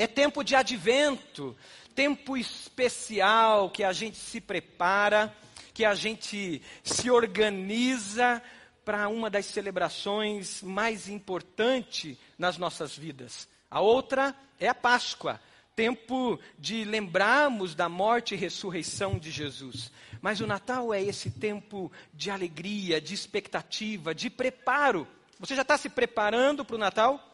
É 0.00 0.06
tempo 0.06 0.42
de 0.42 0.56
advento, 0.56 1.54
tempo 1.94 2.34
especial 2.34 3.68
que 3.68 3.84
a 3.84 3.92
gente 3.92 4.16
se 4.16 4.40
prepara, 4.40 5.30
que 5.74 5.84
a 5.84 5.94
gente 5.94 6.62
se 6.82 7.10
organiza 7.10 8.42
para 8.82 9.10
uma 9.10 9.28
das 9.28 9.44
celebrações 9.44 10.62
mais 10.62 11.06
importantes 11.06 12.16
nas 12.38 12.56
nossas 12.56 12.96
vidas. 12.96 13.46
A 13.70 13.82
outra 13.82 14.34
é 14.58 14.68
a 14.68 14.74
Páscoa, 14.74 15.38
tempo 15.76 16.40
de 16.58 16.82
lembrarmos 16.82 17.74
da 17.74 17.86
morte 17.86 18.32
e 18.32 18.38
ressurreição 18.38 19.18
de 19.18 19.30
Jesus. 19.30 19.92
Mas 20.22 20.40
o 20.40 20.46
Natal 20.46 20.94
é 20.94 21.02
esse 21.02 21.30
tempo 21.30 21.92
de 22.14 22.30
alegria, 22.30 23.02
de 23.02 23.12
expectativa, 23.12 24.14
de 24.14 24.30
preparo. 24.30 25.06
Você 25.38 25.54
já 25.54 25.60
está 25.60 25.76
se 25.76 25.90
preparando 25.90 26.64
para 26.64 26.76
o 26.76 26.78
Natal? 26.78 27.29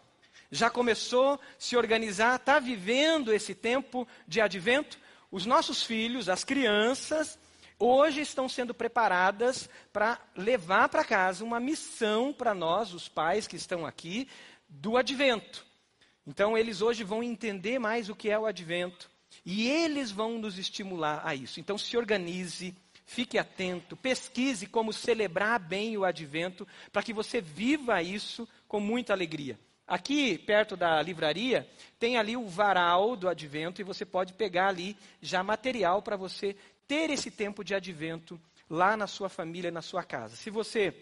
Já 0.56 0.70
começou 0.70 1.34
a 1.34 1.38
se 1.58 1.76
organizar? 1.76 2.36
Está 2.36 2.58
vivendo 2.58 3.30
esse 3.30 3.54
tempo 3.54 4.08
de 4.26 4.40
advento? 4.40 4.98
Os 5.30 5.44
nossos 5.44 5.82
filhos, 5.82 6.30
as 6.30 6.44
crianças, 6.44 7.38
hoje 7.78 8.22
estão 8.22 8.48
sendo 8.48 8.72
preparadas 8.72 9.68
para 9.92 10.18
levar 10.34 10.88
para 10.88 11.04
casa 11.04 11.44
uma 11.44 11.60
missão 11.60 12.32
para 12.32 12.54
nós, 12.54 12.94
os 12.94 13.06
pais 13.06 13.46
que 13.46 13.54
estão 13.54 13.84
aqui, 13.84 14.26
do 14.66 14.96
advento. 14.96 15.66
Então, 16.26 16.56
eles 16.56 16.80
hoje 16.80 17.04
vão 17.04 17.22
entender 17.22 17.78
mais 17.78 18.08
o 18.08 18.16
que 18.16 18.30
é 18.30 18.38
o 18.38 18.46
advento 18.46 19.10
e 19.44 19.68
eles 19.68 20.10
vão 20.10 20.38
nos 20.38 20.58
estimular 20.58 21.20
a 21.22 21.34
isso. 21.34 21.60
Então, 21.60 21.76
se 21.76 21.98
organize, 21.98 22.74
fique 23.04 23.36
atento, 23.36 23.94
pesquise 23.94 24.66
como 24.66 24.90
celebrar 24.90 25.60
bem 25.60 25.98
o 25.98 26.04
advento, 26.04 26.66
para 26.90 27.02
que 27.02 27.12
você 27.12 27.42
viva 27.42 28.02
isso 28.02 28.48
com 28.66 28.80
muita 28.80 29.12
alegria. 29.12 29.58
Aqui, 29.86 30.36
perto 30.36 30.76
da 30.76 31.00
livraria, 31.00 31.68
tem 31.98 32.18
ali 32.18 32.36
o 32.36 32.48
varal 32.48 33.14
do 33.14 33.28
advento 33.28 33.80
e 33.80 33.84
você 33.84 34.04
pode 34.04 34.32
pegar 34.32 34.68
ali 34.68 34.96
já 35.22 35.42
material 35.42 36.02
para 36.02 36.16
você 36.16 36.56
ter 36.88 37.10
esse 37.10 37.30
tempo 37.30 37.62
de 37.62 37.74
advento 37.74 38.40
lá 38.68 38.96
na 38.96 39.06
sua 39.06 39.28
família, 39.28 39.70
na 39.70 39.82
sua 39.82 40.02
casa. 40.02 40.34
Se 40.34 40.50
você 40.50 40.92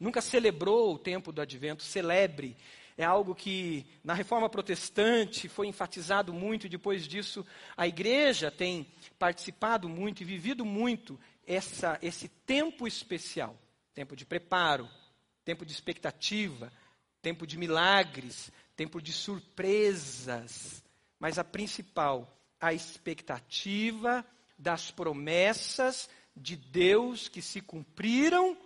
nunca 0.00 0.20
celebrou 0.20 0.94
o 0.94 0.98
tempo 0.98 1.30
do 1.30 1.40
advento, 1.40 1.82
celebre 1.82 2.56
é 2.96 3.04
algo 3.04 3.34
que 3.34 3.86
na 4.04 4.14
reforma 4.14 4.48
protestante 4.48 5.48
foi 5.48 5.66
enfatizado 5.66 6.32
muito, 6.32 6.66
e 6.66 6.70
depois 6.70 7.06
disso 7.06 7.46
a 7.76 7.86
igreja 7.86 8.50
tem 8.50 8.86
participado 9.18 9.88
muito 9.88 10.22
e 10.22 10.26
vivido 10.26 10.64
muito 10.64 11.18
essa, 11.46 11.98
esse 12.02 12.28
tempo 12.28 12.86
especial 12.86 13.56
tempo 13.94 14.16
de 14.16 14.24
preparo, 14.24 14.88
tempo 15.44 15.66
de 15.66 15.72
expectativa, 15.72 16.72
tempo 17.22 17.46
de 17.46 17.56
milagres, 17.56 18.50
tempo 18.76 19.00
de 19.00 19.12
surpresas. 19.12 20.82
Mas 21.18 21.38
a 21.38 21.44
principal, 21.44 22.36
a 22.60 22.74
expectativa 22.74 24.26
das 24.58 24.90
promessas 24.90 26.10
de 26.36 26.56
Deus 26.56 27.28
que 27.28 27.40
se 27.40 27.60
cumpriram 27.60 28.56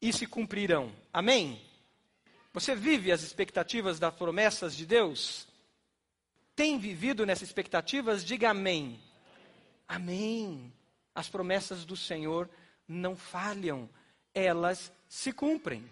e 0.00 0.12
se 0.12 0.26
cumprirão. 0.26 0.90
Amém? 1.12 1.60
Você 2.52 2.74
vive 2.74 3.12
as 3.12 3.22
expectativas 3.22 3.98
das 3.98 4.14
promessas 4.14 4.74
de 4.74 4.86
Deus? 4.86 5.46
Tem 6.56 6.78
vivido 6.78 7.24
nessas 7.24 7.48
expectativas? 7.48 8.24
Diga 8.24 8.50
amém. 8.50 9.00
Amém. 9.86 10.72
As 11.14 11.28
promessas 11.28 11.84
do 11.84 11.96
Senhor 11.96 12.48
não 12.88 13.16
falham, 13.16 13.88
elas 14.34 14.92
se 15.08 15.32
cumprem. 15.32 15.88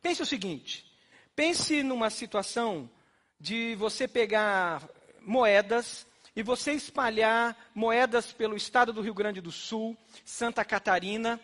Pense 0.00 0.22
o 0.22 0.26
seguinte: 0.26 0.89
pense 1.34 1.82
numa 1.82 2.10
situação 2.10 2.90
de 3.38 3.74
você 3.76 4.06
pegar 4.06 4.88
moedas 5.22 6.06
e 6.34 6.42
você 6.42 6.72
espalhar 6.72 7.56
moedas 7.74 8.32
pelo 8.32 8.56
estado 8.56 8.92
do 8.92 9.00
Rio 9.00 9.14
Grande 9.14 9.40
do 9.40 9.50
Sul, 9.50 9.96
Santa 10.24 10.64
Catarina, 10.64 11.40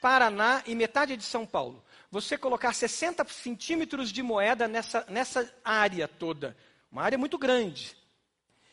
Paraná 0.00 0.62
e 0.66 0.74
metade 0.74 1.16
de 1.16 1.24
São 1.24 1.44
Paulo. 1.44 1.84
Você 2.10 2.38
colocar 2.38 2.72
60 2.72 3.24
centímetros 3.28 4.10
de 4.10 4.22
moeda 4.22 4.66
nessa, 4.66 5.04
nessa 5.08 5.52
área 5.64 6.08
toda, 6.08 6.56
uma 6.90 7.02
área 7.02 7.18
muito 7.18 7.38
grande, 7.38 7.96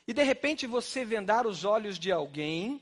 e 0.07 0.13
de 0.13 0.23
repente 0.23 0.65
você 0.65 1.03
vendar 1.03 1.45
os 1.45 1.65
olhos 1.65 1.99
de 1.99 2.11
alguém, 2.11 2.81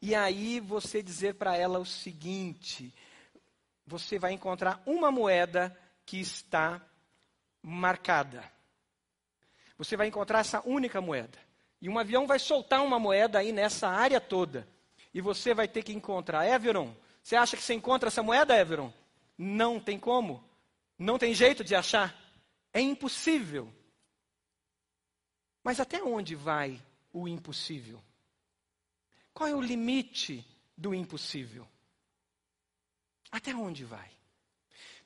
e 0.00 0.14
aí 0.14 0.60
você 0.60 1.02
dizer 1.02 1.34
para 1.34 1.56
ela 1.56 1.78
o 1.78 1.86
seguinte: 1.86 2.94
você 3.86 4.18
vai 4.18 4.32
encontrar 4.32 4.82
uma 4.84 5.10
moeda 5.10 5.76
que 6.04 6.20
está 6.20 6.80
marcada. 7.62 8.44
Você 9.78 9.96
vai 9.96 10.08
encontrar 10.08 10.40
essa 10.40 10.60
única 10.66 11.00
moeda. 11.00 11.38
E 11.80 11.88
um 11.88 11.98
avião 11.98 12.26
vai 12.26 12.38
soltar 12.38 12.82
uma 12.82 12.98
moeda 12.98 13.38
aí 13.38 13.52
nessa 13.52 13.88
área 13.88 14.20
toda. 14.20 14.68
E 15.12 15.20
você 15.20 15.52
vai 15.54 15.68
ter 15.68 15.82
que 15.82 15.92
encontrar. 15.92 16.46
Everon, 16.46 16.94
você 17.22 17.36
acha 17.36 17.56
que 17.56 17.62
você 17.62 17.74
encontra 17.74 18.08
essa 18.08 18.22
moeda, 18.22 18.56
Everon? 18.56 18.92
Não 19.36 19.80
tem 19.80 19.98
como. 19.98 20.44
Não 20.98 21.18
tem 21.18 21.34
jeito 21.34 21.64
de 21.64 21.74
achar. 21.74 22.16
É 22.72 22.80
impossível. 22.80 23.72
Mas 25.62 25.80
até 25.80 26.02
onde 26.02 26.34
vai 26.34 26.80
o 27.12 27.28
impossível? 27.28 28.02
Qual 29.32 29.48
é 29.48 29.54
o 29.54 29.60
limite 29.60 30.44
do 30.76 30.94
impossível? 30.94 31.66
Até 33.30 33.54
onde 33.54 33.84
vai? 33.84 34.10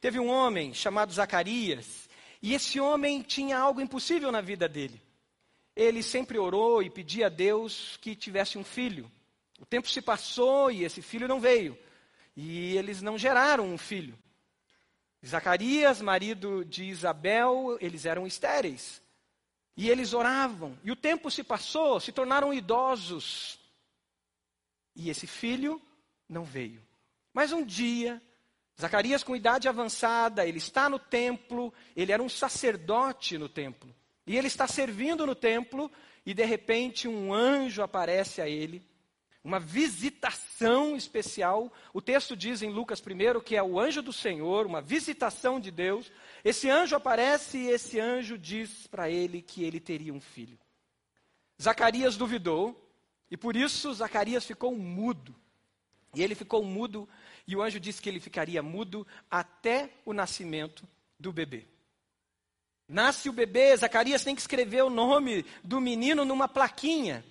Teve 0.00 0.18
um 0.18 0.28
homem 0.28 0.74
chamado 0.74 1.12
Zacarias, 1.12 2.05
e 2.42 2.54
esse 2.54 2.78
homem 2.80 3.22
tinha 3.22 3.58
algo 3.58 3.80
impossível 3.80 4.30
na 4.30 4.40
vida 4.40 4.68
dele. 4.68 5.02
Ele 5.74 6.02
sempre 6.02 6.38
orou 6.38 6.82
e 6.82 6.88
pedia 6.88 7.26
a 7.26 7.30
Deus 7.30 7.98
que 8.00 8.14
tivesse 8.14 8.56
um 8.56 8.64
filho. 8.64 9.10
O 9.60 9.66
tempo 9.66 9.88
se 9.88 10.00
passou 10.00 10.70
e 10.70 10.84
esse 10.84 11.02
filho 11.02 11.28
não 11.28 11.40
veio. 11.40 11.78
E 12.36 12.76
eles 12.76 13.00
não 13.02 13.18
geraram 13.18 13.66
um 13.66 13.78
filho. 13.78 14.18
Zacarias, 15.24 16.00
marido 16.00 16.64
de 16.64 16.84
Isabel, 16.84 17.76
eles 17.80 18.06
eram 18.06 18.26
estéreis. 18.26 19.02
E 19.76 19.90
eles 19.90 20.14
oravam. 20.14 20.78
E 20.82 20.90
o 20.90 20.96
tempo 20.96 21.30
se 21.30 21.42
passou, 21.42 22.00
se 22.00 22.12
tornaram 22.12 22.52
idosos. 22.52 23.58
E 24.94 25.10
esse 25.10 25.26
filho 25.26 25.80
não 26.28 26.44
veio. 26.44 26.82
Mas 27.32 27.52
um 27.52 27.62
dia, 27.64 28.22
Zacarias, 28.80 29.22
com 29.22 29.34
idade 29.34 29.68
avançada, 29.68 30.46
ele 30.46 30.58
está 30.58 30.88
no 30.88 30.98
templo, 30.98 31.72
ele 31.94 32.12
era 32.12 32.22
um 32.22 32.28
sacerdote 32.28 33.38
no 33.38 33.48
templo. 33.48 33.94
E 34.26 34.36
ele 34.36 34.48
está 34.48 34.66
servindo 34.66 35.26
no 35.26 35.34
templo, 35.34 35.90
e 36.24 36.34
de 36.34 36.44
repente 36.44 37.08
um 37.08 37.32
anjo 37.32 37.82
aparece 37.82 38.42
a 38.42 38.48
ele 38.48 38.82
uma 39.46 39.60
visitação 39.60 40.96
especial. 40.96 41.72
O 41.94 42.02
texto 42.02 42.36
diz 42.36 42.62
em 42.62 42.70
Lucas 42.72 43.00
primeiro 43.00 43.40
que 43.40 43.54
é 43.54 43.62
o 43.62 43.78
anjo 43.78 44.02
do 44.02 44.12
Senhor, 44.12 44.66
uma 44.66 44.82
visitação 44.82 45.60
de 45.60 45.70
Deus. 45.70 46.10
Esse 46.44 46.68
anjo 46.68 46.96
aparece 46.96 47.56
e 47.56 47.68
esse 47.68 48.00
anjo 48.00 48.36
diz 48.36 48.88
para 48.88 49.08
ele 49.08 49.40
que 49.40 49.62
ele 49.62 49.78
teria 49.78 50.12
um 50.12 50.20
filho. 50.20 50.58
Zacarias 51.62 52.16
duvidou 52.16 52.90
e 53.30 53.36
por 53.36 53.54
isso 53.54 53.94
Zacarias 53.94 54.44
ficou 54.44 54.76
mudo. 54.76 55.32
E 56.12 56.24
ele 56.24 56.34
ficou 56.34 56.64
mudo 56.64 57.08
e 57.46 57.54
o 57.54 57.62
anjo 57.62 57.78
disse 57.78 58.02
que 58.02 58.08
ele 58.08 58.20
ficaria 58.20 58.62
mudo 58.62 59.06
até 59.30 59.90
o 60.04 60.12
nascimento 60.12 60.86
do 61.18 61.32
bebê. 61.32 61.64
Nasce 62.88 63.28
o 63.28 63.32
bebê, 63.32 63.76
Zacarias 63.76 64.24
tem 64.24 64.34
que 64.34 64.40
escrever 64.40 64.82
o 64.82 64.90
nome 64.90 65.44
do 65.62 65.80
menino 65.80 66.24
numa 66.24 66.48
plaquinha. 66.48 67.24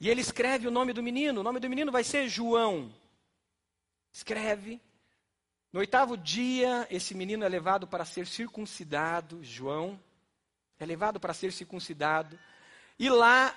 E 0.00 0.08
ele 0.08 0.20
escreve 0.20 0.68
o 0.68 0.70
nome 0.70 0.92
do 0.92 1.02
menino. 1.02 1.40
O 1.40 1.44
nome 1.44 1.58
do 1.58 1.68
menino 1.68 1.90
vai 1.90 2.04
ser 2.04 2.28
João. 2.28 2.92
Escreve. 4.12 4.80
No 5.72 5.80
oitavo 5.80 6.16
dia, 6.16 6.86
esse 6.90 7.14
menino 7.14 7.44
é 7.44 7.48
levado 7.48 7.86
para 7.86 8.04
ser 8.04 8.26
circuncidado. 8.26 9.42
João 9.42 10.00
é 10.78 10.86
levado 10.86 11.18
para 11.18 11.34
ser 11.34 11.52
circuncidado. 11.52 12.38
E 12.98 13.10
lá, 13.10 13.56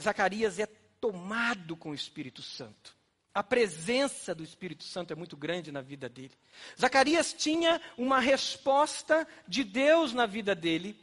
Zacarias 0.00 0.58
é 0.58 0.66
tomado 0.98 1.76
com 1.76 1.90
o 1.90 1.94
Espírito 1.94 2.40
Santo. 2.40 2.96
A 3.34 3.42
presença 3.42 4.34
do 4.34 4.42
Espírito 4.42 4.84
Santo 4.84 5.12
é 5.12 5.16
muito 5.16 5.36
grande 5.36 5.72
na 5.72 5.80
vida 5.80 6.08
dele. 6.08 6.32
Zacarias 6.78 7.32
tinha 7.32 7.80
uma 7.96 8.20
resposta 8.20 9.26
de 9.48 9.64
Deus 9.64 10.12
na 10.12 10.26
vida 10.26 10.54
dele, 10.54 10.94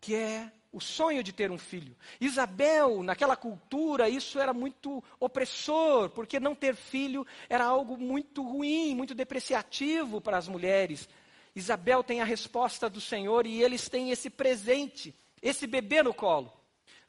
que 0.00 0.14
é 0.14 0.50
o 0.72 0.80
sonho 0.80 1.22
de 1.22 1.32
ter 1.32 1.50
um 1.50 1.58
filho. 1.58 1.96
Isabel, 2.20 3.02
naquela 3.02 3.36
cultura, 3.36 4.08
isso 4.08 4.38
era 4.38 4.52
muito 4.52 5.02
opressor, 5.20 6.10
porque 6.10 6.40
não 6.40 6.54
ter 6.54 6.74
filho 6.74 7.26
era 7.48 7.64
algo 7.64 7.98
muito 7.98 8.42
ruim, 8.42 8.94
muito 8.94 9.14
depreciativo 9.14 10.20
para 10.20 10.36
as 10.38 10.48
mulheres. 10.48 11.08
Isabel 11.54 12.04
tem 12.04 12.20
a 12.20 12.24
resposta 12.24 12.88
do 12.88 13.00
Senhor 13.00 13.46
e 13.46 13.62
eles 13.62 13.88
têm 13.88 14.10
esse 14.10 14.28
presente, 14.28 15.14
esse 15.42 15.66
bebê 15.66 16.02
no 16.02 16.12
colo. 16.12 16.52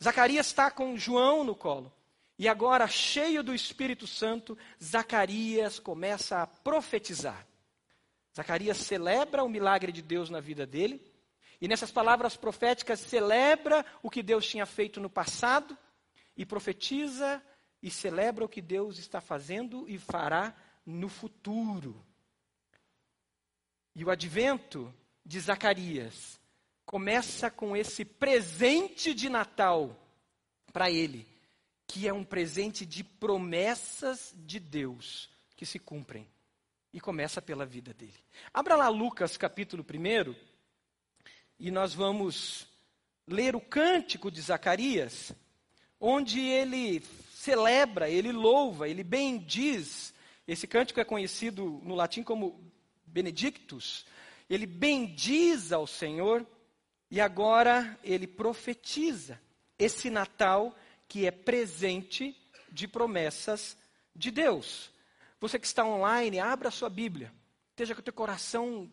Zacarias 0.01 0.47
está 0.47 0.71
com 0.71 0.97
João 0.97 1.43
no 1.43 1.55
colo. 1.55 1.91
E 2.37 2.47
agora, 2.47 2.87
cheio 2.87 3.43
do 3.43 3.53
Espírito 3.53 4.05
Santo, 4.05 4.57
Zacarias 4.83 5.79
começa 5.79 6.41
a 6.41 6.47
profetizar. 6.47 7.47
Zacarias 8.35 8.77
celebra 8.77 9.43
o 9.43 9.49
milagre 9.49 9.91
de 9.91 10.01
Deus 10.01 10.29
na 10.29 10.39
vida 10.39 10.65
dele 10.65 11.01
E 11.59 11.67
nessas 11.67 11.91
palavras 11.91 12.37
proféticas 12.37 12.99
celebra 12.99 13.85
o 14.03 14.09
que 14.09 14.21
Deus 14.21 14.47
tinha 14.47 14.65
feito 14.65 14.99
no 14.99 15.09
passado 15.09 15.77
e 16.35 16.45
profetiza 16.45 17.41
e 17.81 17.89
celebra 17.89 18.45
o 18.45 18.49
que 18.49 18.61
Deus 18.61 18.99
está 18.99 19.19
fazendo 19.19 19.89
e 19.89 19.97
fará 19.97 20.55
no 20.85 21.09
futuro. 21.09 22.05
E 23.95 24.05
o 24.05 24.11
advento 24.11 24.93
de 25.25 25.39
Zacarias 25.39 26.39
começa 26.85 27.49
com 27.49 27.75
esse 27.75 28.05
presente 28.05 29.13
de 29.13 29.27
Natal 29.27 29.97
para 30.71 30.91
ele, 30.91 31.27
que 31.87 32.07
é 32.07 32.13
um 32.13 32.23
presente 32.23 32.85
de 32.85 33.03
promessas 33.03 34.35
de 34.35 34.59
Deus 34.59 35.29
que 35.55 35.65
se 35.65 35.79
cumprem. 35.79 36.27
E 36.93 36.99
começa 36.99 37.41
pela 37.41 37.65
vida 37.65 37.93
dele. 37.93 38.13
Abra 38.53 38.75
lá 38.75 38.89
Lucas 38.89 39.37
capítulo 39.37 39.83
1 39.83 40.35
e 41.59 41.71
nós 41.71 41.93
vamos 41.93 42.67
ler 43.27 43.55
o 43.55 43.61
cântico 43.61 44.31
de 44.31 44.41
Zacarias, 44.41 45.31
onde 45.99 46.39
ele 46.39 47.03
celebra, 47.33 48.09
ele 48.09 48.31
louva, 48.31 48.87
ele 48.87 49.03
bendiz. 49.03 50.13
Esse 50.47 50.65
cântico 50.65 50.99
é 50.99 51.05
conhecido 51.05 51.81
no 51.83 51.93
latim 51.93 52.23
como 52.23 52.59
Benedictus. 53.05 54.05
Ele 54.49 54.65
bendiz 54.65 55.71
ao 55.71 55.85
Senhor 55.85 56.45
e 57.11 57.19
agora 57.19 57.97
ele 58.03 58.27
profetiza 58.27 59.39
esse 59.77 60.09
Natal 60.09 60.75
que 61.07 61.25
é 61.25 61.31
presente 61.31 62.35
de 62.71 62.87
promessas 62.87 63.77
de 64.15 64.31
Deus. 64.31 64.91
Você 65.39 65.59
que 65.59 65.67
está 65.67 65.85
online, 65.85 66.39
abra 66.39 66.69
a 66.69 66.71
sua 66.71 66.89
Bíblia. 66.89 67.31
Esteja 67.71 67.93
com 67.93 68.01
o 68.01 68.03
teu 68.03 68.13
coração 68.13 68.91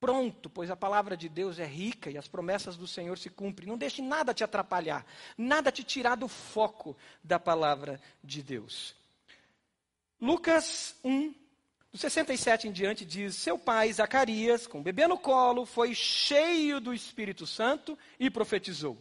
pronto, 0.00 0.50
pois 0.50 0.70
a 0.70 0.76
palavra 0.76 1.16
de 1.16 1.28
Deus 1.28 1.58
é 1.58 1.64
rica 1.64 2.10
e 2.10 2.18
as 2.18 2.28
promessas 2.28 2.76
do 2.76 2.86
Senhor 2.86 3.16
se 3.18 3.30
cumprem. 3.30 3.68
Não 3.68 3.78
deixe 3.78 4.02
nada 4.02 4.34
te 4.34 4.44
atrapalhar, 4.44 5.04
nada 5.36 5.72
te 5.72 5.82
tirar 5.82 6.14
do 6.14 6.28
foco 6.28 6.96
da 7.22 7.38
palavra 7.38 8.00
de 8.22 8.42
Deus. 8.42 8.94
Lucas 10.20 10.94
1, 11.02 11.34
do 11.90 11.98
67 11.98 12.68
em 12.68 12.72
diante, 12.72 13.04
diz: 13.04 13.34
Seu 13.34 13.58
pai, 13.58 13.92
Zacarias, 13.92 14.66
com 14.66 14.80
o 14.80 14.82
bebê 14.82 15.06
no 15.06 15.18
colo, 15.18 15.64
foi 15.64 15.94
cheio 15.94 16.80
do 16.80 16.94
Espírito 16.94 17.46
Santo 17.46 17.98
e 18.18 18.30
profetizou. 18.30 18.96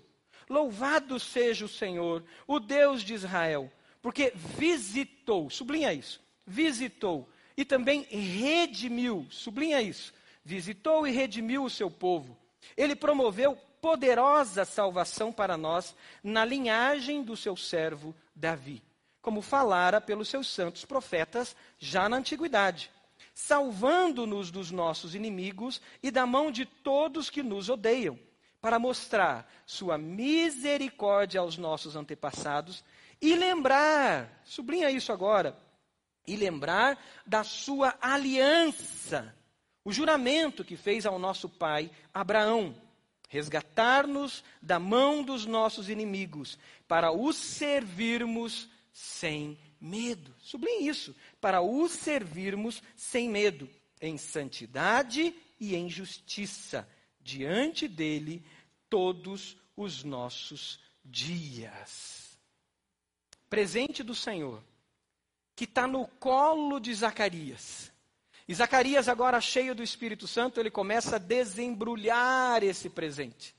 Louvado 0.53 1.19
seja 1.19 1.65
o 1.65 1.69
Senhor, 1.69 2.23
o 2.47 2.59
Deus 2.59 3.01
de 3.01 3.13
Israel, 3.13 3.71
porque 4.01 4.31
visitou, 4.35 5.49
sublinha 5.49 5.93
isso, 5.93 6.21
visitou 6.45 7.27
e 7.57 7.65
também 7.65 8.03
redimiu, 8.03 9.25
sublinha 9.29 9.81
isso, 9.81 10.13
visitou 10.45 11.07
e 11.07 11.11
redimiu 11.11 11.63
o 11.63 11.69
seu 11.69 11.89
povo. 11.89 12.37
Ele 12.77 12.95
promoveu 12.95 13.57
poderosa 13.81 14.63
salvação 14.63 15.31
para 15.31 15.57
nós 15.57 15.95
na 16.23 16.45
linhagem 16.45 17.23
do 17.23 17.35
seu 17.35 17.57
servo 17.57 18.15
Davi 18.35 18.81
como 19.23 19.41
falara 19.41 20.01
pelos 20.01 20.27
seus 20.27 20.47
santos 20.47 20.83
profetas 20.83 21.55
já 21.79 22.09
na 22.09 22.17
antiguidade, 22.17 22.91
salvando-nos 23.33 24.51
dos 24.51 24.69
nossos 24.69 25.15
inimigos 25.15 25.81
e 26.03 26.11
da 26.11 26.27
mão 26.27 26.51
de 26.51 26.65
todos 26.65 27.29
que 27.29 27.41
nos 27.41 27.69
odeiam, 27.69 28.19
para 28.63 28.79
mostrar 28.79 29.45
sua 29.65 29.97
misericórdia 29.97 31.41
aos 31.41 31.57
nossos 31.57 31.97
antepassados 31.97 32.81
e 33.21 33.35
lembrar, 33.35 34.41
sublinha 34.45 34.89
isso 34.89 35.11
agora, 35.11 35.53
e 36.25 36.37
lembrar 36.37 36.97
da 37.27 37.43
sua 37.43 37.93
aliança, 37.99 39.35
o 39.83 39.91
juramento 39.91 40.63
que 40.63 40.77
fez 40.77 41.05
ao 41.05 41.19
nosso 41.19 41.49
pai 41.49 41.91
Abraão, 42.13 42.73
resgatar-nos 43.27 44.45
da 44.61 44.79
mão 44.79 45.23
dos 45.23 45.45
nossos 45.45 45.89
inimigos, 45.89 46.57
para 46.87 47.11
os 47.11 47.35
servirmos 47.35 48.69
sem 48.93 49.59
medo. 49.77 50.33
Sublinhe 50.39 50.87
isso, 50.87 51.13
para 51.41 51.59
o 51.59 51.89
servirmos 51.89 52.81
sem 52.95 53.29
medo, 53.29 53.69
em 53.99 54.17
santidade 54.17 55.35
e 55.59 55.75
em 55.75 55.89
justiça, 55.89 56.87
diante 57.23 57.87
dele 57.87 58.45
todos 58.89 59.57
os 59.75 60.03
nossos 60.03 60.79
dias. 61.03 62.37
Presente 63.49 64.03
do 64.03 64.15
Senhor, 64.15 64.63
que 65.55 65.65
está 65.65 65.87
no 65.87 66.07
colo 66.19 66.79
de 66.79 66.93
Zacarias. 66.93 67.91
E 68.47 68.53
Zacarias, 68.53 69.07
agora 69.07 69.39
cheio 69.39 69.73
do 69.73 69.83
Espírito 69.83 70.27
Santo, 70.27 70.59
ele 70.59 70.69
começa 70.69 71.15
a 71.15 71.19
desembrulhar 71.19 72.63
esse 72.63 72.89
presente. 72.89 73.55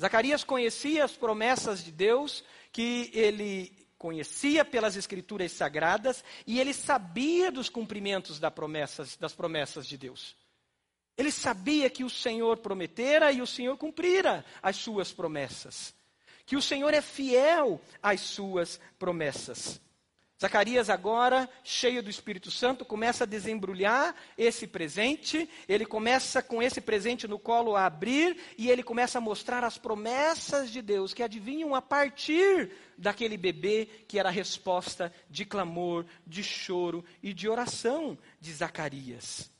Zacarias 0.00 0.44
conhecia 0.44 1.04
as 1.04 1.12
promessas 1.12 1.82
de 1.82 1.92
Deus 1.92 2.44
que 2.72 3.10
ele 3.14 3.86
conhecia 3.96 4.64
pelas 4.64 4.96
escrituras 4.96 5.52
sagradas 5.52 6.22
e 6.46 6.60
ele 6.60 6.74
sabia 6.74 7.50
dos 7.50 7.68
cumprimentos 7.68 8.38
das 8.38 8.52
promessas, 8.52 9.16
das 9.16 9.32
promessas 9.32 9.86
de 9.86 9.96
Deus. 9.96 10.36
Ele 11.16 11.30
sabia 11.30 11.88
que 11.88 12.04
o 12.04 12.10
Senhor 12.10 12.58
prometera 12.58 13.32
e 13.32 13.40
o 13.40 13.46
Senhor 13.46 13.76
cumprira 13.76 14.44
as 14.62 14.76
suas 14.76 15.12
promessas. 15.12 15.94
Que 16.44 16.56
o 16.56 16.62
Senhor 16.62 16.92
é 16.92 17.00
fiel 17.00 17.80
às 18.02 18.20
suas 18.20 18.78
promessas. 18.98 19.80
Zacarias, 20.38 20.90
agora, 20.90 21.48
cheio 21.64 22.02
do 22.02 22.10
Espírito 22.10 22.50
Santo, 22.50 22.84
começa 22.84 23.24
a 23.24 23.26
desembrulhar 23.26 24.14
esse 24.36 24.66
presente, 24.66 25.48
ele 25.66 25.86
começa 25.86 26.42
com 26.42 26.62
esse 26.62 26.78
presente 26.78 27.26
no 27.26 27.38
colo 27.38 27.74
a 27.74 27.86
abrir, 27.86 28.36
e 28.58 28.68
ele 28.68 28.82
começa 28.82 29.16
a 29.16 29.20
mostrar 29.20 29.64
as 29.64 29.78
promessas 29.78 30.70
de 30.70 30.82
Deus 30.82 31.14
que 31.14 31.22
adivinham 31.22 31.74
a 31.74 31.80
partir 31.80 32.70
daquele 32.98 33.38
bebê 33.38 33.88
que 34.06 34.18
era 34.18 34.28
a 34.28 34.32
resposta 34.32 35.10
de 35.30 35.46
clamor, 35.46 36.04
de 36.26 36.44
choro 36.44 37.02
e 37.22 37.32
de 37.32 37.48
oração 37.48 38.18
de 38.38 38.52
Zacarias. 38.52 39.55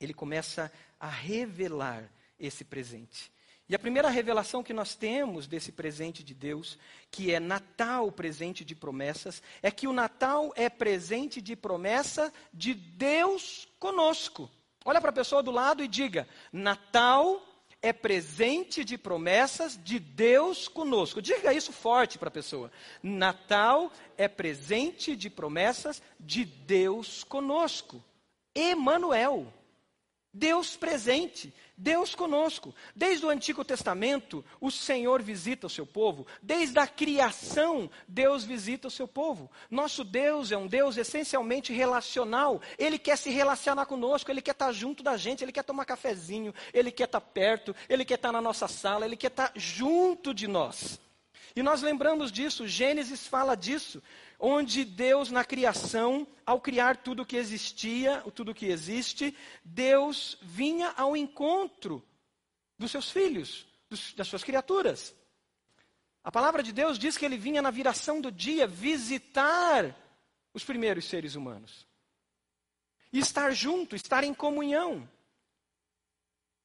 Ele 0.00 0.14
começa 0.14 0.70
a 0.98 1.08
revelar 1.08 2.10
esse 2.38 2.64
presente. 2.64 3.32
E 3.68 3.74
a 3.74 3.78
primeira 3.78 4.08
revelação 4.08 4.62
que 4.62 4.72
nós 4.72 4.94
temos 4.94 5.48
desse 5.48 5.72
presente 5.72 6.22
de 6.22 6.32
Deus, 6.32 6.78
que 7.10 7.32
é 7.32 7.40
Natal, 7.40 8.12
presente 8.12 8.64
de 8.64 8.76
promessas, 8.76 9.42
é 9.60 9.72
que 9.72 9.88
o 9.88 9.92
Natal 9.92 10.52
é 10.54 10.68
presente 10.68 11.40
de 11.40 11.56
promessa 11.56 12.32
de 12.54 12.74
Deus 12.74 13.66
conosco. 13.80 14.48
Olha 14.84 15.00
para 15.00 15.10
a 15.10 15.14
pessoa 15.14 15.42
do 15.42 15.50
lado 15.50 15.82
e 15.82 15.88
diga: 15.88 16.28
Natal 16.52 17.42
é 17.82 17.92
presente 17.92 18.84
de 18.84 18.96
promessas 18.96 19.76
de 19.82 19.98
Deus 19.98 20.68
conosco. 20.68 21.20
Diga 21.20 21.52
isso 21.52 21.72
forte 21.72 22.18
para 22.18 22.28
a 22.28 22.32
pessoa. 22.32 22.70
Natal 23.02 23.92
é 24.16 24.28
presente 24.28 25.16
de 25.16 25.28
promessas 25.28 26.00
de 26.20 26.44
Deus 26.44 27.24
conosco. 27.24 28.02
Emanuel. 28.54 29.52
Deus 30.36 30.76
presente, 30.76 31.50
Deus 31.78 32.14
conosco. 32.14 32.74
Desde 32.94 33.24
o 33.24 33.30
Antigo 33.30 33.64
Testamento, 33.64 34.44
o 34.60 34.70
Senhor 34.70 35.22
visita 35.22 35.66
o 35.66 35.70
seu 35.70 35.86
povo. 35.86 36.26
Desde 36.42 36.78
a 36.78 36.86
criação, 36.86 37.90
Deus 38.06 38.44
visita 38.44 38.88
o 38.88 38.90
seu 38.90 39.08
povo. 39.08 39.50
Nosso 39.70 40.04
Deus 40.04 40.52
é 40.52 40.56
um 40.58 40.66
Deus 40.66 40.98
essencialmente 40.98 41.72
relacional. 41.72 42.60
Ele 42.78 42.98
quer 42.98 43.16
se 43.16 43.30
relacionar 43.30 43.86
conosco, 43.86 44.30
ele 44.30 44.42
quer 44.42 44.50
estar 44.50 44.72
junto 44.72 45.02
da 45.02 45.16
gente, 45.16 45.42
ele 45.42 45.52
quer 45.52 45.64
tomar 45.64 45.86
cafezinho, 45.86 46.54
ele 46.74 46.92
quer 46.92 47.04
estar 47.04 47.20
perto, 47.22 47.74
ele 47.88 48.04
quer 48.04 48.16
estar 48.16 48.30
na 48.30 48.42
nossa 48.42 48.68
sala, 48.68 49.06
ele 49.06 49.16
quer 49.16 49.30
estar 49.30 49.52
junto 49.54 50.34
de 50.34 50.46
nós. 50.46 51.00
E 51.54 51.62
nós 51.62 51.80
lembramos 51.80 52.30
disso, 52.30 52.68
Gênesis 52.68 53.26
fala 53.26 53.54
disso 53.54 54.02
onde 54.38 54.84
Deus, 54.84 55.30
na 55.30 55.44
criação, 55.44 56.26
ao 56.44 56.60
criar 56.60 56.96
tudo 56.96 57.26
que 57.26 57.36
existia, 57.36 58.22
tudo 58.34 58.54
que 58.54 58.66
existe, 58.66 59.36
Deus 59.64 60.38
vinha 60.42 60.92
ao 60.96 61.16
encontro 61.16 62.02
dos 62.78 62.90
seus 62.90 63.10
filhos, 63.10 63.66
dos, 63.88 64.12
das 64.14 64.28
suas 64.28 64.44
criaturas. 64.44 65.14
A 66.22 66.30
palavra 66.30 66.62
de 66.62 66.72
Deus 66.72 66.98
diz 66.98 67.16
que 67.16 67.24
ele 67.24 67.38
vinha 67.38 67.62
na 67.62 67.70
viração 67.70 68.20
do 68.20 68.30
dia 68.30 68.66
visitar 68.66 69.96
os 70.52 70.64
primeiros 70.64 71.04
seres 71.04 71.34
humanos. 71.34 71.86
E 73.12 73.18
estar 73.18 73.52
junto, 73.52 73.94
estar 73.94 74.24
em 74.24 74.34
comunhão. 74.34 75.08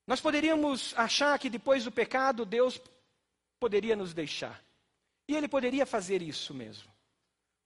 Nós 0.07 0.19
poderíamos 0.19 0.93
achar 0.97 1.37
que 1.39 1.49
depois 1.49 1.83
do 1.83 1.91
pecado 1.91 2.45
Deus 2.45 2.81
poderia 3.59 3.95
nos 3.95 4.13
deixar. 4.13 4.61
E 5.27 5.35
ele 5.35 5.47
poderia 5.47 5.85
fazer 5.85 6.21
isso 6.21 6.53
mesmo. 6.53 6.90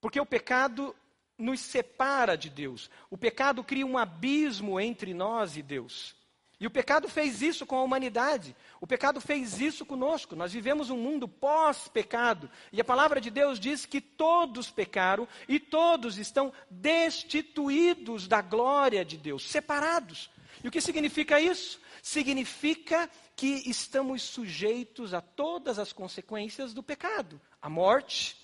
Porque 0.05 0.19
o 0.19 0.25
pecado 0.25 0.95
nos 1.35 1.59
separa 1.59 2.37
de 2.37 2.47
Deus. 2.47 2.91
O 3.09 3.17
pecado 3.17 3.63
cria 3.63 3.87
um 3.87 3.97
abismo 3.97 4.79
entre 4.79 5.15
nós 5.15 5.57
e 5.57 5.63
Deus. 5.63 6.15
E 6.59 6.67
o 6.67 6.69
pecado 6.69 7.09
fez 7.09 7.41
isso 7.41 7.65
com 7.65 7.75
a 7.75 7.81
humanidade. 7.81 8.55
O 8.79 8.85
pecado 8.85 9.19
fez 9.19 9.59
isso 9.59 9.83
conosco. 9.83 10.35
Nós 10.35 10.53
vivemos 10.53 10.91
um 10.91 10.95
mundo 10.95 11.27
pós-pecado. 11.27 12.51
E 12.71 12.79
a 12.79 12.83
palavra 12.83 13.19
de 13.19 13.31
Deus 13.31 13.59
diz 13.59 13.83
que 13.87 13.99
todos 13.99 14.69
pecaram 14.69 15.27
e 15.49 15.59
todos 15.59 16.19
estão 16.19 16.53
destituídos 16.69 18.27
da 18.27 18.43
glória 18.43 19.03
de 19.03 19.17
Deus, 19.17 19.49
separados. 19.49 20.29
E 20.63 20.67
o 20.67 20.71
que 20.71 20.81
significa 20.81 21.41
isso? 21.41 21.81
significa 22.05 23.09
que 23.35 23.67
estamos 23.67 24.21
sujeitos 24.21 25.15
a 25.15 25.21
todas 25.21 25.79
as 25.79 25.91
consequências 25.91 26.71
do 26.71 26.83
pecado: 26.83 27.41
a 27.59 27.67
morte, 27.67 28.37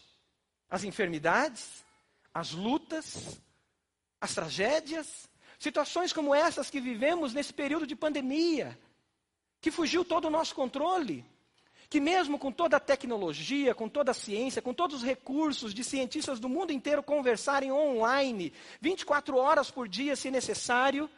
as 0.71 0.83
enfermidades, 0.83 1.85
as 2.33 2.51
lutas, 2.51 3.39
as 4.19 4.33
tragédias, 4.33 5.29
situações 5.59 6.11
como 6.11 6.33
essas 6.33 6.71
que 6.71 6.79
vivemos 6.79 7.33
nesse 7.33 7.53
período 7.53 7.85
de 7.85 7.95
pandemia, 7.95 8.79
que 9.59 9.69
fugiu 9.69 10.03
todo 10.03 10.25
o 10.25 10.31
nosso 10.31 10.55
controle 10.55 11.23
que 11.91 11.99
mesmo 11.99 12.39
com 12.39 12.53
toda 12.53 12.77
a 12.77 12.79
tecnologia, 12.79 13.75
com 13.75 13.89
toda 13.89 14.11
a 14.11 14.13
ciência, 14.13 14.61
com 14.61 14.73
todos 14.73 15.01
os 15.01 15.03
recursos 15.03 15.73
de 15.73 15.83
cientistas 15.83 16.39
do 16.39 16.47
mundo 16.47 16.71
inteiro 16.71 17.03
conversarem 17.03 17.69
online, 17.69 18.53
24 18.79 19.35
horas 19.35 19.69
por 19.69 19.89
dia, 19.89 20.15
se 20.15 20.31
necessário, 20.31 21.09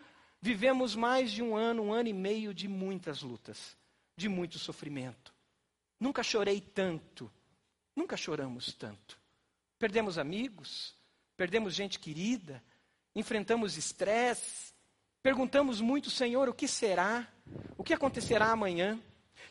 vivemos 0.41 0.95
mais 0.95 1.31
de 1.31 1.43
um 1.43 1.55
ano, 1.55 1.83
um 1.83 1.93
ano 1.93 2.09
e 2.09 2.13
meio 2.13 2.55
de 2.55 2.67
muitas 2.67 3.21
lutas, 3.21 3.77
de 4.17 4.27
muito 4.27 4.57
sofrimento. 4.57 5.31
Nunca 5.99 6.23
chorei 6.23 6.59
tanto, 6.59 7.31
nunca 7.95 8.17
choramos 8.17 8.73
tanto. 8.73 9.22
Perdemos 9.79 10.17
amigos, 10.17 10.95
perdemos 11.35 11.73
gente 11.73 11.99
querida, 11.99 12.63
enfrentamos 13.15 13.77
estresse, 13.77 14.73
perguntamos 15.21 15.81
muito, 15.81 16.09
Senhor, 16.09 16.49
o 16.49 16.53
que 16.53 16.67
será? 16.67 17.27
O 17.77 17.83
que 17.83 17.93
acontecerá 17.93 18.51
amanhã? 18.51 18.99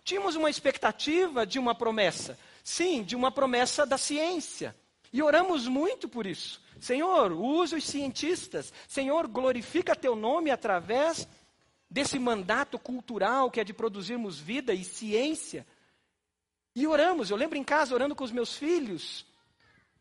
Tínhamos 0.05 0.37
uma 0.37 0.51
expectativa 0.51 1.47
de 1.47 1.59
uma 1.59 1.75
promessa, 1.75 2.39
sim, 2.65 3.03
de 3.03 3.15
uma 3.15 3.31
promessa 3.31 3.87
da 3.87 3.99
ciência. 3.99 4.75
E 5.13 5.23
oramos 5.23 5.69
muito 5.69 6.09
por 6.09 6.27
isso. 6.27 6.61
Senhor, 6.81 7.33
use 7.33 7.77
os 7.77 7.85
cientistas. 7.85 8.73
Senhor, 8.89 9.29
glorifica 9.29 9.95
teu 9.95 10.17
nome 10.17 10.51
através 10.51 11.29
desse 11.89 12.19
mandato 12.19 12.79
cultural 12.79 13.51
que 13.51 13.61
é 13.61 13.65
de 13.65 13.75
produzirmos 13.75 14.39
vida 14.39 14.73
e 14.73 14.83
ciência. 14.83 15.67
E 16.75 16.87
oramos, 16.87 17.31
eu 17.31 17.37
lembro 17.37 17.59
em 17.59 17.63
casa 17.63 17.95
orando 17.95 18.17
com 18.17 18.25
os 18.25 18.33
meus 18.33 18.57
filhos, 18.57 19.27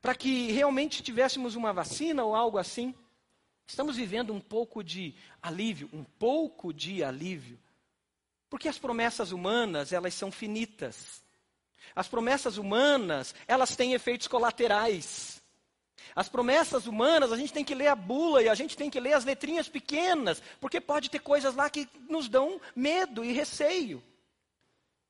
para 0.01 0.15
que 0.15 0.51
realmente 0.51 1.03
tivéssemos 1.03 1.55
uma 1.55 1.71
vacina 1.71 2.23
ou 2.23 2.35
algo 2.35 2.57
assim. 2.57 2.93
Estamos 3.67 3.95
vivendo 3.95 4.33
um 4.33 4.39
pouco 4.39 4.83
de 4.83 5.15
alívio, 5.41 5.89
um 5.93 6.03
pouco 6.03 6.73
de 6.73 7.03
alívio. 7.03 7.59
Porque 8.49 8.67
as 8.67 8.79
promessas 8.79 9.31
humanas, 9.31 9.93
elas 9.93 10.13
são 10.13 10.31
finitas. 10.31 11.23
As 11.95 12.07
promessas 12.07 12.57
humanas, 12.57 13.35
elas 13.47 13.75
têm 13.75 13.93
efeitos 13.93 14.27
colaterais. 14.27 15.41
As 16.15 16.27
promessas 16.27 16.87
humanas, 16.87 17.31
a 17.31 17.37
gente 17.37 17.53
tem 17.53 17.63
que 17.63 17.75
ler 17.75 17.87
a 17.87 17.95
bula 17.95 18.41
e 18.41 18.49
a 18.49 18.55
gente 18.55 18.75
tem 18.75 18.89
que 18.89 18.99
ler 18.99 19.13
as 19.13 19.23
letrinhas 19.23 19.69
pequenas, 19.69 20.41
porque 20.59 20.81
pode 20.81 21.09
ter 21.09 21.19
coisas 21.19 21.55
lá 21.55 21.69
que 21.69 21.87
nos 22.09 22.27
dão 22.27 22.59
medo 22.75 23.23
e 23.23 23.31
receio. 23.31 24.03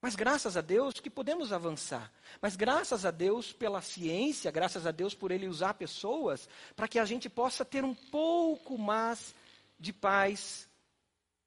Mas 0.02 0.16
graças 0.16 0.58
a 0.58 0.62
Deus 0.62 1.00
que 1.00 1.12
podemos 1.12 1.54
avançar. 1.54 2.12
Mas 2.42 2.56
graças 2.56 3.06
a 3.06 3.12
Deus 3.12 3.54
pela 3.54 3.82
ciência, 3.82 4.50
graças 4.50 4.88
a 4.88 4.92
Deus 4.92 5.14
por 5.14 5.30
Ele 5.30 5.48
usar 5.48 5.76
pessoas, 5.76 6.50
para 6.76 6.88
que 6.88 6.98
a 6.98 7.06
gente 7.06 7.30
possa 7.30 7.64
ter 7.64 7.84
um 7.84 7.94
pouco 7.94 8.80
mais 8.80 9.36
de 9.80 9.94
paz 9.94 10.68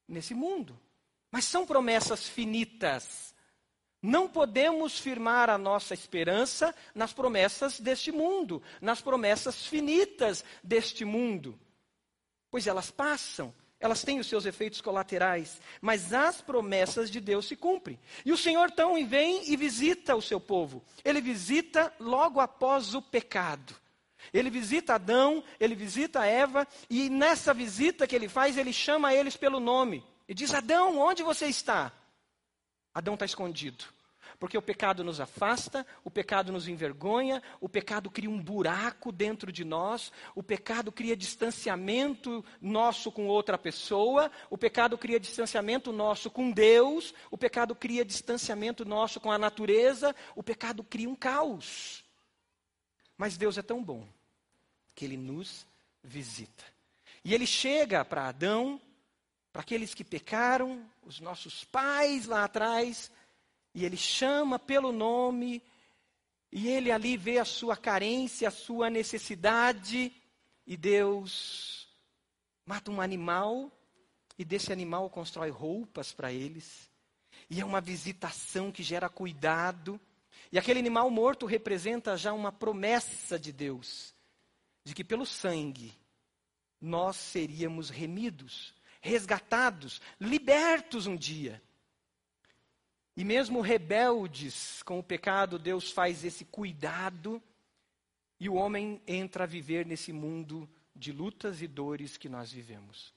nesse 0.07 0.35
mundo. 0.35 0.79
Mas 1.33 1.47
são 1.47 1.67
promessas 1.67 2.29
finitas. 2.29 3.35
Não 4.01 4.29
podemos 4.29 5.01
firmar 5.01 5.51
a 5.51 5.59
nossa 5.59 5.93
esperança 5.93 6.73
nas 6.95 7.13
promessas 7.13 7.81
deste 7.81 8.13
mundo, 8.13 8.63
nas 8.81 9.01
promessas 9.01 9.67
finitas 9.67 10.45
deste 10.63 11.05
mundo. 11.05 11.59
Pois 12.51 12.69
elas 12.69 12.91
passam, 12.91 13.53
elas 13.81 14.03
têm 14.03 14.19
os 14.19 14.27
seus 14.27 14.47
efeitos 14.47 14.81
colaterais, 14.81 15.61
mas 15.81 16.13
as 16.13 16.41
promessas 16.41 17.11
de 17.11 17.21
Deus 17.21 17.47
se 17.47 17.57
cumprem. 17.57 17.99
E 18.25 18.33
o 18.33 18.37
Senhor 18.37 18.71
então 18.71 18.95
vem 19.07 19.51
e 19.51 19.57
visita 19.57 20.17
o 20.17 20.23
seu 20.23 20.41
povo. 20.41 20.83
Ele 21.05 21.21
visita 21.21 21.93
logo 21.99 22.41
após 22.41 22.95
o 22.95 23.03
pecado. 23.03 23.75
Ele 24.33 24.49
visita 24.49 24.95
Adão, 24.95 25.45
ele 25.61 25.75
visita 25.75 26.25
Eva, 26.25 26.67
e 26.89 27.11
nessa 27.11 27.53
visita 27.53 28.07
que 28.07 28.17
ele 28.17 28.29
faz, 28.29 28.57
ele 28.57 28.73
chama 28.73 29.13
eles 29.13 29.37
pelo 29.37 29.61
nome. 29.61 30.03
E 30.27 30.33
diz: 30.33 30.55
Adão, 30.55 30.99
onde 30.99 31.23
você 31.23 31.47
está? 31.47 31.93
Adão 32.95 33.15
está 33.15 33.27
escondido. 33.27 33.85
Porque 34.39 34.59
o 34.59 34.63
pecado 34.63 35.05
nos 35.05 35.21
afasta, 35.21 35.87
o 36.03 36.11
pecado 36.11 36.53
nos 36.53 36.69
envergonha, 36.69 37.43
o 37.61 37.69
pecado 37.69 38.11
cria 38.11 38.31
um 38.31 38.41
buraco 38.41 39.13
dentro 39.13 39.53
de 39.53 39.65
nós, 39.65 40.13
o 40.35 40.43
pecado 40.43 40.91
cria 40.91 41.17
distanciamento 41.17 42.45
nosso 42.61 43.11
com 43.13 43.27
outra 43.27 43.57
pessoa, 43.57 44.31
o 44.51 44.59
pecado 44.59 44.99
cria 44.99 45.21
distanciamento 45.21 45.93
nosso 45.93 46.31
com 46.31 46.51
Deus, 46.51 47.15
o 47.31 47.39
pecado 47.39 47.75
cria 47.75 48.05
distanciamento 48.05 48.85
nosso 48.85 49.21
com 49.21 49.31
a 49.31 49.39
natureza, 49.39 50.15
o 50.35 50.43
pecado 50.43 50.83
cria 50.83 51.09
um 51.09 51.17
caos. 51.17 52.05
Mas 53.17 53.37
Deus 53.37 53.57
é 53.59 53.63
tão 53.63 53.83
bom 53.83 54.07
que 54.95 55.05
ele 55.05 55.17
nos 55.17 55.67
visita. 56.03 56.65
E 57.25 57.33
ele 57.33 57.47
chega 57.47 58.05
para 58.05 58.29
Adão 58.29 58.81
para 59.55 59.63
aqueles 59.63 59.95
que 59.95 60.03
pecaram, 60.03 60.85
os 61.05 61.21
nossos 61.21 61.65
pais 61.65 62.27
lá 62.27 62.43
atrás, 62.43 63.13
e 63.75 63.85
ele 63.85 63.97
chama 63.97 64.59
pelo 64.59 64.93
nome, 64.93 65.63
e 66.53 66.69
ele 66.69 66.91
ali 66.91 67.17
vê 67.17 67.39
a 67.39 67.45
sua 67.45 67.77
carência, 67.77 68.49
a 68.49 68.53
sua 68.53 68.89
necessidade, 68.89 70.13
e 70.67 70.77
Deus 70.77 71.89
mata 72.65 72.91
um 72.91 73.01
animal, 73.01 73.71
e 74.39 74.45
desse 74.45 74.73
animal 74.73 75.11
constrói 75.11 75.51
roupas 75.51 76.13
para 76.13 76.33
eles, 76.33 76.91
e 77.51 77.61
é 77.61 77.65
uma 77.65 77.81
visitação 77.81 78.71
que 78.71 78.83
gera 78.83 79.09
cuidado, 79.09 80.01
e 80.53 80.59
aquele 80.59 80.79
animal 80.79 81.11
morto 81.11 81.47
representa 81.47 82.17
já 82.17 82.33
uma 82.33 82.53
promessa 82.53 83.39
de 83.39 83.53
Deus, 83.53 84.15
de 84.85 84.95
que 84.95 85.03
pelo 85.03 85.27
sangue 85.27 85.93
nós 86.81 87.17
seríamos 87.17 87.91
remidos 87.91 88.75
resgatados, 89.05 90.01
libertos 90.19 91.07
um 91.07 91.15
dia. 91.15 91.63
E 93.17 93.25
mesmo 93.25 93.61
rebeldes 93.61 94.83
com 94.83 94.99
o 94.99 95.03
pecado, 95.03 95.59
Deus 95.59 95.91
faz 95.91 96.25
esse 96.25 96.45
cuidado 96.45 97.43
e 98.41 98.49
o 98.49 98.55
homem 98.55 99.01
entra 99.07 99.45
a 99.45 99.47
viver 99.47 99.87
nesse 99.87 100.13
mundo 100.13 100.69
de 100.95 101.13
lutas 101.13 101.63
e 101.63 101.67
dores 101.67 102.17
que 102.17 102.29
nós 102.29 102.53
vivemos. 102.53 103.15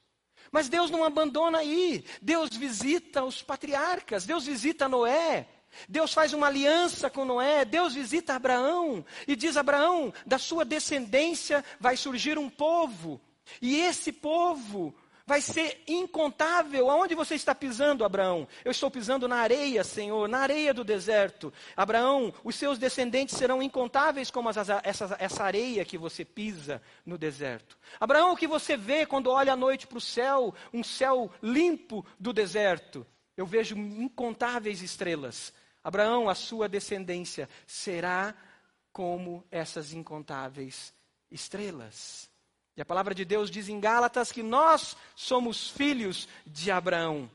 Mas 0.52 0.70
Deus 0.70 0.90
não 0.92 1.04
abandona 1.04 1.60
aí. 1.60 2.06
Deus 2.22 2.56
visita 2.56 3.24
os 3.24 3.42
patriarcas, 3.42 4.26
Deus 4.26 4.46
visita 4.46 4.88
Noé. 4.88 5.48
Deus 5.88 6.14
faz 6.14 6.32
uma 6.32 6.48
aliança 6.48 7.10
com 7.10 7.26
Noé, 7.26 7.66
Deus 7.66 7.94
visita 7.94 8.36
Abraão 8.36 9.06
e 9.28 9.36
diz: 9.36 9.58
Abraão, 9.58 10.14
da 10.26 10.38
sua 10.38 10.64
descendência 10.64 11.64
vai 11.80 11.98
surgir 11.98 12.38
um 12.38 12.50
povo, 12.50 13.20
e 13.62 13.76
esse 13.76 14.12
povo 14.12 14.96
vai 15.28 15.42
ser 15.42 15.84
incontável. 15.86 16.90
Aonde 16.90 17.14
você 17.14 17.36
está 17.36 17.54
pisando, 17.54 18.06
Abraão? 18.06 18.48
Eu 18.64 18.72
estou 18.72 18.90
pisando 18.90 19.28
na 19.28 19.36
areia, 19.36 19.84
Senhor, 19.84 20.28
na 20.30 20.40
areia 20.40 20.74
do 20.74 20.86
deserto. 20.86 21.54
Abraão, 21.76 22.34
os 22.46 22.56
seus 22.56 22.80
descendentes 22.80 23.38
serão 23.38 23.62
incontáveis 23.62 24.32
como 24.32 24.50
essa, 24.50 24.82
essa, 24.84 25.18
essa 25.20 25.44
areia 25.44 25.84
que 25.84 25.98
você 25.98 26.24
pisa 26.24 26.82
no 27.06 27.18
deserto. 27.18 27.78
Abraão, 28.00 28.32
o 28.32 28.38
que 28.38 28.48
você 28.48 28.78
vê 28.78 29.06
quando 29.06 29.30
olha 29.30 29.52
à 29.52 29.56
noite 29.58 29.86
para 29.86 29.98
o 29.98 30.02
céu, 30.02 30.56
um 30.74 30.84
céu 30.84 31.30
limpo 31.44 32.06
do 32.18 32.32
deserto? 32.32 33.06
Eu 33.36 33.46
vejo 33.46 33.78
incontáveis 33.78 34.82
estrelas. 34.82 35.54
Abraão, 35.84 36.30
a 36.30 36.36
sua 36.36 36.70
descendência 36.70 37.50
será 37.68 38.34
como 38.94 39.46
essas 39.52 39.92
incontáveis 39.92 40.94
estrelas. 41.30 42.30
E 42.78 42.82
a 42.82 42.86
palavra 42.86 43.16
de 43.16 43.26
Deus 43.26 43.50
diz 43.50 43.68
em 43.70 43.80
Gálatas 43.80 44.32
que 44.32 44.44
nós 44.44 44.96
somos 45.16 45.68
filhos 45.68 46.28
de 46.46 46.70
Abraão. 46.70 47.28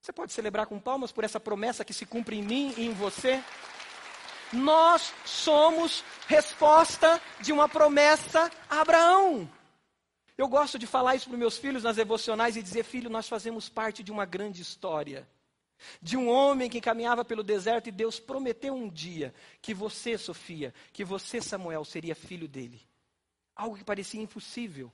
Você 0.00 0.10
pode 0.10 0.32
celebrar 0.32 0.66
com 0.66 0.80
palmas 0.80 1.12
por 1.12 1.22
essa 1.22 1.38
promessa 1.38 1.84
que 1.84 1.92
se 1.92 2.06
cumpre 2.06 2.38
em 2.38 2.42
mim 2.42 2.74
e 2.78 2.86
em 2.86 2.94
você? 2.94 3.44
Nós 4.50 5.12
somos 5.26 6.02
resposta 6.26 7.20
de 7.40 7.52
uma 7.52 7.68
promessa 7.68 8.50
a 8.70 8.80
Abraão. 8.80 9.48
Eu 10.36 10.48
gosto 10.48 10.78
de 10.78 10.86
falar 10.86 11.16
isso 11.16 11.28
para 11.28 11.36
meus 11.36 11.58
filhos 11.58 11.82
nas 11.82 11.96
devocionais 11.96 12.56
e 12.56 12.62
dizer: 12.62 12.82
filho, 12.82 13.10
nós 13.10 13.28
fazemos 13.28 13.68
parte 13.68 14.02
de 14.02 14.10
uma 14.10 14.24
grande 14.24 14.62
história. 14.62 15.28
De 16.00 16.16
um 16.16 16.28
homem 16.28 16.70
que 16.70 16.80
caminhava 16.80 17.22
pelo 17.22 17.42
deserto 17.42 17.88
e 17.88 17.92
Deus 17.92 18.18
prometeu 18.18 18.72
um 18.74 18.88
dia 18.88 19.34
que 19.60 19.74
você, 19.74 20.16
Sofia, 20.16 20.72
que 20.92 21.04
você, 21.04 21.40
Samuel, 21.42 21.84
seria 21.84 22.14
filho 22.14 22.48
dele. 22.48 22.89
Algo 23.60 23.76
que 23.76 23.84
parecia 23.84 24.22
impossível. 24.22 24.90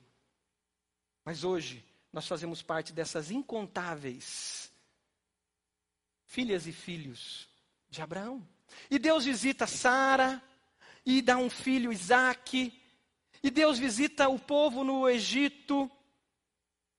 Mas 1.23 1.45
hoje 1.45 1.85
nós 2.11 2.27
fazemos 2.27 2.61
parte 2.61 2.91
dessas 2.91 3.31
incontáveis 3.31 4.69
filhas 6.25 6.67
e 6.67 6.73
filhos 6.73 7.47
de 7.89 8.01
Abraão. 8.01 8.45
E 8.91 8.99
Deus 8.99 9.23
visita 9.23 9.65
Sara 9.65 10.43
e 11.05 11.21
dá 11.21 11.37
um 11.37 11.49
filho, 11.49 11.93
Isaac. 11.93 12.73
E 13.41 13.49
Deus 13.49 13.79
visita 13.79 14.27
o 14.27 14.37
povo 14.37 14.83
no 14.83 15.07
Egito. 15.07 15.89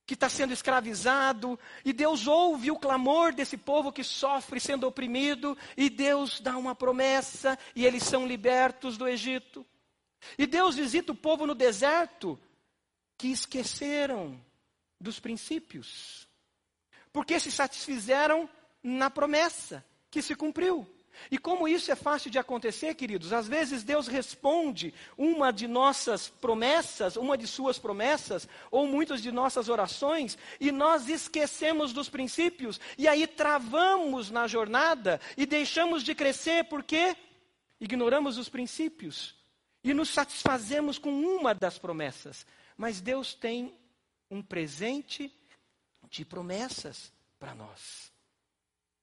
que 0.07 0.15
está 0.15 0.27
sendo 0.27 0.51
escravizado, 0.53 1.59
e 1.85 1.93
Deus 1.93 2.25
ouve 2.25 2.71
o 2.71 2.79
clamor 2.79 3.31
desse 3.31 3.55
povo 3.55 3.91
que 3.91 4.03
sofre 4.03 4.59
sendo 4.59 4.87
oprimido, 4.87 5.55
e 5.77 5.87
Deus 5.87 6.39
dá 6.39 6.57
uma 6.57 6.73
promessa, 6.73 7.55
e 7.75 7.85
eles 7.85 8.01
são 8.01 8.25
libertos 8.25 8.97
do 8.97 9.07
Egito. 9.07 9.63
E 10.37 10.45
Deus 10.45 10.75
visita 10.75 11.11
o 11.11 11.15
povo 11.15 11.47
no 11.47 11.55
deserto, 11.55 12.39
que 13.17 13.27
esqueceram 13.27 14.39
dos 14.99 15.19
princípios, 15.19 16.27
porque 17.11 17.39
se 17.39 17.51
satisfizeram 17.51 18.49
na 18.81 19.09
promessa 19.09 19.83
que 20.09 20.21
se 20.21 20.35
cumpriu. 20.35 20.87
E 21.29 21.37
como 21.37 21.67
isso 21.67 21.91
é 21.91 21.95
fácil 21.95 22.31
de 22.31 22.39
acontecer, 22.39 22.95
queridos, 22.95 23.33
às 23.33 23.45
vezes 23.45 23.83
Deus 23.83 24.07
responde 24.07 24.93
uma 25.17 25.51
de 25.51 25.67
nossas 25.67 26.29
promessas, 26.29 27.17
uma 27.17 27.37
de 27.37 27.45
suas 27.45 27.77
promessas, 27.77 28.47
ou 28.71 28.87
muitas 28.87 29.21
de 29.21 29.31
nossas 29.31 29.67
orações, 29.67 30.37
e 30.61 30.71
nós 30.71 31.09
esquecemos 31.09 31.91
dos 31.91 32.07
princípios, 32.07 32.79
e 32.97 33.05
aí 33.05 33.27
travamos 33.27 34.31
na 34.31 34.47
jornada 34.47 35.19
e 35.35 35.45
deixamos 35.45 36.03
de 36.03 36.15
crescer 36.15 36.63
porque 36.65 37.17
ignoramos 37.81 38.37
os 38.37 38.47
princípios 38.47 39.38
e 39.83 39.93
nos 39.93 40.09
satisfazemos 40.09 40.97
com 40.97 41.09
uma 41.09 41.53
das 41.53 41.77
promessas. 41.77 42.45
Mas 42.77 43.01
Deus 43.01 43.33
tem 43.33 43.77
um 44.29 44.41
presente 44.41 45.33
de 46.09 46.25
promessas 46.25 47.11
para 47.37 47.55
nós. 47.55 48.11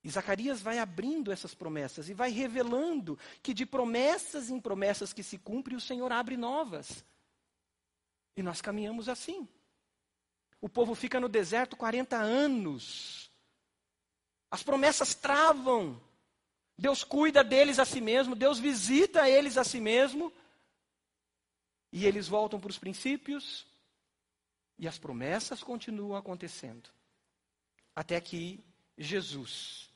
E 0.04 0.10
Zacarias 0.10 0.60
vai 0.60 0.78
abrindo 0.78 1.32
essas 1.32 1.54
promessas 1.54 2.08
e 2.08 2.14
vai 2.14 2.30
revelando 2.30 3.18
que 3.42 3.52
de 3.52 3.66
promessas 3.66 4.50
em 4.50 4.60
promessas 4.60 5.12
que 5.12 5.22
se 5.22 5.36
cumprem, 5.36 5.76
o 5.76 5.80
Senhor 5.80 6.12
abre 6.12 6.36
novas. 6.36 7.04
E 8.36 8.42
nós 8.42 8.60
caminhamos 8.60 9.08
assim. 9.08 9.48
O 10.60 10.68
povo 10.68 10.94
fica 10.94 11.18
no 11.18 11.28
deserto 11.28 11.76
40 11.76 12.16
anos. 12.16 13.30
As 14.50 14.62
promessas 14.62 15.14
travam. 15.14 16.00
Deus 16.78 17.02
cuida 17.02 17.42
deles 17.42 17.78
a 17.78 17.84
si 17.84 18.00
mesmo, 18.00 18.34
Deus 18.34 18.58
visita 18.58 19.28
eles 19.28 19.56
a 19.56 19.64
si 19.64 19.80
mesmo. 19.80 20.32
E 21.96 22.04
eles 22.04 22.28
voltam 22.28 22.60
para 22.60 22.68
os 22.68 22.78
princípios. 22.78 23.66
E 24.78 24.86
as 24.86 24.98
promessas 24.98 25.62
continuam 25.62 26.14
acontecendo. 26.14 26.90
Até 27.94 28.20
que 28.20 28.62
Jesus 28.98 29.88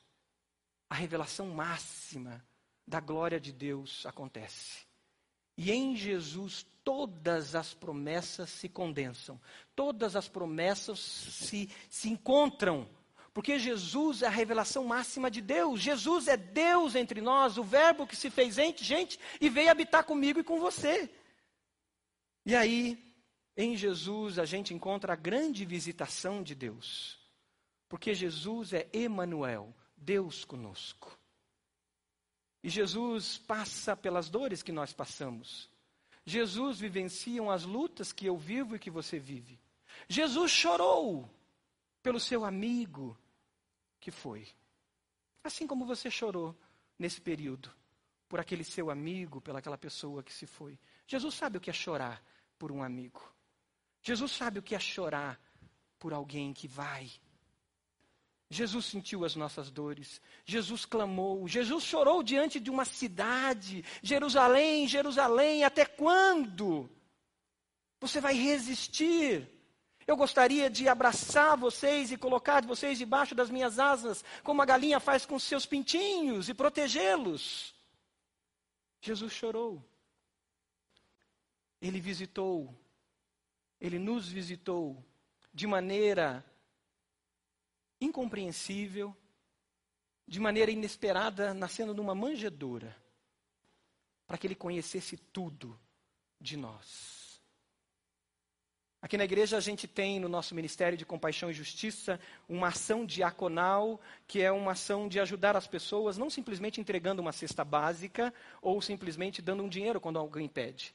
a 0.89 0.95
revelação 0.95 1.49
máxima 1.51 2.43
da 2.87 3.01
glória 3.01 3.39
de 3.39 3.53
Deus 3.53 4.07
acontece. 4.07 4.87
E 5.59 5.71
em 5.71 5.95
Jesus 5.95 6.65
todas 6.83 7.55
as 7.55 7.75
promessas 7.75 8.49
se 8.49 8.67
condensam, 8.67 9.39
todas 9.77 10.17
as 10.17 10.27
promessas 10.27 10.99
se, 10.99 11.69
se 11.91 12.09
encontram, 12.09 12.89
porque 13.35 13.59
Jesus 13.59 14.23
é 14.23 14.27
a 14.27 14.31
revelação 14.31 14.87
máxima 14.87 15.31
de 15.31 15.43
Deus. 15.43 15.81
Jesus 15.81 16.29
é 16.29 16.37
Deus 16.39 16.95
entre 16.95 17.21
nós, 17.21 17.59
o 17.59 17.63
Verbo 17.63 18.07
que 18.07 18.17
se 18.17 18.31
fez 18.31 18.55
gente, 18.55 18.83
gente 18.83 19.21
e 19.39 19.51
veio 19.51 19.71
habitar 19.71 20.03
comigo 20.03 20.41
e 20.41 20.45
com 20.45 20.59
você. 20.59 21.11
E 22.45 22.57
aí, 22.57 22.99
em 23.57 23.77
Jesus, 23.77 24.39
a 24.39 24.45
gente 24.45 24.73
encontra 24.73 25.13
a 25.13 25.17
grande 25.17 25.65
visitação 25.65 26.43
de 26.43 26.55
Deus, 26.55 27.19
porque 27.89 28.15
Jesus 28.15 28.73
é 28.73 28.89
Emanuel, 28.93 29.75
Deus 29.97 30.45
conosco. 30.45 31.19
E 32.63 32.69
Jesus 32.69 33.39
passa 33.39 33.97
pelas 33.97 34.29
dores 34.29 34.63
que 34.63 34.73
nós 34.73 34.93
passamos. 34.93 35.69
Jesus 36.25 36.79
vivencia 36.79 37.43
as 37.51 37.65
lutas 37.65 38.13
que 38.13 38.27
eu 38.27 38.37
vivo 38.37 38.77
e 38.77 38.79
que 38.79 38.91
você 38.91 39.19
vive. 39.19 39.59
Jesus 40.09 40.51
chorou 40.51 41.29
pelo 42.03 42.21
seu 42.21 42.45
amigo 42.45 43.19
que 43.99 44.11
foi. 44.11 44.47
Assim 45.43 45.67
como 45.67 45.87
você 45.87 46.11
chorou 46.11 46.57
nesse 46.99 47.21
período, 47.21 47.71
por 48.29 48.39
aquele 48.39 48.63
seu 48.63 48.91
amigo, 48.91 49.41
pelaquela 49.41 49.79
pessoa 49.79 50.23
que 50.23 50.33
se 50.33 50.47
foi. 50.47 50.79
Jesus 51.07 51.35
sabe 51.35 51.59
o 51.59 51.61
que 51.61 51.71
é 51.71 51.73
chorar 51.73 52.23
por 52.61 52.71
um 52.71 52.81
amigo. 52.81 53.21
Jesus 54.01 54.31
sabe 54.31 54.61
o 54.61 54.63
que 54.63 54.77
é 54.77 54.79
chorar 54.79 55.41
por 55.99 56.13
alguém 56.13 56.53
que 56.53 56.69
vai 56.69 57.11
Jesus 58.53 58.87
sentiu 58.87 59.25
as 59.25 59.37
nossas 59.37 59.71
dores, 59.71 60.21
Jesus 60.45 60.85
clamou, 60.85 61.47
Jesus 61.47 61.85
chorou 61.85 62.21
diante 62.21 62.59
de 62.59 62.69
uma 62.69 62.85
cidade, 62.85 63.85
Jerusalém, 64.03 64.89
Jerusalém, 64.89 65.63
até 65.63 65.87
quando? 65.87 66.91
Você 68.01 68.21
vai 68.21 68.35
resistir? 68.35 69.49
Eu 70.05 70.17
gostaria 70.17 70.69
de 70.69 70.89
abraçar 70.89 71.57
vocês 71.57 72.11
e 72.11 72.17
colocar 72.17 72.67
vocês 72.67 72.99
debaixo 72.99 73.37
das 73.37 73.51
minhas 73.51 73.79
asas, 73.79 74.25
como 74.43 74.61
a 74.61 74.67
galinha 74.67 74.99
faz 74.99 75.25
com 75.25 75.39
seus 75.39 75.65
pintinhos, 75.65 76.49
e 76.49 76.55
protegê-los. 76.55 77.73
Jesus 79.01 79.33
chorou. 79.33 79.81
Ele 81.81 82.01
visitou, 82.01 82.75
ele 83.81 83.99
nos 83.99 84.29
visitou 84.29 85.03
de 85.53 85.67
maneira 85.67 86.45
incompreensível, 88.01 89.17
de 90.27 90.39
maneira 90.39 90.71
inesperada, 90.71 91.53
nascendo 91.53 91.95
numa 91.95 92.15
manjedoura, 92.15 92.97
para 94.27 94.39
que 94.39 94.47
ele 94.47 94.55
conhecesse 94.55 95.17
tudo 95.17 95.79
de 96.41 96.57
nós. 96.57 97.21
Aqui 99.03 99.17
na 99.17 99.25
igreja 99.25 99.57
a 99.57 99.61
gente 99.61 99.89
tem 99.89 100.21
no 100.21 100.29
nosso 100.29 100.55
Ministério 100.55 100.97
de 100.97 101.07
Compaixão 101.07 101.51
e 101.51 101.55
Justiça 101.55 102.21
uma 102.47 102.69
ação 102.69 103.07
diaconal, 103.07 103.99
que 104.27 104.43
é 104.43 104.53
uma 104.53 104.73
ação 104.73 105.09
de 105.09 105.19
ajudar 105.19 105.57
as 105.57 105.67
pessoas, 105.67 106.19
não 106.19 106.29
simplesmente 106.29 106.83
entregando 106.83 107.23
uma 107.23 107.33
cesta 107.33 107.65
básica 107.65 108.33
ou 108.61 108.81
simplesmente 108.83 109.41
dando 109.41 109.63
um 109.63 109.69
dinheiro 109.69 110.01
quando 110.01 110.19
alguém 110.19 110.47
pede. 110.47 110.95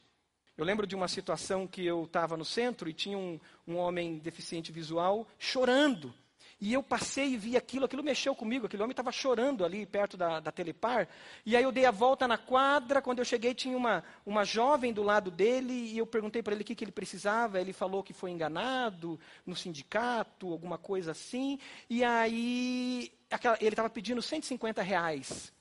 Eu 0.58 0.64
lembro 0.66 0.88
de 0.88 0.96
uma 0.96 1.08
situação 1.08 1.68
que 1.68 1.86
eu 1.86 2.06
estava 2.06 2.38
no 2.38 2.46
centro 2.46 2.90
e 2.90 2.94
tinha 2.94 3.18
um, 3.18 3.40
um 3.68 3.76
homem 3.76 4.18
deficiente 4.18 4.72
visual 4.72 5.28
chorando 5.38 6.14
e 6.60 6.74
eu 6.74 6.82
passei 6.82 7.34
e 7.34 7.38
vi 7.38 7.58
aquilo, 7.58 7.86
aquilo 7.86 8.04
mexeu 8.04 8.34
comigo, 8.34 8.66
aquele 8.66 8.82
homem 8.82 8.94
estava 8.94 9.12
chorando 9.12 9.66
ali 9.66 9.86
perto 9.86 10.16
da, 10.16 10.40
da 10.40 10.52
Telepar. 10.52 11.08
E 11.46 11.56
aí 11.56 11.64
eu 11.64 11.72
dei 11.72 11.86
a 11.86 11.92
volta 11.92 12.28
na 12.28 12.38
quadra, 12.38 13.02
quando 13.02 13.20
eu 13.20 13.26
cheguei 13.26 13.54
tinha 13.54 13.76
uma, 13.76 14.04
uma 14.26 14.46
jovem 14.46 14.94
do 14.94 15.04
lado 15.04 15.30
dele, 15.30 15.74
e 15.74 15.98
eu 15.98 16.08
perguntei 16.08 16.42
para 16.42 16.54
ele 16.54 16.64
o 16.64 16.66
que, 16.66 16.74
que 16.74 16.84
ele 16.84 16.92
precisava, 16.92 17.60
ele 17.60 17.74
falou 17.74 18.04
que 18.04 18.14
foi 18.14 18.32
enganado 18.32 19.20
no 19.46 19.56
sindicato, 19.56 20.52
alguma 20.52 20.78
coisa 20.78 21.12
assim. 21.12 21.60
E 21.90 22.04
aí 22.04 23.12
aquela, 23.30 23.58
ele 23.60 23.70
estava 23.70 23.90
pedindo 23.90 24.22
150 24.22 24.82
reais. 24.82 25.54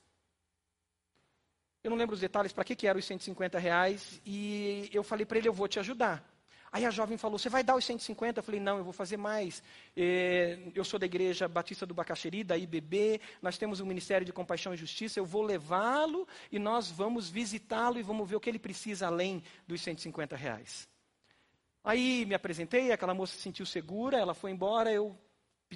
Eu 1.85 1.91
não 1.91 1.97
lembro 1.97 2.15
os 2.15 2.19
detalhes 2.19 2.51
para 2.51 2.63
que, 2.63 2.75
que 2.75 2.87
eram 2.87 2.99
os 2.99 3.05
150 3.05 3.59
reais, 3.59 4.19
e 4.25 4.89
eu 4.91 5.03
falei 5.03 5.23
para 5.23 5.37
ele, 5.37 5.47
eu 5.47 5.53
vou 5.53 5.67
te 5.67 5.77
ajudar. 5.77 6.27
Aí 6.71 6.83
a 6.83 6.89
jovem 6.89 7.15
falou: 7.15 7.37
Você 7.37 7.47
vai 7.47 7.63
dar 7.63 7.75
os 7.75 7.85
150? 7.85 8.39
Eu 8.39 8.43
falei: 8.43 8.59
Não, 8.59 8.79
eu 8.79 8.83
vou 8.83 8.91
fazer 8.91 9.17
mais. 9.17 9.61
É, 9.95 10.57
eu 10.73 10.83
sou 10.83 10.99
da 10.99 11.05
Igreja 11.05 11.47
Batista 11.47 11.85
do 11.85 11.93
Bacaxeri, 11.93 12.43
da 12.43 12.57
IBB. 12.57 13.21
Nós 13.39 13.59
temos 13.59 13.81
um 13.81 13.85
Ministério 13.85 14.25
de 14.25 14.33
Compaixão 14.33 14.73
e 14.73 14.77
Justiça. 14.77 15.19
Eu 15.19 15.27
vou 15.27 15.43
levá-lo 15.43 16.27
e 16.51 16.57
nós 16.57 16.89
vamos 16.89 17.29
visitá-lo 17.29 17.99
e 17.99 18.01
vamos 18.01 18.27
ver 18.27 18.35
o 18.35 18.39
que 18.39 18.49
ele 18.49 18.57
precisa 18.57 19.05
além 19.05 19.43
dos 19.67 19.79
150 19.81 20.35
reais. 20.35 20.89
Aí 21.83 22.25
me 22.25 22.33
apresentei, 22.33 22.91
aquela 22.91 23.13
moça 23.13 23.35
se 23.35 23.43
sentiu 23.43 23.63
segura, 23.63 24.17
ela 24.17 24.33
foi 24.33 24.49
embora. 24.49 24.91
Eu 24.91 25.15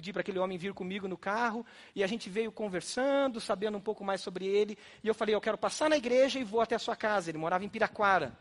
pedi 0.00 0.14
para 0.14 0.22
aquele 0.22 0.38
homem 0.38 0.56
vir 0.56 0.72
comigo 0.72 1.06
no 1.06 1.18
carro 1.18 1.64
e 1.94 2.02
a 2.02 2.06
gente 2.06 2.30
veio 2.30 2.50
conversando, 2.50 3.38
sabendo 3.38 3.76
um 3.76 3.80
pouco 3.80 4.02
mais 4.02 4.22
sobre 4.22 4.46
ele. 4.46 4.78
E 5.04 5.08
eu 5.08 5.14
falei: 5.14 5.34
Eu 5.34 5.40
quero 5.40 5.58
passar 5.58 5.90
na 5.90 5.96
igreja 5.96 6.38
e 6.38 6.44
vou 6.44 6.62
até 6.62 6.74
a 6.74 6.78
sua 6.78 6.96
casa. 6.96 7.30
Ele 7.30 7.36
morava 7.36 7.64
em 7.64 7.68
Piraquara. 7.68 8.32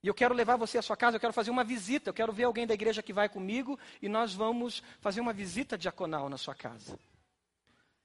E 0.00 0.06
eu 0.06 0.14
quero 0.14 0.34
levar 0.34 0.56
você 0.56 0.78
à 0.78 0.82
sua 0.82 0.96
casa, 0.96 1.16
eu 1.16 1.20
quero 1.20 1.32
fazer 1.32 1.50
uma 1.50 1.62
visita, 1.62 2.10
eu 2.10 2.14
quero 2.14 2.32
ver 2.32 2.44
alguém 2.44 2.66
da 2.66 2.74
igreja 2.74 3.02
que 3.02 3.12
vai 3.12 3.28
comigo 3.28 3.78
e 4.00 4.08
nós 4.08 4.34
vamos 4.34 4.82
fazer 5.00 5.20
uma 5.20 5.32
visita 5.32 5.78
diaconal 5.78 6.28
na 6.28 6.36
sua 6.36 6.56
casa. 6.56 6.98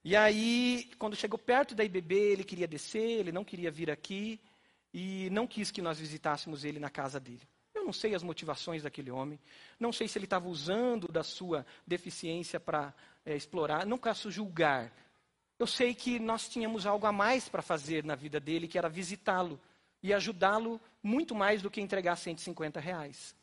E 0.04 0.16
aí, 0.16 0.92
quando 1.00 1.16
chegou 1.16 1.40
perto 1.40 1.74
da 1.74 1.84
IBB, 1.84 2.16
ele 2.16 2.44
queria 2.44 2.68
descer, 2.68 3.20
ele 3.20 3.32
não 3.32 3.44
queria 3.44 3.72
vir 3.72 3.90
aqui 3.90 4.40
e 4.94 5.28
não 5.32 5.48
quis 5.48 5.72
que 5.72 5.82
nós 5.82 6.00
visitássemos 6.00 6.64
ele 6.64 6.80
na 6.80 6.90
casa 6.90 7.20
dele. 7.20 7.42
Não 7.88 7.94
sei 7.94 8.14
as 8.14 8.22
motivações 8.22 8.84
daquele 8.84 9.10
homem, 9.10 9.40
não 9.80 9.94
sei 9.94 10.10
se 10.10 10.18
ele 10.18 10.26
estava 10.26 10.50
usando 10.50 11.08
da 11.08 11.24
sua 11.24 11.66
deficiência 11.88 12.60
para 12.60 12.94
é, 13.26 13.34
explorar, 13.34 13.86
não 13.86 13.98
posso 13.98 14.30
julgar. 14.30 14.92
Eu 15.58 15.66
sei 15.66 15.96
que 15.96 16.20
nós 16.20 16.50
tínhamos 16.50 16.86
algo 16.86 17.06
a 17.06 17.14
mais 17.14 17.48
para 17.48 17.62
fazer 17.62 18.04
na 18.04 18.14
vida 18.14 18.42
dele, 18.42 18.68
que 18.68 18.78
era 18.78 18.90
visitá-lo 18.90 19.58
e 20.04 20.14
ajudá-lo 20.14 20.82
muito 21.02 21.34
mais 21.34 21.62
do 21.62 21.72
que 21.72 21.80
entregar 21.80 22.18
150 22.18 22.78
reais. 22.78 23.34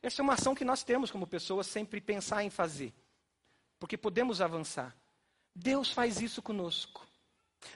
Essa 0.00 0.22
é 0.22 0.24
uma 0.24 0.32
ação 0.32 0.54
que 0.54 0.64
nós 0.64 0.82
temos 0.82 1.10
como 1.10 1.26
pessoas 1.26 1.66
sempre 1.66 2.00
pensar 2.00 2.42
em 2.42 2.48
fazer, 2.48 2.94
porque 3.78 3.98
podemos 3.98 4.40
avançar. 4.40 4.96
Deus 5.54 5.92
faz 5.92 6.22
isso 6.22 6.40
conosco. 6.40 7.06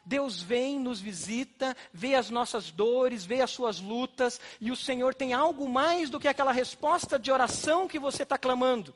Deus 0.05 0.40
vem, 0.40 0.79
nos 0.79 1.01
visita, 1.01 1.77
vê 1.92 2.14
as 2.14 2.31
nossas 2.31 2.71
dores, 2.71 3.25
vê 3.25 3.40
as 3.40 3.51
suas 3.51 3.81
lutas, 3.81 4.40
e 4.61 4.71
o 4.71 4.77
Senhor 4.77 5.14
tem 5.14 5.33
algo 5.33 5.68
mais 5.68 6.11
do 6.11 6.18
que 6.18 6.29
aquela 6.29 6.53
resposta 6.53 7.18
de 7.18 7.31
oração 7.31 7.88
que 7.88 7.99
você 7.99 8.23
está 8.23 8.37
clamando, 8.37 8.95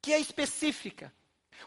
que 0.00 0.12
é 0.12 0.18
específica. 0.18 1.12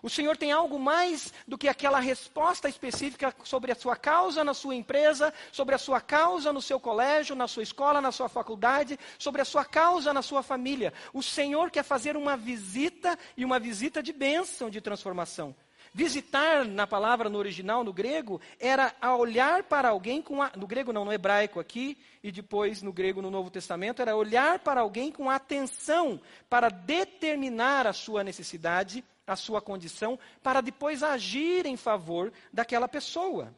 O 0.02 0.10
Senhor 0.10 0.38
tem 0.38 0.52
algo 0.52 0.80
mais 0.80 1.34
do 1.48 1.58
que 1.58 1.68
aquela 1.68 2.00
resposta 2.00 2.70
específica 2.70 3.36
sobre 3.44 3.72
a 3.72 3.76
sua 3.76 3.96
causa 3.96 4.44
na 4.44 4.54
sua 4.54 4.76
empresa, 4.76 5.34
sobre 5.52 5.76
a 5.76 5.78
sua 5.78 6.00
causa 6.00 6.54
no 6.54 6.62
seu 6.62 6.80
colégio, 6.80 7.36
na 7.36 7.48
sua 7.48 7.64
escola, 7.64 8.02
na 8.02 8.12
sua 8.12 8.30
faculdade, 8.30 8.98
sobre 9.20 9.42
a 9.42 9.46
sua 9.46 9.66
causa 9.66 10.14
na 10.14 10.22
sua 10.22 10.42
família. 10.42 10.94
O 11.14 11.22
Senhor 11.22 11.70
quer 11.70 11.84
fazer 11.84 12.16
uma 12.16 12.38
visita 12.38 13.18
e 13.36 13.44
uma 13.44 13.60
visita 13.60 14.02
de 14.02 14.14
bênção, 14.14 14.70
de 14.70 14.82
transformação. 14.82 15.56
Visitar, 15.94 16.64
na 16.64 16.88
palavra 16.88 17.30
no 17.30 17.38
original, 17.38 17.84
no 17.84 17.92
grego, 17.92 18.40
era 18.58 18.96
a 19.02 19.14
olhar 19.16 19.64
para 19.64 19.90
alguém 19.90 20.22
com. 20.22 20.42
A, 20.42 20.50
no 20.56 20.66
grego, 20.66 20.94
não, 20.94 21.04
no 21.04 21.12
hebraico 21.12 21.60
aqui, 21.60 21.98
e 22.24 22.32
depois 22.32 22.82
no 22.82 22.94
grego 22.94 23.22
no 23.22 23.30
Novo 23.30 23.50
Testamento, 23.50 24.02
era 24.02 24.16
olhar 24.16 24.60
para 24.60 24.80
alguém 24.80 25.12
com 25.12 25.30
atenção 25.30 26.22
para 26.50 26.70
determinar 26.70 27.86
a 27.86 27.92
sua 27.92 28.24
necessidade, 28.24 29.04
a 29.28 29.36
sua 29.36 29.62
condição, 29.62 30.18
para 30.42 30.62
depois 30.62 31.04
agir 31.04 31.66
em 31.66 31.76
favor 31.76 32.32
daquela 32.54 32.88
pessoa. 32.88 33.54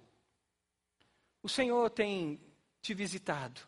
O 1.43 1.49
Senhor 1.49 1.87
tem 1.91 2.39
te 2.81 2.95
visitado. 2.95 3.61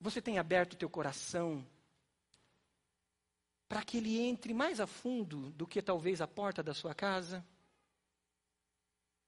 Você 0.00 0.20
tem 0.20 0.40
aberto 0.40 0.72
o 0.72 0.76
teu 0.76 0.90
coração 0.90 1.64
para 3.72 3.82
que 3.82 3.96
ele 3.96 4.20
entre 4.20 4.52
mais 4.52 4.80
a 4.80 4.86
fundo 4.86 5.48
do 5.52 5.66
que 5.66 5.80
talvez 5.80 6.20
a 6.20 6.28
porta 6.28 6.62
da 6.62 6.74
sua 6.74 6.94
casa? 6.94 7.42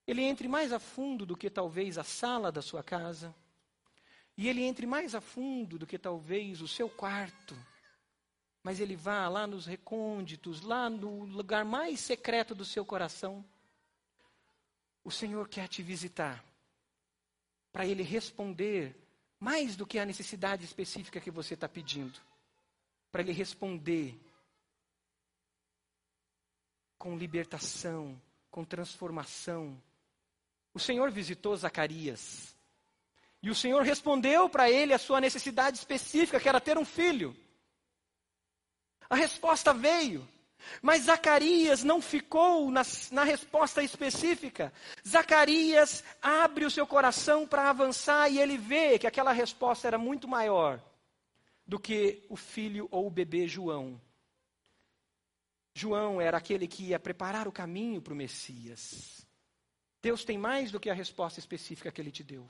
Ele 0.05 0.21
entre 0.21 0.47
mais 0.47 0.71
a 0.71 0.77
fundo 0.77 1.25
do 1.25 1.35
que 1.35 1.49
talvez 1.49 1.97
a 1.97 2.03
sala 2.03 2.51
da 2.51 2.61
sua 2.61 2.83
casa? 2.83 3.33
E 4.37 4.47
ele 4.47 4.61
entre 4.61 4.85
mais 4.85 5.15
a 5.15 5.19
fundo 5.19 5.79
do 5.79 5.87
que 5.87 5.97
talvez 5.97 6.61
o 6.61 6.67
seu 6.67 6.87
quarto? 6.87 7.57
Mas 8.61 8.79
ele 8.79 8.95
vá 8.95 9.27
lá 9.27 9.47
nos 9.47 9.65
recônditos, 9.65 10.61
lá 10.61 10.91
no 10.91 11.23
lugar 11.23 11.65
mais 11.65 11.99
secreto 11.99 12.53
do 12.53 12.63
seu 12.63 12.85
coração. 12.85 13.43
O 15.03 15.09
Senhor 15.09 15.49
quer 15.49 15.67
te 15.67 15.81
visitar 15.81 16.45
para 17.73 17.87
ele 17.87 18.03
responder 18.03 18.95
mais 19.39 19.75
do 19.75 19.87
que 19.87 19.97
a 19.97 20.05
necessidade 20.05 20.65
específica 20.65 21.19
que 21.19 21.31
você 21.31 21.55
está 21.55 21.67
pedindo. 21.67 22.19
Para 23.11 23.23
ele 23.23 23.31
responder 23.31 24.21
com 27.05 27.15
libertação, 27.15 28.19
com 28.49 28.65
transformação. 28.65 29.79
O 30.73 30.79
Senhor 30.79 31.11
visitou 31.11 31.55
Zacarias. 31.55 32.55
E 33.43 33.51
o 33.51 33.53
Senhor 33.53 33.83
respondeu 33.83 34.49
para 34.49 34.71
ele 34.71 34.91
a 34.91 34.97
sua 34.97 35.21
necessidade 35.21 35.77
específica, 35.77 36.39
que 36.39 36.49
era 36.49 36.59
ter 36.59 36.79
um 36.79 36.83
filho. 36.83 37.37
A 39.07 39.15
resposta 39.15 39.71
veio. 39.71 40.27
Mas 40.81 41.03
Zacarias 41.03 41.83
não 41.83 42.01
ficou 42.01 42.71
na, 42.71 42.81
na, 43.11 43.23
resposta 43.23 43.83
específica. 43.83 44.73
Zacarias 45.07 46.03
abre 46.19 46.65
o 46.65 46.71
seu 46.71 46.87
coração 46.87 47.47
para 47.47 47.69
avançar 47.69 48.31
e 48.31 48.39
ele 48.39 48.57
vê 48.57 48.97
que 48.97 49.05
aquela 49.05 49.31
resposta 49.31 49.85
era 49.85 49.99
muito 49.99 50.27
maior 50.27 50.81
do 51.67 51.79
que 51.79 52.25
o 52.29 52.35
filho 52.35 52.87
ou 52.89 53.05
o 53.05 53.11
bebê 53.11 53.47
João. 53.47 54.01
João 55.77 56.21
era 56.21 56.37
aquele 56.37 56.69
que 56.69 56.85
ia 56.85 56.99
preparar 56.99 57.49
o 57.49 57.51
caminho 57.51 58.01
para 58.01 58.13
o 58.13 58.15
Messias. 58.15 59.27
Deus 60.01 60.23
tem 60.23 60.37
mais 60.37 60.71
do 60.71 60.79
que 60.79 60.89
a 60.89 60.93
resposta 60.93 61.37
específica 61.37 61.91
que 61.91 61.99
ele 61.99 62.11
te 62.11 62.23
deu. 62.23 62.49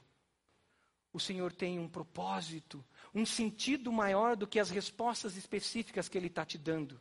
O 1.11 1.19
Senhor 1.19 1.51
tem 1.51 1.79
um 1.79 1.89
propósito, 1.89 2.85
um 3.15 3.25
sentido 3.25 3.91
maior 3.91 4.35
do 4.35 4.45
que 4.45 4.59
as 4.59 4.69
respostas 4.69 5.35
específicas 5.37 6.07
que 6.07 6.15
ele 6.15 6.27
está 6.27 6.45
te 6.45 6.57
dando. 6.57 6.99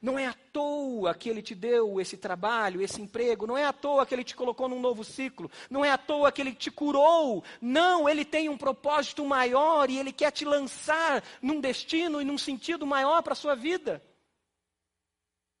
Não 0.00 0.18
é 0.18 0.26
à 0.26 0.32
toa 0.32 1.14
que 1.14 1.28
ele 1.28 1.42
te 1.42 1.54
deu 1.54 2.00
esse 2.00 2.16
trabalho, 2.16 2.80
esse 2.80 3.02
emprego, 3.02 3.46
não 3.46 3.58
é 3.58 3.66
à 3.66 3.74
toa 3.74 4.06
que 4.06 4.14
ele 4.14 4.24
te 4.24 4.34
colocou 4.34 4.70
num 4.70 4.80
novo 4.80 5.04
ciclo, 5.04 5.50
não 5.68 5.84
é 5.84 5.90
à 5.90 5.98
toa 5.98 6.32
que 6.32 6.40
ele 6.40 6.54
te 6.54 6.70
curou. 6.70 7.44
Não, 7.60 8.08
ele 8.08 8.24
tem 8.24 8.48
um 8.48 8.56
propósito 8.56 9.22
maior 9.26 9.90
e 9.90 9.98
ele 9.98 10.12
quer 10.12 10.30
te 10.30 10.46
lançar 10.46 11.22
num 11.42 11.60
destino 11.60 12.22
e 12.22 12.24
num 12.24 12.38
sentido 12.38 12.86
maior 12.86 13.22
para 13.22 13.34
a 13.34 13.36
sua 13.36 13.54
vida. 13.54 14.02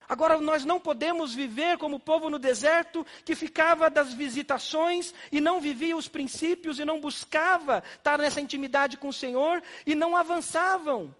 Agora, 0.08 0.40
nós 0.40 0.64
não 0.64 0.80
podemos 0.80 1.34
viver 1.34 1.78
como 1.78 1.96
o 1.96 2.00
povo 2.00 2.28
no 2.28 2.38
deserto 2.38 3.06
que 3.24 3.34
ficava 3.34 3.88
das 3.88 4.12
visitações 4.12 5.14
e 5.30 5.40
não 5.40 5.60
vivia 5.60 5.96
os 5.96 6.08
princípios 6.08 6.78
e 6.78 6.84
não 6.84 7.00
buscava 7.00 7.82
estar 7.96 8.18
nessa 8.18 8.40
intimidade 8.40 8.96
com 8.96 9.08
o 9.08 9.12
Senhor 9.12 9.62
e 9.86 9.94
não 9.94 10.16
avançavam. 10.16 11.14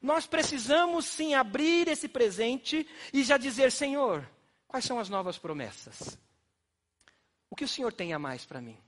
Nós 0.00 0.26
precisamos 0.26 1.06
sim 1.06 1.34
abrir 1.34 1.88
esse 1.88 2.08
presente 2.08 2.86
e 3.12 3.24
já 3.24 3.38
dizer: 3.38 3.72
Senhor, 3.72 4.28
quais 4.68 4.84
são 4.84 4.98
as 4.98 5.08
novas 5.08 5.38
promessas? 5.38 6.18
O 7.48 7.56
que 7.56 7.64
o 7.64 7.68
Senhor 7.68 7.92
tem 7.92 8.12
a 8.12 8.18
mais 8.18 8.44
para 8.44 8.60
mim? 8.60 8.78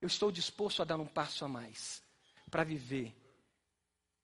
Eu 0.00 0.06
estou 0.06 0.32
disposto 0.32 0.80
a 0.82 0.84
dar 0.84 0.98
um 0.98 1.06
passo 1.06 1.44
a 1.44 1.48
mais 1.48 2.02
para 2.50 2.64
viver 2.64 3.14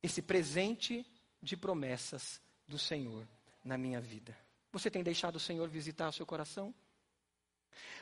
esse 0.03 0.23
presente 0.23 1.05
de 1.43 1.57
promessas 1.57 2.41
do 2.67 2.79
Senhor 2.79 3.27
na 3.65 3.79
minha 3.79 4.01
vida? 4.01 4.37
Você 4.73 4.91
tem 4.91 5.03
deixado 5.03 5.37
o 5.37 5.41
Senhor 5.41 5.69
visitar 5.69 6.09
o 6.09 6.13
seu 6.13 6.27
coração? 6.27 6.75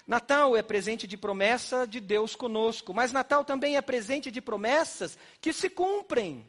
Natal 0.07 0.57
é 0.57 0.63
presente 0.63 1.07
de 1.07 1.17
promessa 1.17 1.87
de 1.87 2.01
Deus 2.01 2.35
conosco, 2.35 2.93
mas 2.93 3.13
Natal 3.13 3.45
também 3.45 3.77
é 3.77 3.83
presente 3.83 4.31
de 4.31 4.41
promessas 4.41 5.19
que 5.41 5.53
se 5.53 5.71
cumprem. 5.71 6.49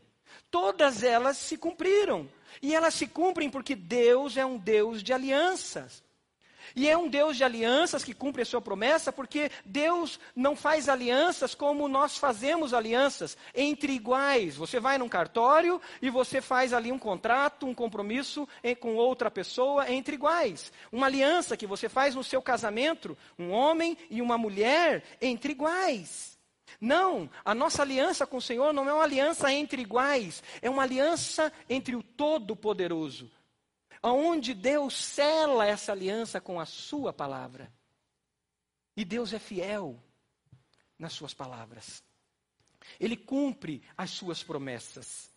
Todas 0.49 1.03
elas 1.03 1.37
se 1.37 1.57
cumpriram. 1.57 2.29
E 2.61 2.75
elas 2.75 2.93
se 2.93 3.07
cumprem 3.07 3.49
porque 3.49 3.75
Deus 3.75 4.37
é 4.37 4.45
um 4.45 4.57
Deus 4.57 5.01
de 5.01 5.13
alianças. 5.13 6.03
E 6.75 6.89
é 6.89 6.97
um 6.97 7.07
Deus 7.07 7.37
de 7.37 7.43
alianças 7.43 8.03
que 8.03 8.13
cumpre 8.13 8.41
a 8.41 8.45
sua 8.45 8.61
promessa, 8.61 9.11
porque 9.11 9.51
Deus 9.65 10.19
não 10.35 10.55
faz 10.55 10.87
alianças 10.87 11.53
como 11.53 11.87
nós 11.87 12.17
fazemos 12.17 12.73
alianças, 12.73 13.37
entre 13.53 13.93
iguais. 13.93 14.55
Você 14.55 14.79
vai 14.79 14.97
num 14.97 15.09
cartório 15.09 15.81
e 16.01 16.09
você 16.09 16.41
faz 16.41 16.73
ali 16.73 16.91
um 16.91 16.99
contrato, 16.99 17.65
um 17.65 17.73
compromisso 17.73 18.47
com 18.79 18.95
outra 18.95 19.29
pessoa 19.29 19.91
entre 19.91 20.15
iguais. 20.15 20.71
Uma 20.91 21.07
aliança 21.07 21.57
que 21.57 21.67
você 21.67 21.89
faz 21.89 22.15
no 22.15 22.23
seu 22.23 22.41
casamento, 22.41 23.17
um 23.37 23.51
homem 23.51 23.97
e 24.09 24.21
uma 24.21 24.37
mulher 24.37 25.03
entre 25.21 25.51
iguais. 25.51 26.39
Não, 26.79 27.29
a 27.43 27.53
nossa 27.53 27.81
aliança 27.81 28.25
com 28.25 28.37
o 28.37 28.41
Senhor 28.41 28.73
não 28.73 28.87
é 28.89 28.93
uma 28.93 29.03
aliança 29.03 29.51
entre 29.51 29.81
iguais, 29.81 30.41
é 30.61 30.69
uma 30.69 30.83
aliança 30.83 31.51
entre 31.69 31.95
o 31.95 32.01
Todo-Poderoso 32.01 33.29
aonde 34.01 34.53
Deus 34.53 34.95
sela 34.95 35.65
essa 35.65 35.91
aliança 35.91 36.41
com 36.41 36.59
a 36.59 36.65
sua 36.65 37.13
palavra. 37.13 37.71
E 38.95 39.05
Deus 39.05 39.33
é 39.33 39.39
fiel 39.39 40.01
nas 40.97 41.13
suas 41.13 41.33
palavras. 41.33 42.03
Ele 42.99 43.15
cumpre 43.15 43.81
as 43.97 44.11
suas 44.11 44.43
promessas. 44.43 45.29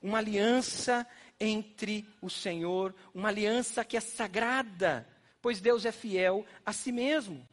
Uma 0.00 0.18
aliança 0.18 1.06
entre 1.38 2.06
o 2.20 2.28
Senhor, 2.28 2.94
uma 3.14 3.28
aliança 3.28 3.84
que 3.84 3.96
é 3.96 4.00
sagrada, 4.00 5.08
pois 5.40 5.60
Deus 5.60 5.84
é 5.84 5.92
fiel 5.92 6.44
a 6.64 6.72
si 6.72 6.92
mesmo. 6.92 7.46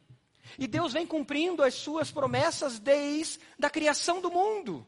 E 0.58 0.66
Deus 0.66 0.92
vem 0.92 1.06
cumprindo 1.06 1.62
as 1.62 1.74
suas 1.74 2.10
promessas 2.10 2.78
desde 2.78 3.38
a 3.62 3.70
criação 3.70 4.20
do 4.20 4.30
mundo. 4.30 4.86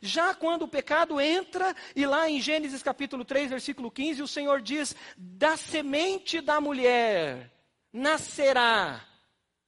Já 0.00 0.34
quando 0.34 0.62
o 0.62 0.68
pecado 0.68 1.20
entra, 1.20 1.74
e 1.94 2.04
lá 2.06 2.28
em 2.28 2.40
Gênesis 2.40 2.82
capítulo 2.82 3.24
3, 3.24 3.50
versículo 3.50 3.90
15, 3.90 4.22
o 4.22 4.28
Senhor 4.28 4.60
diz: 4.60 4.94
Da 5.16 5.56
semente 5.56 6.40
da 6.40 6.60
mulher 6.60 7.50
nascerá 7.92 9.04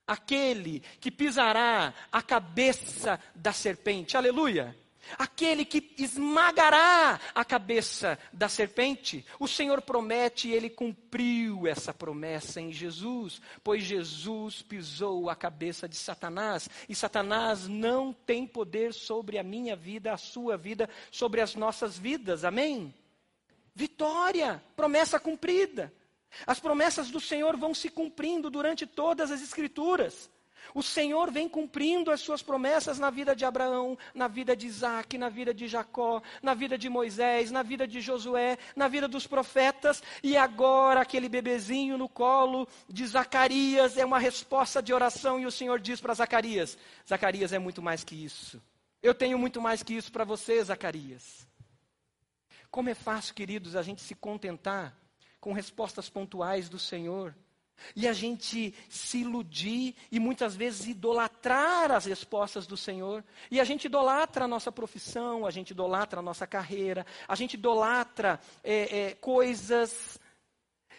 aquele 0.06 0.80
que 1.00 1.10
pisará 1.10 1.94
a 2.10 2.20
cabeça 2.20 3.20
da 3.34 3.52
serpente. 3.52 4.16
Aleluia! 4.16 4.76
Aquele 5.18 5.64
que 5.64 5.94
esmagará 5.98 7.20
a 7.34 7.44
cabeça 7.44 8.18
da 8.32 8.48
serpente. 8.48 9.24
O 9.38 9.48
Senhor 9.48 9.82
promete 9.82 10.48
e 10.48 10.52
ele 10.52 10.70
cumpriu 10.70 11.66
essa 11.66 11.92
promessa 11.92 12.60
em 12.60 12.72
Jesus, 12.72 13.40
pois 13.62 13.82
Jesus 13.82 14.62
pisou 14.62 15.28
a 15.28 15.36
cabeça 15.36 15.88
de 15.88 15.96
Satanás, 15.96 16.68
e 16.88 16.94
Satanás 16.94 17.66
não 17.66 18.12
tem 18.12 18.46
poder 18.46 18.92
sobre 18.92 19.38
a 19.38 19.42
minha 19.42 19.76
vida, 19.76 20.12
a 20.12 20.16
sua 20.16 20.56
vida, 20.56 20.88
sobre 21.10 21.40
as 21.40 21.54
nossas 21.54 21.98
vidas. 21.98 22.44
Amém? 22.44 22.94
Vitória, 23.74 24.62
promessa 24.76 25.18
cumprida. 25.18 25.92
As 26.46 26.60
promessas 26.60 27.10
do 27.10 27.20
Senhor 27.20 27.56
vão 27.56 27.74
se 27.74 27.88
cumprindo 27.88 28.50
durante 28.50 28.86
todas 28.86 29.30
as 29.30 29.42
Escrituras. 29.42 30.30
O 30.74 30.82
Senhor 30.82 31.30
vem 31.30 31.48
cumprindo 31.48 32.10
as 32.10 32.20
suas 32.20 32.42
promessas 32.42 32.98
na 32.98 33.10
vida 33.10 33.34
de 33.34 33.44
Abraão, 33.44 33.96
na 34.14 34.28
vida 34.28 34.56
de 34.56 34.66
Isaac, 34.66 35.16
na 35.18 35.28
vida 35.28 35.52
de 35.52 35.66
Jacó, 35.66 36.22
na 36.42 36.54
vida 36.54 36.78
de 36.78 36.88
Moisés, 36.88 37.50
na 37.50 37.62
vida 37.62 37.86
de 37.86 38.00
Josué, 38.00 38.58
na 38.76 38.88
vida 38.88 39.08
dos 39.08 39.26
profetas, 39.26 40.02
e 40.22 40.36
agora 40.36 41.00
aquele 41.00 41.28
bebezinho 41.28 41.98
no 41.98 42.08
colo 42.08 42.68
de 42.88 43.06
Zacarias 43.06 43.96
é 43.96 44.04
uma 44.04 44.18
resposta 44.18 44.82
de 44.82 44.92
oração, 44.92 45.38
e 45.40 45.46
o 45.46 45.50
Senhor 45.50 45.80
diz 45.80 46.00
para 46.00 46.14
Zacarias: 46.14 46.76
Zacarias 47.08 47.52
é 47.52 47.58
muito 47.58 47.82
mais 47.82 48.04
que 48.04 48.14
isso. 48.14 48.62
Eu 49.02 49.14
tenho 49.14 49.38
muito 49.38 49.60
mais 49.60 49.82
que 49.82 49.94
isso 49.94 50.12
para 50.12 50.24
você, 50.24 50.62
Zacarias. 50.62 51.46
Como 52.70 52.88
é 52.88 52.94
fácil, 52.94 53.34
queridos, 53.34 53.74
a 53.74 53.82
gente 53.82 54.02
se 54.02 54.14
contentar 54.14 54.94
com 55.40 55.52
respostas 55.52 56.08
pontuais 56.08 56.68
do 56.68 56.78
Senhor. 56.78 57.34
E 57.94 58.06
a 58.06 58.12
gente 58.12 58.74
se 58.88 59.18
iludir 59.18 59.94
e 60.10 60.18
muitas 60.18 60.54
vezes 60.54 60.86
idolatrar 60.86 61.90
as 61.90 62.06
respostas 62.06 62.66
do 62.66 62.76
Senhor. 62.76 63.24
E 63.50 63.60
a 63.60 63.64
gente 63.64 63.86
idolatra 63.86 64.44
a 64.44 64.48
nossa 64.48 64.70
profissão, 64.70 65.46
a 65.46 65.50
gente 65.50 65.70
idolatra 65.70 66.20
a 66.20 66.22
nossa 66.22 66.46
carreira, 66.46 67.06
a 67.26 67.34
gente 67.34 67.54
idolatra 67.54 68.40
é, 68.62 68.98
é, 68.98 69.14
coisas 69.14 70.18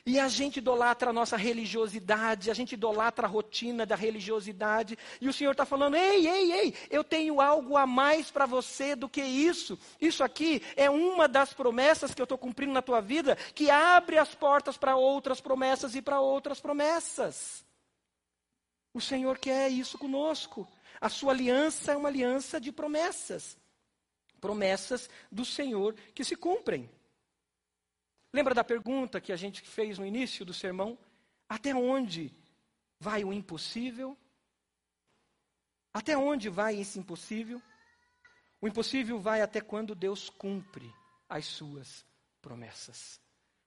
e 0.06 0.20
a 0.20 0.28
gente 0.28 0.58
idolatra 0.58 1.12
a 1.12 1.14
nossa 1.14 1.38
religiosidade, 1.38 2.50
a 2.50 2.54
gente 2.54 2.74
idolatra 2.74 3.28
a 3.28 3.30
rotina 3.30 3.86
da 3.86 3.96
religiosidade. 3.96 4.98
E 5.20 5.30
o 5.30 5.34
Senhor 5.34 5.52
está 5.52 5.66
falando: 5.66 5.96
ei, 5.96 6.28
ei, 6.28 6.52
ei, 6.52 6.76
eu 6.90 7.04
tenho 7.04 7.40
algo 7.40 7.78
a 7.78 7.86
mais 7.86 8.32
para 8.32 8.46
você 8.46 8.96
do 8.96 9.08
que 9.08 9.22
isso. 9.22 9.78
Isso 10.00 10.24
aqui 10.24 10.62
é 10.76 10.90
uma 10.90 11.28
das 11.28 11.54
promessas 11.54 12.14
que 12.14 12.22
eu 12.22 12.26
estou 12.26 12.38
cumprindo 12.38 12.74
na 12.74 12.82
tua 12.82 13.00
vida, 13.00 13.36
que 13.54 13.70
abre 13.70 14.18
as 14.18 14.34
portas 14.34 14.76
para 14.76 14.96
outras 14.96 15.40
promessas 15.40 15.96
e 15.96 16.02
para 16.02 16.20
outras 16.20 16.60
promessas. 16.60 17.64
O 18.94 19.00
Senhor 19.00 19.38
quer 19.38 19.70
isso 19.70 19.98
conosco. 19.98 20.68
A 21.00 21.10
sua 21.10 21.32
aliança 21.32 21.92
é 21.92 21.98
uma 21.98 22.10
aliança 22.10 22.60
de 22.60 22.72
promessas. 22.72 23.58
Promessas 24.40 25.10
do 25.32 25.46
Senhor 25.46 25.96
que 26.16 26.24
se 26.24 26.36
cumprem. 26.36 26.90
Lembra 28.34 28.54
da 28.54 28.64
pergunta 28.64 29.20
que 29.20 29.32
a 29.32 29.36
gente 29.36 29.62
fez 29.62 29.98
no 29.98 30.06
início 30.06 30.46
do 30.46 30.54
sermão? 30.54 30.98
Até 31.50 31.74
onde 31.76 32.34
vai 33.00 33.24
o 33.24 33.34
impossível? 33.34 34.18
Até 35.94 36.18
onde 36.18 36.48
vai 36.50 36.80
esse 36.80 36.98
impossível? 36.98 37.62
O 38.62 38.68
impossível 38.68 39.20
vai 39.20 39.42
até 39.42 39.60
quando 39.60 39.94
Deus 39.94 40.30
cumpre 40.30 40.94
as 41.28 41.46
suas 41.46 42.06
promessas. 42.42 43.20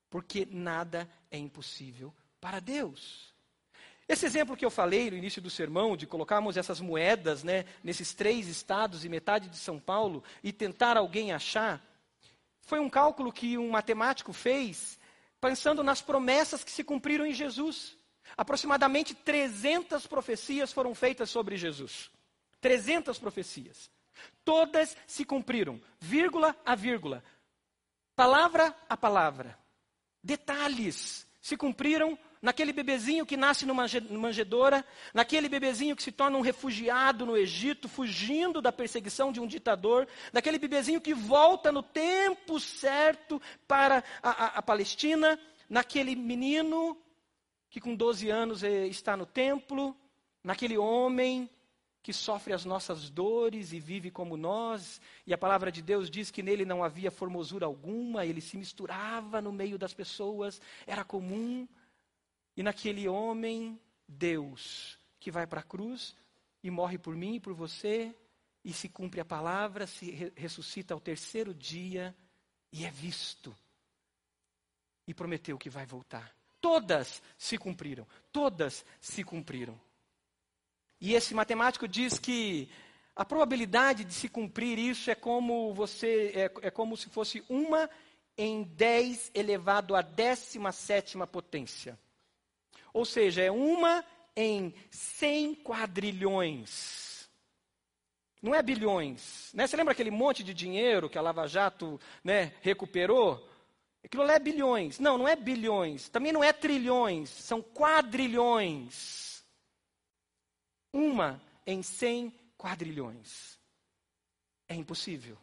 Porque 0.09 0.47
nada 0.49 1.09
é 1.29 1.37
impossível 1.37 2.13
para 2.41 2.59
Deus. 2.59 3.35
Esse 4.07 4.25
exemplo 4.25 4.55
que 4.55 4.63
eu 4.63 4.69
falei 4.69 5.09
no 5.09 5.17
início 5.17 5.41
do 5.41 5.49
sermão, 5.49 5.97
de 5.97 6.05
colocarmos 6.05 6.57
essas 6.57 6.79
moedas 6.79 7.43
né, 7.43 7.65
nesses 7.83 8.13
três 8.13 8.47
estados 8.47 9.03
e 9.03 9.09
metade 9.09 9.49
de 9.49 9.57
São 9.57 9.79
Paulo 9.79 10.23
e 10.43 10.53
tentar 10.53 10.95
alguém 10.95 11.31
achar, 11.31 11.83
foi 12.65 12.79
um 12.79 12.89
cálculo 12.89 13.31
que 13.31 13.57
um 13.57 13.69
matemático 13.69 14.33
fez 14.33 14.99
pensando 15.39 15.83
nas 15.83 16.01
promessas 16.01 16.63
que 16.63 16.71
se 16.71 16.83
cumpriram 16.83 17.25
em 17.25 17.33
Jesus. 17.33 17.95
Aproximadamente 18.35 19.13
300 19.13 20.07
profecias 20.07 20.73
foram 20.73 20.95
feitas 20.95 21.29
sobre 21.29 21.55
Jesus. 21.55 22.09
300 22.59 23.19
profecias. 23.19 23.91
Todas 24.43 24.97
se 25.05 25.23
cumpriram, 25.23 25.79
vírgula 25.99 26.55
a 26.65 26.73
vírgula, 26.73 27.23
palavra 28.15 28.75
a 28.89 28.97
palavra. 28.97 29.57
Detalhes 30.23 31.27
se 31.39 31.55
cumpriram 31.55 32.17
naquele 32.45 32.71
bebezinho 32.71 33.25
que 33.25 33.35
nasce 33.35 33.65
numa 33.65 33.87
manjedoura, 34.11 34.85
naquele 35.11 35.49
bebezinho 35.49 35.95
que 35.95 36.03
se 36.03 36.11
torna 36.11 36.37
um 36.37 36.41
refugiado 36.41 37.25
no 37.25 37.35
Egito, 37.35 37.89
fugindo 37.89 38.61
da 38.61 38.71
perseguição 38.71 39.31
de 39.31 39.39
um 39.39 39.47
ditador, 39.47 40.07
naquele 40.31 40.59
bebezinho 40.59 41.01
que 41.01 41.11
volta 41.11 41.71
no 41.71 41.81
tempo 41.81 42.59
certo 42.59 43.41
para 43.67 44.03
a, 44.21 44.29
a, 44.29 44.45
a 44.59 44.61
Palestina, 44.61 45.39
naquele 45.67 46.15
menino 46.15 46.95
que 47.67 47.81
com 47.81 47.95
12 47.95 48.29
anos 48.29 48.61
eh, 48.61 48.85
está 48.85 49.17
no 49.17 49.25
templo, 49.25 49.97
naquele 50.43 50.77
homem 50.77 51.49
que 52.03 52.13
sofre 52.13 52.53
as 52.53 52.63
nossas 52.63 53.09
dores 53.09 53.73
e 53.73 53.79
vive 53.79 54.11
como 54.11 54.37
nós, 54.37 55.01
e 55.25 55.33
a 55.33 55.37
palavra 55.39 55.71
de 55.71 55.81
Deus 55.81 56.11
diz 56.11 56.29
que 56.29 56.43
nele 56.43 56.63
não 56.63 56.83
havia 56.83 57.09
formosura 57.09 57.65
alguma, 57.65 58.23
ele 58.23 58.39
se 58.39 58.55
misturava 58.55 59.41
no 59.41 59.51
meio 59.51 59.79
das 59.79 59.95
pessoas, 59.95 60.61
era 60.85 61.03
comum. 61.03 61.67
E 62.55 62.63
naquele 62.63 63.07
homem, 63.07 63.79
Deus, 64.07 64.99
que 65.19 65.31
vai 65.31 65.45
para 65.45 65.61
a 65.61 65.63
cruz 65.63 66.15
e 66.63 66.71
morre 66.71 66.97
por 66.97 67.15
mim 67.15 67.35
e 67.35 67.39
por 67.39 67.53
você, 67.53 68.15
e 68.63 68.73
se 68.73 68.89
cumpre 68.89 69.19
a 69.19 69.25
palavra, 69.25 69.85
se 69.85 70.31
ressuscita 70.35 70.93
ao 70.93 70.99
terceiro 70.99 71.53
dia 71.53 72.15
e 72.71 72.83
é 72.85 72.89
visto. 72.89 73.55
E 75.07 75.13
prometeu 75.13 75.57
que 75.57 75.69
vai 75.69 75.85
voltar. 75.85 76.35
Todas 76.59 77.21
se 77.37 77.57
cumpriram, 77.57 78.07
todas 78.31 78.83
se 78.99 79.23
cumpriram. 79.23 79.79
E 80.99 81.13
esse 81.13 81.35
matemático 81.35 81.87
diz 81.87 82.17
que 82.17 82.67
a 83.15 83.23
probabilidade 83.23 84.03
de 84.03 84.13
se 84.13 84.27
cumprir 84.27 84.79
isso 84.79 85.11
é 85.11 85.15
como 85.15 85.73
você 85.73 86.31
é, 86.33 86.67
é 86.67 86.71
como 86.71 86.97
se 86.97 87.09
fosse 87.09 87.43
uma 87.47 87.89
em 88.37 88.63
10 88.63 89.31
elevado 89.33 89.95
à 89.95 90.01
décima 90.01 90.71
sétima 90.71 91.27
potência. 91.27 91.99
Ou 92.95 93.03
seja, 93.03 93.41
é 93.41 93.51
uma 93.51 94.05
em 94.33 94.73
100 94.89 95.55
quadrilhões. 95.55 97.29
Não 98.41 98.55
é 98.55 98.63
bilhões. 98.63 99.51
Né? 99.53 99.67
Você 99.67 99.75
lembra 99.75 99.91
aquele 99.91 100.09
monte 100.09 100.41
de 100.41 100.53
dinheiro 100.53 101.09
que 101.09 101.17
a 101.17 101.21
Lava 101.21 101.45
Jato 101.45 101.99
né, 102.23 102.53
recuperou? 102.61 103.49
Aquilo 104.01 104.23
lá 104.23 104.35
é 104.35 104.39
bilhões. 104.39 104.97
Não, 104.97 105.17
não 105.17 105.27
é 105.27 105.35
bilhões. 105.35 106.07
Também 106.07 106.31
não 106.31 106.41
é 106.41 106.53
trilhões. 106.53 107.29
São 107.29 107.61
quadrilhões. 107.61 109.43
Uma 110.93 111.41
em 111.67 111.83
100 111.83 112.33
quadrilhões. 112.57 113.59
É 114.69 114.75
impossível. 114.75 115.37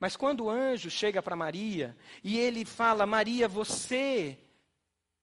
Mas 0.00 0.16
quando 0.16 0.44
o 0.44 0.50
anjo 0.50 0.90
chega 0.90 1.22
para 1.22 1.36
Maria 1.36 1.94
e 2.24 2.38
ele 2.38 2.64
fala: 2.64 3.04
Maria, 3.04 3.46
você 3.46 4.38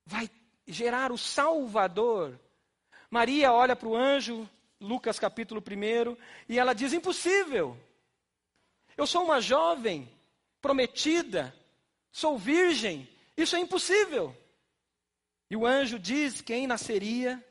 vai 0.06 0.30
gerar 0.67 1.12
o 1.12 1.17
Salvador. 1.17 2.39
Maria 3.10 3.51
olha 3.51 3.75
para 3.75 3.88
o 3.88 3.95
anjo, 3.95 4.49
Lucas 4.80 5.19
capítulo 5.19 5.62
1, 5.62 6.17
e 6.49 6.60
ela 6.60 6.73
diz: 6.73 6.93
impossível. 6.93 7.78
Eu 8.97 9.06
sou 9.06 9.23
uma 9.23 9.41
jovem, 9.41 10.10
prometida, 10.62 11.54
sou 12.12 12.38
virgem, 12.38 13.08
isso 13.36 13.56
é 13.56 13.60
impossível. 13.60 14.36
E 15.49 15.56
o 15.56 15.65
anjo 15.65 15.99
diz 15.99 16.41
quem 16.41 16.65
nasceria, 16.65 17.43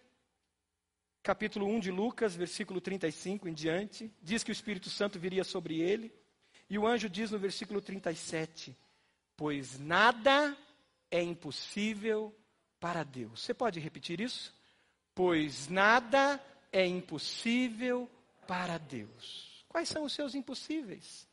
capítulo 1.23 1.67
1 1.67 1.81
de 1.81 1.91
Lucas, 1.91 2.35
versículo 2.35 2.81
35 2.81 3.49
em 3.49 3.55
diante, 3.55 4.13
diz 4.23 4.43
que 4.43 4.51
o 4.51 4.53
Espírito 4.53 4.91
Santo 4.91 5.19
viria 5.19 5.45
sobre 5.45 5.81
ele. 5.81 6.13
E 6.69 6.79
o 6.79 6.87
anjo 6.87 7.09
diz 7.09 7.31
no 7.31 7.39
versículo 7.39 7.81
37: 7.81 8.77
Pois 9.37 9.79
nada 9.79 10.57
é 11.11 11.23
impossível 11.23 12.35
para 12.85 13.03
Deus. 13.03 13.41
Você 13.41 13.55
pode 13.55 13.81
repetir 13.81 14.21
isso? 14.21 14.55
Pois 15.15 15.69
nada 15.69 16.39
é 16.71 16.87
impossível 16.87 18.11
para 18.47 18.77
Deus. 18.77 19.65
Quais 19.67 19.89
são 19.89 20.05
os 20.05 20.13
seus 20.13 20.35
impossíveis? 20.35 21.27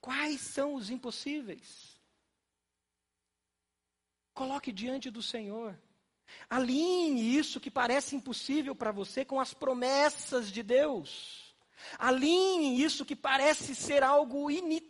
Quais 0.00 0.40
são 0.40 0.74
os 0.74 0.90
impossíveis? 0.90 1.96
Coloque 4.34 4.72
diante 4.72 5.08
do 5.08 5.22
Senhor. 5.22 5.80
Alinhe 6.48 7.38
isso 7.38 7.60
que 7.60 7.70
parece 7.70 8.16
impossível 8.16 8.74
para 8.74 8.90
você 8.90 9.24
com 9.24 9.38
as 9.38 9.54
promessas 9.54 10.50
de 10.50 10.64
Deus. 10.64 11.54
Alinhe 11.96 12.82
isso 12.82 13.04
que 13.04 13.14
parece 13.14 13.76
ser 13.76 14.02
algo 14.02 14.50
in, 14.50 14.80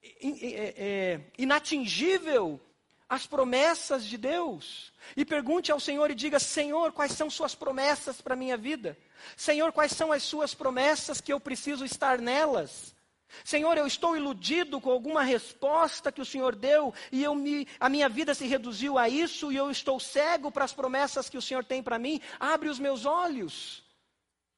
é, 0.00 0.74
é, 0.76 1.32
inatingível 1.36 2.60
as 3.08 3.26
promessas 3.26 4.04
de 4.04 4.16
Deus. 4.16 4.92
E 5.16 5.24
pergunte 5.24 5.70
ao 5.70 5.80
Senhor 5.80 6.10
e 6.10 6.14
diga: 6.14 6.38
Senhor, 6.38 6.92
quais 6.92 7.12
são 7.12 7.30
Suas 7.30 7.54
promessas 7.54 8.20
para 8.20 8.34
a 8.34 8.36
minha 8.36 8.56
vida? 8.56 8.96
Senhor, 9.36 9.72
quais 9.72 9.92
são 9.92 10.12
as 10.12 10.22
Suas 10.22 10.54
promessas 10.54 11.20
que 11.20 11.32
eu 11.32 11.40
preciso 11.40 11.84
estar 11.84 12.18
nelas? 12.18 12.94
Senhor, 13.42 13.76
eu 13.76 13.86
estou 13.86 14.16
iludido 14.16 14.80
com 14.80 14.90
alguma 14.90 15.22
resposta 15.22 16.12
que 16.12 16.20
o 16.20 16.24
Senhor 16.24 16.54
deu 16.54 16.94
e 17.10 17.24
eu 17.24 17.34
me, 17.34 17.66
a 17.80 17.88
minha 17.88 18.08
vida 18.08 18.34
se 18.34 18.46
reduziu 18.46 18.96
a 18.96 19.08
isso 19.08 19.50
e 19.50 19.56
eu 19.56 19.70
estou 19.70 19.98
cego 19.98 20.52
para 20.52 20.64
as 20.64 20.72
promessas 20.72 21.28
que 21.28 21.38
o 21.38 21.42
Senhor 21.42 21.64
tem 21.64 21.82
para 21.82 21.98
mim. 21.98 22.20
Abre 22.38 22.68
os 22.68 22.78
meus 22.78 23.04
olhos. 23.04 23.82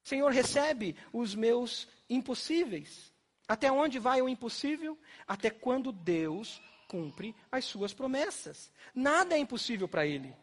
Senhor, 0.04 0.30
recebe 0.30 0.94
os 1.12 1.34
meus 1.34 1.88
impossíveis. 2.08 3.10
Até 3.48 3.70
onde 3.70 3.98
vai 3.98 4.20
o 4.20 4.28
impossível? 4.28 4.98
Até 5.26 5.50
quando 5.50 5.90
Deus 5.90 6.60
cumpre 6.86 7.34
as 7.50 7.64
suas 7.64 7.92
promessas. 7.92 8.72
Nada 8.94 9.34
é 9.34 9.38
impossível 9.38 9.88
para 9.88 10.06
ele. 10.06 10.34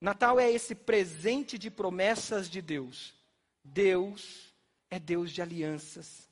Natal 0.00 0.38
é 0.38 0.50
esse 0.50 0.74
presente 0.74 1.56
de 1.58 1.70
promessas 1.70 2.48
de 2.50 2.60
Deus. 2.60 3.14
Deus 3.62 4.54
é 4.90 4.98
Deus 4.98 5.30
de 5.32 5.40
alianças. 5.40 6.28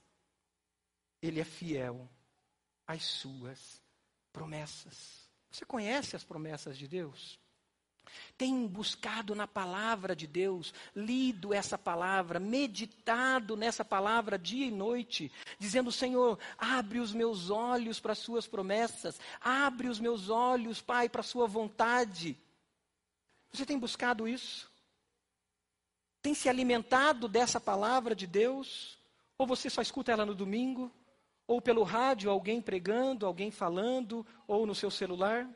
Ele 1.21 1.41
é 1.41 1.45
fiel 1.45 2.09
às 2.87 3.05
suas 3.05 3.81
promessas. 4.33 5.29
Você 5.51 5.65
conhece 5.65 6.17
as 6.17 6.25
promessas 6.25 6.77
de 6.77 6.89
Deus? 6.89 7.39
Tem 8.37 8.67
buscado 8.67 9.35
na 9.35 9.47
palavra 9.47 10.15
de 10.17 10.27
Deus, 10.27 10.75
lido 10.95 11.55
essa 11.55 11.79
palavra, 11.79 12.41
meditado 12.41 13.57
nessa 13.57 13.85
palavra 13.85 14.39
dia 14.39 14.67
e 14.67 14.71
noite, 14.71 15.31
dizendo: 15.59 15.93
Senhor, 15.93 16.39
abre 16.59 16.99
os 16.99 17.13
meus 17.13 17.51
olhos 17.51 18.01
para 18.01 18.13
as 18.13 18.19
Suas 18.19 18.47
promessas, 18.47 19.21
abre 19.41 19.89
os 19.89 20.01
meus 20.01 20.29
olhos, 20.29 20.81
Pai, 20.81 21.09
para 21.09 21.21
a 21.21 21.25
Sua 21.25 21.47
vontade. 21.47 22.39
Você 23.53 23.67
tem 23.67 23.79
buscado 23.79 24.27
isso? 24.27 24.71
Tem 26.23 26.35
se 26.35 26.49
alimentado 26.49 27.29
dessa 27.29 27.61
palavra 27.61 28.15
de 28.15 28.27
Deus? 28.27 28.99
Ou 29.37 29.47
você 29.47 29.69
só 29.69 29.83
escuta 29.83 30.13
ela 30.13 30.25
no 30.25 30.35
domingo? 30.35 30.91
Ou 31.47 31.61
pelo 31.61 31.83
rádio, 31.83 32.31
alguém 32.31 32.63
pregando, 32.63 33.27
alguém 33.27 33.51
falando, 33.51 34.25
ou 34.47 34.65
no 34.65 34.75
seu 34.75 34.91
celular? 34.91 35.49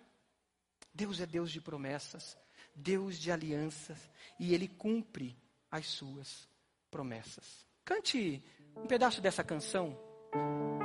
Deus 0.96 1.20
é 1.20 1.26
Deus 1.26 1.50
de 1.50 1.60
promessas, 1.60 2.38
Deus 2.74 3.18
de 3.18 3.30
alianças, 3.30 3.98
e 4.40 4.54
Ele 4.54 4.66
cumpre 4.66 5.36
as 5.70 5.86
suas 5.86 6.48
promessas. 6.90 7.66
Cante 7.84 8.42
um 8.74 8.86
pedaço 8.86 9.20
dessa 9.20 9.44
canção 9.44 9.94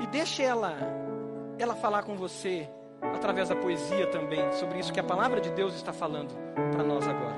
e 0.03 0.07
deixe 0.07 0.43
ela, 0.43 0.77
ela 1.57 1.75
falar 1.75 2.03
com 2.03 2.17
você 2.17 2.69
através 3.01 3.47
da 3.47 3.55
poesia 3.55 4.05
também 4.11 4.51
sobre 4.51 4.79
isso 4.79 4.91
que 4.91 4.99
a 4.99 5.03
palavra 5.03 5.39
de 5.39 5.49
Deus 5.51 5.73
está 5.75 5.93
falando 5.93 6.35
para 6.71 6.83
nós 6.83 7.07
agora. 7.07 7.30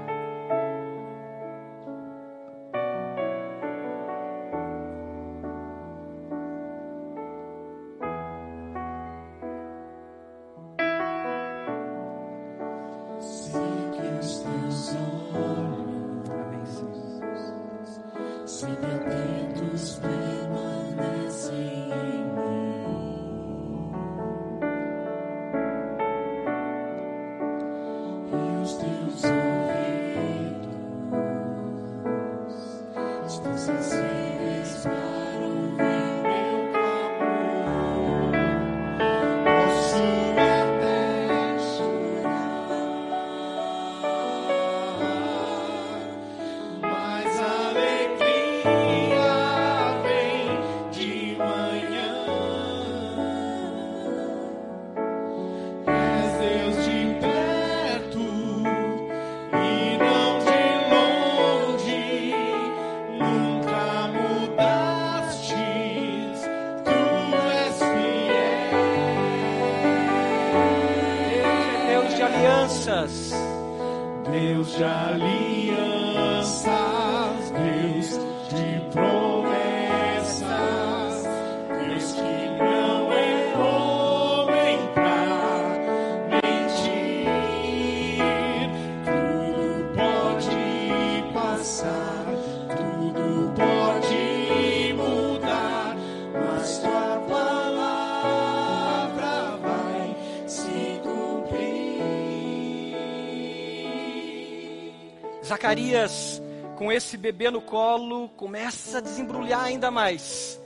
Com 106.84 106.92
esse 106.92 107.16
bebê 107.16 107.50
no 107.50 107.62
colo, 107.62 108.28
começa 108.36 108.98
a 108.98 109.02
desembrulhar 109.02 109.64
ainda 109.64 109.90
mais 109.90 110.62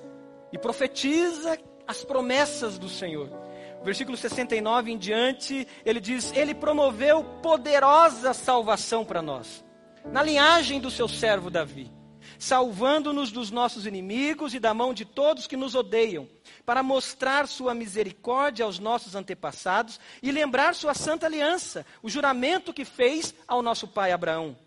e 0.52 0.58
profetiza 0.58 1.56
as 1.86 2.04
promessas 2.04 2.80
do 2.80 2.90
Senhor. 2.90 3.30
Versículo 3.84 4.18
69 4.18 4.92
em 4.92 4.98
diante, 4.98 5.68
ele 5.86 6.02
diz: 6.02 6.34
Ele 6.34 6.56
promoveu 6.56 7.24
poderosa 7.24 8.34
salvação 8.34 9.06
para 9.06 9.22
nós, 9.22 9.64
na 10.12 10.24
linhagem 10.24 10.80
do 10.80 10.90
seu 10.90 11.08
servo 11.08 11.52
Davi, 11.52 11.92
salvando-nos 12.40 13.32
dos 13.32 13.52
nossos 13.52 13.86
inimigos 13.86 14.56
e 14.56 14.60
da 14.60 14.74
mão 14.74 14.96
de 14.96 15.06
todos 15.06 15.46
que 15.46 15.56
nos 15.56 15.76
odeiam, 15.76 16.28
para 16.66 16.82
mostrar 16.82 17.48
sua 17.48 17.76
misericórdia 17.76 18.66
aos 18.66 18.80
nossos 18.80 19.14
antepassados 19.14 20.00
e 20.24 20.32
lembrar 20.32 20.74
sua 20.74 20.96
santa 20.96 21.28
aliança, 21.28 21.86
o 22.02 22.10
juramento 22.10 22.74
que 22.74 22.86
fez 22.86 23.36
ao 23.48 23.62
nosso 23.62 23.88
pai 23.88 24.12
Abraão 24.12 24.58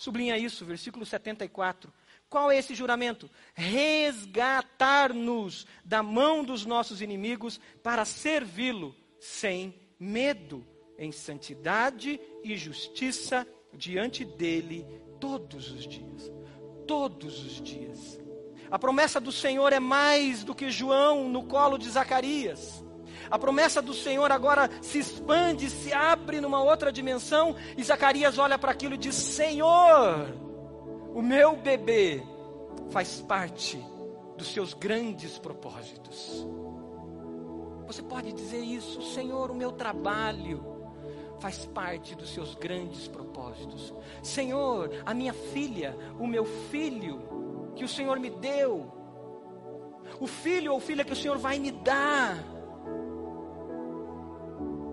Sublinha 0.00 0.36
isso, 0.38 0.64
versículo 0.64 1.04
74. 1.04 1.92
Qual 2.26 2.50
é 2.50 2.56
esse 2.56 2.74
juramento? 2.74 3.30
Resgatar-nos 3.52 5.66
da 5.84 6.02
mão 6.02 6.42
dos 6.42 6.64
nossos 6.64 7.02
inimigos 7.02 7.60
para 7.82 8.06
servi-lo 8.06 8.96
sem 9.20 9.78
medo, 9.98 10.66
em 10.96 11.12
santidade 11.12 12.18
e 12.42 12.56
justiça 12.56 13.46
diante 13.74 14.24
dele 14.24 14.86
todos 15.20 15.70
os 15.70 15.86
dias. 15.86 16.32
Todos 16.86 17.44
os 17.44 17.60
dias. 17.60 18.18
A 18.70 18.78
promessa 18.78 19.20
do 19.20 19.30
Senhor 19.30 19.70
é 19.70 19.80
mais 19.80 20.42
do 20.42 20.54
que 20.54 20.70
João 20.70 21.28
no 21.28 21.44
colo 21.44 21.76
de 21.76 21.90
Zacarias. 21.90 22.82
A 23.28 23.38
promessa 23.38 23.82
do 23.82 23.92
Senhor 23.92 24.30
agora 24.30 24.70
se 24.80 24.98
expande, 24.98 25.68
se 25.68 25.92
abre 25.92 26.40
numa 26.40 26.62
outra 26.62 26.92
dimensão, 26.92 27.56
e 27.76 27.82
Zacarias 27.82 28.38
olha 28.38 28.58
para 28.58 28.72
aquilo 28.72 28.94
e 28.94 28.98
diz: 28.98 29.14
Senhor, 29.14 30.28
o 31.14 31.20
meu 31.20 31.56
bebê 31.56 32.22
faz 32.90 33.20
parte 33.20 33.84
dos 34.36 34.52
seus 34.52 34.74
grandes 34.74 35.38
propósitos. 35.38 36.46
Você 37.86 38.02
pode 38.02 38.32
dizer 38.32 38.60
isso, 38.60 39.02
Senhor, 39.14 39.50
o 39.50 39.54
meu 39.54 39.72
trabalho 39.72 40.64
faz 41.40 41.66
parte 41.66 42.14
dos 42.14 42.32
seus 42.32 42.54
grandes 42.54 43.08
propósitos. 43.08 43.92
Senhor, 44.22 44.90
a 45.04 45.12
minha 45.12 45.32
filha, 45.32 45.96
o 46.18 46.26
meu 46.26 46.44
filho 46.44 47.72
que 47.74 47.84
o 47.84 47.88
Senhor 47.88 48.20
me 48.20 48.30
deu, 48.30 48.92
o 50.20 50.26
filho 50.26 50.72
ou 50.72 50.80
filha 50.80 51.04
que 51.04 51.12
o 51.12 51.16
Senhor 51.16 51.38
vai 51.38 51.58
me 51.58 51.70
dar, 51.70 52.38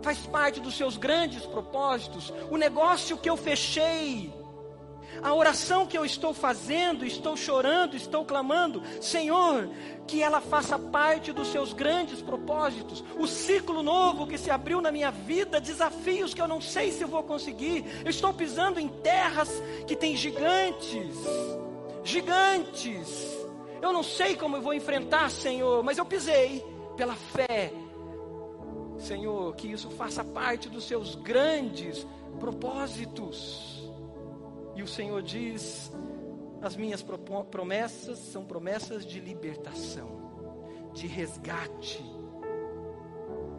faz 0.07 0.19
parte 0.19 0.61
dos 0.61 0.77
seus 0.77 0.95
grandes 0.95 1.45
propósitos, 1.45 2.31
o 2.49 2.55
negócio 2.55 3.17
que 3.17 3.29
eu 3.29 3.35
fechei, 3.35 4.33
a 5.21 5.33
oração 5.33 5.85
que 5.85 5.97
eu 5.97 6.05
estou 6.05 6.33
fazendo, 6.33 7.05
estou 7.05 7.35
chorando, 7.35 7.97
estou 7.97 8.23
clamando, 8.23 8.81
Senhor, 9.01 9.69
que 10.07 10.23
ela 10.23 10.39
faça 10.39 10.79
parte 10.79 11.33
dos 11.33 11.49
seus 11.49 11.73
grandes 11.73 12.21
propósitos, 12.21 13.03
o 13.19 13.27
ciclo 13.27 13.83
novo 13.83 14.25
que 14.25 14.37
se 14.37 14.49
abriu 14.49 14.79
na 14.79 14.93
minha 14.93 15.11
vida, 15.11 15.59
desafios 15.59 16.33
que 16.33 16.41
eu 16.41 16.47
não 16.47 16.61
sei 16.61 16.89
se 16.93 17.03
vou 17.03 17.23
conseguir, 17.23 17.83
eu 18.05 18.09
estou 18.09 18.33
pisando 18.33 18.79
em 18.79 18.87
terras 18.87 19.61
que 19.85 19.93
tem 19.93 20.15
gigantes, 20.15 21.17
gigantes, 22.05 23.27
eu 23.81 23.91
não 23.91 24.03
sei 24.03 24.37
como 24.37 24.55
eu 24.55 24.61
vou 24.61 24.73
enfrentar, 24.73 25.29
Senhor, 25.29 25.83
mas 25.83 25.97
eu 25.97 26.05
pisei 26.05 26.65
pela 26.95 27.13
fé 27.13 27.73
Senhor, 28.97 29.55
que 29.55 29.67
isso 29.67 29.89
faça 29.91 30.23
parte 30.23 30.69
dos 30.69 30.87
seus 30.87 31.15
grandes 31.15 32.05
propósitos. 32.39 33.91
E 34.75 34.83
o 34.83 34.87
Senhor 34.87 35.21
diz: 35.21 35.91
as 36.61 36.75
minhas 36.75 37.03
promessas 37.49 38.17
são 38.17 38.43
promessas 38.43 39.05
de 39.05 39.19
libertação, 39.19 40.09
de 40.93 41.07
resgate. 41.07 42.03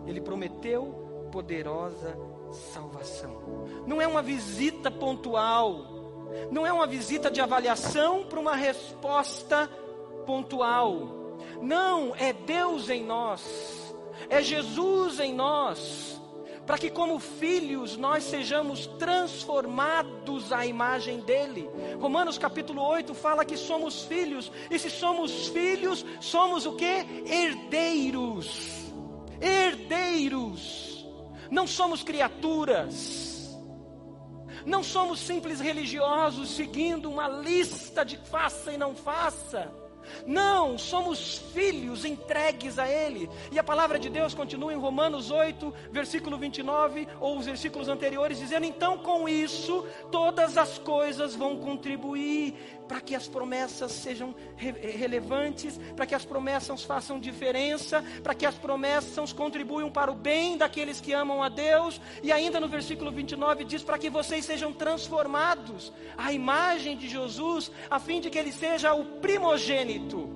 Ele 0.07 0.21
prometeu 0.21 1.29
poderosa 1.31 2.17
salvação. 2.51 3.67
Não 3.87 4.01
é 4.01 4.07
uma 4.07 4.23
visita 4.23 4.91
pontual, 4.91 5.99
não 6.51 6.67
é 6.67 6.73
uma 6.73 6.87
visita 6.87 7.31
de 7.31 7.41
avaliação 7.41 8.25
para 8.25 8.41
uma 8.41 8.57
resposta 8.57 9.69
pontual. 10.27 11.17
Não, 11.61 12.15
é 12.17 12.33
Deus 12.33 12.89
em 12.89 13.05
nós, 13.05 13.88
é 14.29 14.43
Jesus 14.43 15.21
em 15.21 15.35
nós, 15.35 16.21
para 16.66 16.77
que, 16.79 16.91
como 16.91 17.19
filhos, 17.19 17.97
nós 17.97 18.25
sejamos 18.25 18.87
transformados 18.99 20.53
à 20.53 20.66
imagem 20.66 21.21
dEle. 21.21 21.69
Romanos 21.99 22.37
capítulo 22.37 22.83
8 22.83 23.14
fala 23.14 23.45
que 23.45 23.57
somos 23.57 24.03
filhos, 24.03 24.53
e 24.71 24.79
se 24.79 24.91
somos 24.91 25.49
filhos, 25.49 26.05
somos 26.21 26.66
o 26.66 26.73
que? 26.73 26.85
Herdeiros. 27.27 28.93
Herdeiros. 29.41 31.07
Não 31.51 31.66
somos 31.66 32.03
criaturas. 32.03 33.57
Não 34.66 34.83
somos 34.83 35.21
simples 35.21 35.61
religiosos 35.61 36.51
seguindo 36.51 37.11
uma 37.11 37.29
lista 37.29 38.05
de 38.05 38.19
faça 38.19 38.73
e 38.73 38.77
não 38.77 38.95
faça. 38.95 39.73
Não, 40.27 40.79
somos 40.79 41.39
filhos 41.53 42.05
entregues 42.05 42.79
a 42.79 42.89
Ele. 42.89 43.29
E 43.51 43.59
a 43.59 43.65
palavra 43.65 43.99
de 43.99 44.09
Deus 44.09 44.35
continua 44.35 44.73
em 44.73 44.79
Romanos 44.79 45.31
8, 45.31 45.73
versículo 45.91 46.39
29, 46.39 47.09
ou 47.21 47.39
os 47.39 47.47
versículos 47.47 47.89
anteriores, 47.89 48.39
dizendo: 48.39 48.67
Então 48.67 48.99
com 48.99 49.29
isso, 49.29 49.87
todas 50.11 50.57
as 50.57 50.79
coisas 50.79 51.35
vão 51.35 51.57
contribuir 51.57 52.78
para 52.89 53.01
que 53.01 53.14
as 53.14 53.28
promessas 53.28 53.93
sejam 53.93 54.34
re 54.57 54.72
relevantes, 54.72 55.78
para 55.95 56.07
que 56.07 56.14
as 56.14 56.24
promessas 56.24 56.82
façam 56.82 57.20
diferença, 57.20 58.03
para 58.22 58.34
que 58.34 58.47
as 58.47 58.55
promessas 58.57 59.32
contribuam 59.32 59.91
para 59.91 60.11
o 60.11 60.14
bem 60.14 60.57
daqueles 60.57 61.01
que 61.01 61.12
amam 61.12 61.43
a 61.43 61.51
Deus. 61.51 62.01
E 62.22 62.32
ainda 62.32 62.59
no 62.59 62.68
versículo 62.68 63.12
29 63.12 63.64
diz: 63.64 63.82
Para 63.82 63.99
que 63.99 64.09
vocês 64.09 64.45
sejam 64.45 64.72
transformados 64.72 65.93
à 66.16 66.32
imagem 66.32 66.97
de 66.97 67.07
Jesus, 67.09 67.70
a 67.91 68.01
fim 68.01 68.20
de 68.20 68.30
que 68.30 68.39
Ele 68.39 68.53
seja 68.53 68.95
o 68.95 69.05
primogênito 69.20 70.28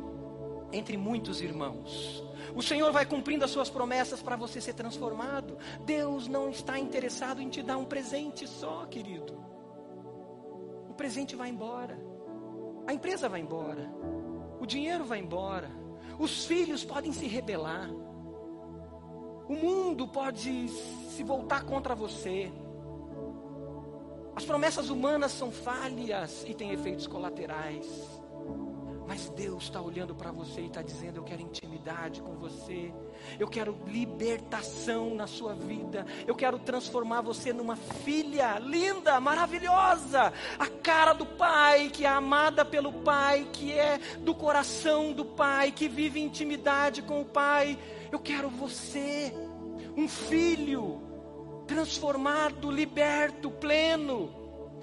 entre 0.73 0.97
muitos 0.97 1.41
irmãos. 1.41 2.23
O 2.55 2.63
Senhor 2.63 2.93
vai 2.93 3.07
cumprindo 3.07 3.45
as 3.45 3.51
suas 3.51 3.71
promessas 3.71 4.21
para 4.21 4.37
você 4.37 4.61
ser 4.61 4.75
transformado. 4.75 5.57
Deus 5.87 6.29
não 6.29 6.51
está 6.51 6.79
interessado 6.79 7.41
em 7.41 7.49
te 7.49 7.63
dar 7.63 7.79
um 7.79 7.85
presente 7.85 8.47
só, 8.47 8.85
querido. 8.87 9.43
O 10.89 10.95
presente 10.95 11.35
vai 11.35 11.49
embora. 11.49 12.12
A 12.87 12.93
empresa 12.93 13.29
vai 13.29 13.41
embora. 13.41 13.91
O 14.61 14.67
dinheiro 14.67 15.05
vai 15.05 15.19
embora. 15.19 15.71
Os 16.19 16.45
filhos 16.47 16.85
podem 16.85 17.13
se 17.13 17.27
rebelar. 17.27 17.91
O 19.49 19.55
mundo 19.55 20.07
pode 20.09 20.69
se 20.69 21.23
voltar 21.23 21.65
contra 21.65 21.95
você. 21.95 22.53
As 24.35 24.45
promessas 24.45 24.89
humanas 24.89 25.33
são 25.33 25.51
falhas 25.51 26.45
e 26.47 26.55
têm 26.55 26.73
efeitos 26.73 27.07
colaterais. 27.07 28.22
Mas 29.07 29.29
Deus 29.31 29.65
está 29.65 29.81
olhando 29.81 30.15
para 30.15 30.31
você 30.31 30.61
e 30.61 30.67
está 30.67 30.83
dizendo: 30.83 31.17
Eu 31.17 31.25
quero 31.25 31.43
intimidade 31.43 32.23
com 32.23 32.35
você, 32.37 32.93
eu 33.39 33.49
quero 33.49 33.77
libertação 33.87 35.15
na 35.15 35.27
sua 35.27 35.55
vida, 35.55 36.07
eu 36.27 36.35
quero 36.35 36.59
transformar 36.59 37.21
você 37.21 37.53
numa 37.53 37.77
filha 37.77 38.59
linda, 38.59 39.21
maravilhosa, 39.21 40.33
a 40.59 40.67
cara 40.67 41.13
do 41.13 41.27
Pai, 41.27 41.91
que 41.91 42.05
é 42.05 42.09
amada 42.09 42.65
pelo 42.65 42.93
Pai, 42.93 43.49
que 43.53 43.73
é 43.73 43.99
do 44.21 44.35
coração 44.35 45.13
do 45.13 45.25
Pai, 45.25 45.73
que 45.73 45.89
vive 45.89 46.21
intimidade 46.21 47.03
com 47.03 47.21
o 47.21 47.27
Pai. 47.27 47.79
Eu 48.11 48.21
quero 48.21 48.49
você, 48.49 49.33
um 49.97 50.09
filho 50.09 51.03
transformado, 51.67 52.71
liberto, 52.71 53.51
pleno, 53.51 54.31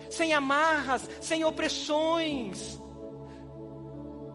sem 0.09 0.34
amarras, 0.34 1.09
sem 1.22 1.43
opressões 1.45 2.79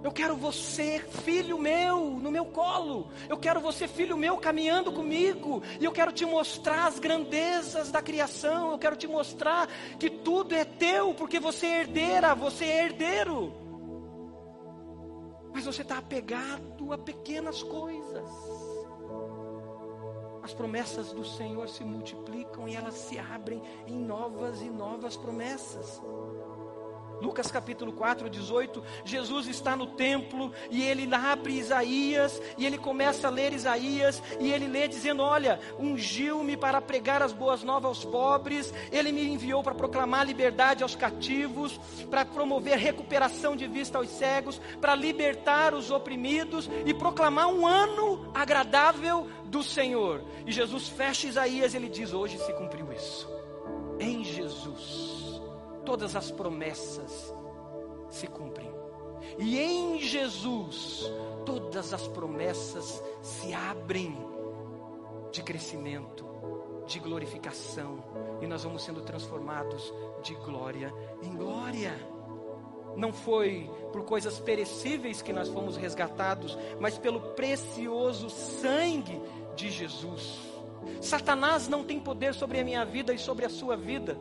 eu 0.05 0.13
quero 0.13 0.37
você, 0.37 0.99
filho 1.25 1.59
meu, 1.59 2.11
no 2.11 2.31
meu 2.31 2.45
colo. 2.45 3.09
Eu 3.27 3.39
quero 3.39 3.59
você, 3.59 3.89
filho 3.89 4.19
meu, 4.19 4.37
caminhando 4.37 4.93
comigo. 4.93 5.63
E 5.81 5.85
eu 5.87 5.93
quero 5.93 6.13
te 6.13 6.27
mostrar 6.27 6.89
as 6.89 6.99
grandezas 6.99 7.91
da 7.91 8.03
criação. 8.03 8.73
Eu 8.73 8.79
quero 8.79 8.97
te 8.97 9.09
mostrar 9.09 9.67
que 9.99 10.11
tudo 10.11 10.55
é 10.55 10.63
teu, 10.63 11.15
porque 11.15 11.41
você 11.41 11.67
é 11.67 11.81
herdeira, 11.81 12.35
você 12.35 12.67
é 12.67 12.85
herdeiro. 12.85 13.55
Mas 15.55 15.65
você 15.65 15.81
está 15.81 15.97
apegado 15.97 16.93
a 16.93 16.99
pequenas 16.99 17.63
coisas. 17.63 18.29
As 20.43 20.53
promessas 20.53 21.15
do 21.15 21.25
Senhor 21.25 21.67
se 21.71 21.83
multiplicam 21.83 22.69
e 22.69 22.77
elas 22.77 22.93
se 22.93 23.19
abrem 23.19 23.63
em 23.87 23.99
novas 23.99 24.61
e 24.61 24.69
novas 24.69 25.17
promessas. 25.17 26.03
Lucas 27.25 27.51
capítulo 27.51 27.91
4, 27.91 28.29
18, 28.29 28.85
Jesus 29.03 29.49
está 29.49 29.75
no 29.75 29.87
templo 29.87 30.53
e 30.71 30.83
ele 30.83 31.09
abre 31.15 31.55
Isaías 31.55 32.41
e 32.59 32.67
ele 32.67 32.77
começa 32.77 33.29
a 33.29 33.31
ler 33.31 33.55
Isaías 33.55 34.23
e 34.39 34.53
ele 34.53 34.69
lê 34.69 34.87
dizendo: 34.87 35.23
Olha, 35.23 35.59
ungiu-me 35.79 36.55
para 36.55 36.83
pregar 36.83 37.23
as 37.23 37.33
boas 37.33 37.63
novas 37.63 37.87
aos 37.87 38.05
pobres, 38.05 38.75
ele 38.93 39.11
me 39.11 39.27
enviou 39.27 39.63
para 39.63 39.75
proclamar 39.75 40.27
liberdade 40.27 40.83
aos 40.83 40.95
cativos, 40.95 41.81
para 42.11 42.27
promover 42.27 42.77
recuperação 42.77 43.57
de 43.57 43.67
vista 43.67 43.97
aos 43.97 44.11
cegos, 44.11 44.61
para 44.79 44.95
libertar 44.95 45.73
os 45.73 45.91
oprimidos 45.91 46.69
e 46.85 46.93
proclamar 46.93 47.49
um 47.49 47.67
ano 47.67 48.31
agradável 48.35 49.27
do 49.47 49.63
Senhor. 49.63 50.23
E 50.47 50.53
Jesus 50.53 50.89
fecha 50.89 51.27
Isaías 51.27 51.73
e 51.73 51.79
ele 51.79 51.89
diz: 51.89 52.13
Hoje 52.13 52.37
se 52.37 52.53
cumpriu 52.53 52.93
isso, 52.93 53.27
em 53.99 54.23
Jesus 54.23 55.14
todas 55.85 56.17
as 56.17 56.31
promessas 56.31 57.35
se 58.09 58.27
cumprem. 58.27 58.73
E 59.39 59.59
em 59.59 59.99
Jesus, 60.01 61.11
todas 61.45 61.93
as 61.93 62.07
promessas 62.09 63.03
se 63.23 63.53
abrem 63.53 64.17
de 65.33 65.43
crescimento, 65.43 66.25
de 66.87 66.99
glorificação, 66.99 68.05
e 68.41 68.47
nós 68.47 68.63
vamos 68.63 68.83
sendo 68.85 69.01
transformados 69.03 69.93
de 70.23 70.35
glória 70.35 70.93
em 71.23 71.35
glória. 71.35 71.93
Não 72.97 73.13
foi 73.13 73.69
por 73.93 74.05
coisas 74.05 74.39
perecíveis 74.39 75.21
que 75.21 75.33
nós 75.33 75.49
fomos 75.49 75.77
resgatados, 75.77 76.57
mas 76.79 76.97
pelo 76.97 77.21
precioso 77.35 78.31
sangue 78.31 79.21
de 79.57 79.71
Jesus. 79.71 80.39
Satanás 81.01 81.67
não 81.67 81.83
tem 81.83 81.99
poder 81.99 82.35
sobre 82.35 82.61
a 82.61 82.65
minha 82.65 82.85
vida 82.85 83.13
e 83.13 83.19
sobre 83.19 83.45
a 83.45 83.49
sua 83.49 83.77
vida. 83.77 84.17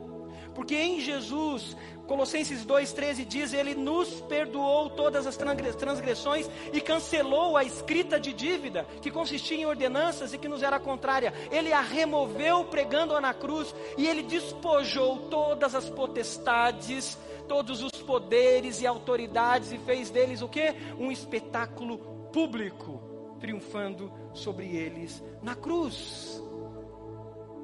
Porque 0.53 0.75
em 0.75 0.99
Jesus, 0.99 1.75
Colossenses 2.07 2.65
2,13 2.65 3.25
diz: 3.25 3.53
Ele 3.53 3.73
nos 3.73 4.21
perdoou 4.21 4.89
todas 4.89 5.25
as 5.25 5.37
transgressões 5.37 6.49
e 6.71 6.81
cancelou 6.81 7.57
a 7.57 7.63
escrita 7.63 8.19
de 8.19 8.33
dívida, 8.33 8.85
que 9.01 9.09
consistia 9.09 9.57
em 9.57 9.65
ordenanças 9.65 10.33
e 10.33 10.37
que 10.37 10.47
nos 10.47 10.61
era 10.61 10.79
contrária. 10.79 11.33
Ele 11.51 11.71
a 11.71 11.81
removeu 11.81 12.65
pregando-a 12.65 13.21
na 13.21 13.33
cruz 13.33 13.73
e 13.97 14.07
ele 14.07 14.23
despojou 14.23 15.29
todas 15.29 15.73
as 15.73 15.89
potestades, 15.89 17.17
todos 17.47 17.81
os 17.81 17.91
poderes 17.91 18.81
e 18.81 18.87
autoridades 18.87 19.71
e 19.71 19.77
fez 19.77 20.09
deles 20.09 20.41
o 20.41 20.49
que? 20.49 20.73
Um 20.99 21.11
espetáculo 21.11 21.97
público, 22.31 23.01
triunfando 23.39 24.11
sobre 24.33 24.75
eles 24.75 25.23
na 25.41 25.55
cruz. 25.55 26.41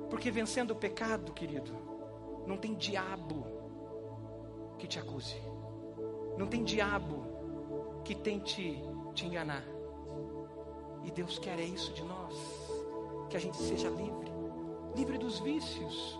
Porque 0.09 0.31
vencendo 0.31 0.71
o 0.71 0.75
pecado, 0.75 1.31
querido, 1.33 1.88
não 2.49 2.57
tem 2.57 2.73
diabo 2.73 3.45
que 4.79 4.87
te 4.87 4.97
acuse. 4.97 5.39
Não 6.35 6.47
tem 6.47 6.63
diabo 6.63 7.23
que 8.03 8.15
tente 8.15 8.83
te 9.13 9.27
enganar. 9.27 9.63
E 11.03 11.11
Deus 11.11 11.37
quer 11.37 11.59
é 11.59 11.63
isso 11.63 11.93
de 11.93 12.03
nós, 12.03 12.33
que 13.29 13.37
a 13.37 13.39
gente 13.39 13.55
seja 13.55 13.87
livre, 13.89 14.31
livre 14.95 15.19
dos 15.19 15.39
vícios, 15.39 16.19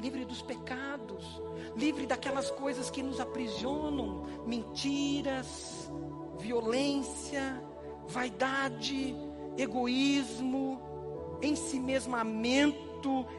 livre 0.00 0.24
dos 0.24 0.42
pecados, 0.42 1.40
livre 1.76 2.04
daquelas 2.04 2.50
coisas 2.50 2.90
que 2.90 3.00
nos 3.02 3.20
aprisionam, 3.20 4.24
mentiras, 4.44 5.88
violência, 6.36 7.62
vaidade, 8.08 9.14
egoísmo, 9.56 11.38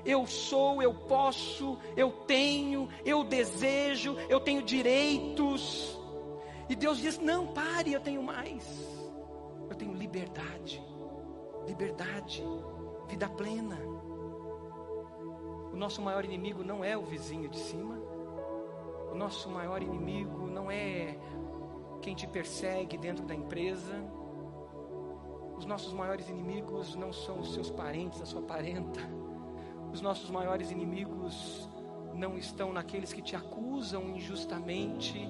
eu 0.05 0.25
sou, 0.27 0.81
eu 0.81 0.93
posso, 0.93 1.77
eu 1.95 2.11
tenho, 2.11 2.87
eu 3.03 3.23
desejo, 3.23 4.15
eu 4.29 4.39
tenho 4.39 4.61
direitos. 4.61 5.99
E 6.69 6.75
Deus 6.75 6.99
diz: 6.99 7.19
não, 7.19 7.47
pare, 7.47 7.93
eu 7.93 7.99
tenho 7.99 8.21
mais. 8.21 8.63
Eu 9.69 9.75
tenho 9.75 9.93
liberdade, 9.93 10.83
liberdade, 11.67 12.43
vida 13.07 13.29
plena. 13.29 13.77
O 15.71 15.75
nosso 15.75 16.01
maior 16.01 16.25
inimigo 16.25 16.63
não 16.63 16.83
é 16.83 16.97
o 16.97 17.03
vizinho 17.03 17.49
de 17.49 17.59
cima. 17.59 17.95
O 19.11 19.15
nosso 19.15 19.49
maior 19.49 19.81
inimigo 19.81 20.47
não 20.47 20.69
é 20.71 21.17
quem 22.01 22.15
te 22.15 22.27
persegue 22.27 22.97
dentro 22.97 23.25
da 23.25 23.35
empresa. 23.35 23.93
Os 25.57 25.65
nossos 25.65 25.93
maiores 25.93 26.29
inimigos 26.29 26.95
não 26.95 27.11
são 27.11 27.39
os 27.39 27.53
seus 27.53 27.69
parentes, 27.69 28.21
a 28.21 28.25
sua 28.25 28.41
parenta. 28.41 29.01
Os 29.91 30.01
nossos 30.01 30.29
maiores 30.29 30.71
inimigos 30.71 31.67
não 32.13 32.37
estão 32.37 32.71
naqueles 32.71 33.13
que 33.13 33.21
te 33.21 33.35
acusam 33.35 34.09
injustamente, 34.09 35.27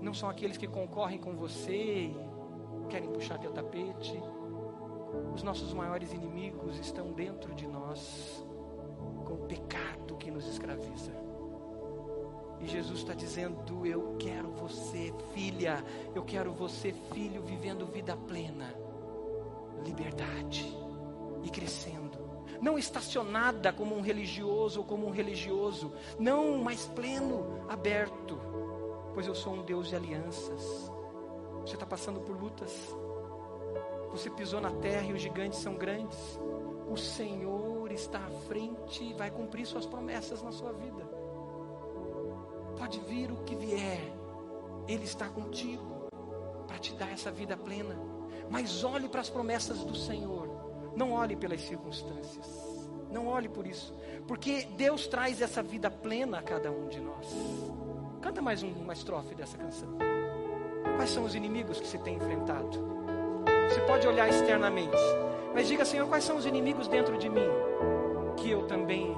não 0.00 0.14
são 0.14 0.28
aqueles 0.28 0.56
que 0.56 0.66
concorrem 0.66 1.18
com 1.18 1.34
você 1.34 2.10
e 2.84 2.86
querem 2.88 3.10
puxar 3.10 3.38
teu 3.38 3.52
tapete. 3.52 4.20
Os 5.34 5.42
nossos 5.42 5.72
maiores 5.72 6.12
inimigos 6.12 6.78
estão 6.78 7.12
dentro 7.12 7.54
de 7.54 7.66
nós, 7.66 8.44
com 9.24 9.34
o 9.34 9.46
pecado 9.46 10.16
que 10.16 10.30
nos 10.30 10.46
escraviza. 10.46 11.12
E 12.60 12.66
Jesus 12.66 13.00
está 13.00 13.14
dizendo: 13.14 13.86
Eu 13.86 14.16
quero 14.18 14.50
você, 14.52 15.12
filha, 15.34 15.84
eu 16.14 16.24
quero 16.24 16.52
você, 16.52 16.92
filho, 17.12 17.42
vivendo 17.42 17.86
vida 17.86 18.16
plena, 18.16 18.74
liberdade 19.84 20.66
e 21.42 21.50
crescendo. 21.50 22.15
Não 22.60 22.78
estacionada 22.78 23.72
como 23.72 23.96
um 23.96 24.00
religioso 24.00 24.80
ou 24.80 24.86
como 24.86 25.06
um 25.06 25.10
religioso, 25.10 25.92
não, 26.18 26.58
mas 26.58 26.86
pleno, 26.86 27.64
aberto, 27.68 28.38
pois 29.14 29.26
eu 29.26 29.34
sou 29.34 29.54
um 29.54 29.62
Deus 29.62 29.88
de 29.88 29.96
alianças. 29.96 30.90
Você 31.60 31.74
está 31.74 31.86
passando 31.86 32.20
por 32.20 32.36
lutas, 32.36 32.72
você 34.10 34.30
pisou 34.30 34.60
na 34.60 34.70
terra 34.70 35.06
e 35.06 35.12
os 35.12 35.20
gigantes 35.20 35.58
são 35.58 35.74
grandes. 35.74 36.40
O 36.88 36.96
Senhor 36.96 37.90
está 37.92 38.18
à 38.18 38.30
frente 38.46 39.04
e 39.04 39.12
vai 39.12 39.30
cumprir 39.30 39.66
suas 39.66 39.84
promessas 39.84 40.42
na 40.42 40.52
sua 40.52 40.72
vida. 40.72 41.04
Pode 42.78 43.00
vir 43.00 43.30
o 43.32 43.36
que 43.44 43.54
vier, 43.54 44.00
Ele 44.86 45.04
está 45.04 45.28
contigo 45.28 46.06
para 46.66 46.78
te 46.78 46.94
dar 46.94 47.10
essa 47.12 47.30
vida 47.30 47.56
plena. 47.56 47.96
Mas 48.48 48.84
olhe 48.84 49.08
para 49.08 49.20
as 49.20 49.28
promessas 49.28 49.84
do 49.84 49.96
Senhor, 49.96 50.45
não 50.96 51.12
olhe 51.12 51.36
pelas 51.36 51.60
circunstâncias, 51.60 52.46
não 53.12 53.28
olhe 53.28 53.48
por 53.48 53.66
isso, 53.66 53.94
porque 54.26 54.66
Deus 54.76 55.06
traz 55.06 55.40
essa 55.40 55.62
vida 55.62 55.90
plena 55.90 56.38
a 56.38 56.42
cada 56.42 56.70
um 56.70 56.88
de 56.88 57.00
nós. 57.00 57.26
Canta 58.20 58.42
mais 58.42 58.62
um, 58.62 58.72
uma 58.72 58.94
estrofe 58.94 59.34
dessa 59.34 59.56
canção. 59.56 59.96
Quais 60.96 61.10
são 61.10 61.24
os 61.24 61.34
inimigos 61.34 61.78
que 61.78 61.86
se 61.86 61.98
tem 61.98 62.16
enfrentado? 62.16 62.96
Você 63.68 63.80
pode 63.82 64.08
olhar 64.08 64.28
externamente, 64.28 64.96
mas 65.54 65.68
diga, 65.68 65.84
Senhor, 65.84 66.08
quais 66.08 66.24
são 66.24 66.36
os 66.36 66.46
inimigos 66.46 66.88
dentro 66.88 67.18
de 67.18 67.28
mim 67.28 67.46
que 68.36 68.50
eu 68.50 68.66
também 68.66 69.16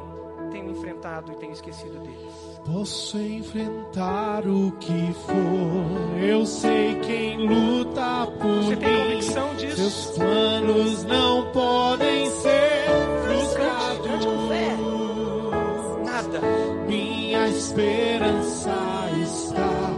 tenho 0.48 0.70
enfrentado 0.70 1.32
e 1.32 1.36
tenho 1.36 1.52
esquecido 1.52 1.98
deles? 2.00 2.60
Posso 2.66 3.18
enfrentar 3.18 4.46
o 4.46 4.72
que 4.72 5.12
for, 5.26 6.18
eu 6.22 6.44
sei 6.46 6.96
quem 7.00 7.46
luta 7.46 8.26
por 8.40 8.62
Você 8.64 8.76
tem 8.76 8.88
mim. 8.88 9.02
convicção 9.04 9.54
disso? 9.56 9.76
Seus 9.76 10.18
planos 10.18 11.04
não 11.04 11.50
podem 11.52 12.30
ser 12.30 12.84
Cante, 13.56 13.56
cante 14.04 14.26
com 14.26 14.48
fé. 14.48 14.76
frustrados. 14.76 16.04
Nada. 16.04 16.40
Minha 16.86 17.48
esperança 17.48 18.70
está 19.22 19.90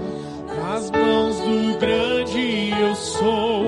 nas 0.57 0.91
mãos 0.91 1.37
do 1.41 1.79
grande 1.79 2.71
eu 2.81 2.95
sou. 2.95 3.60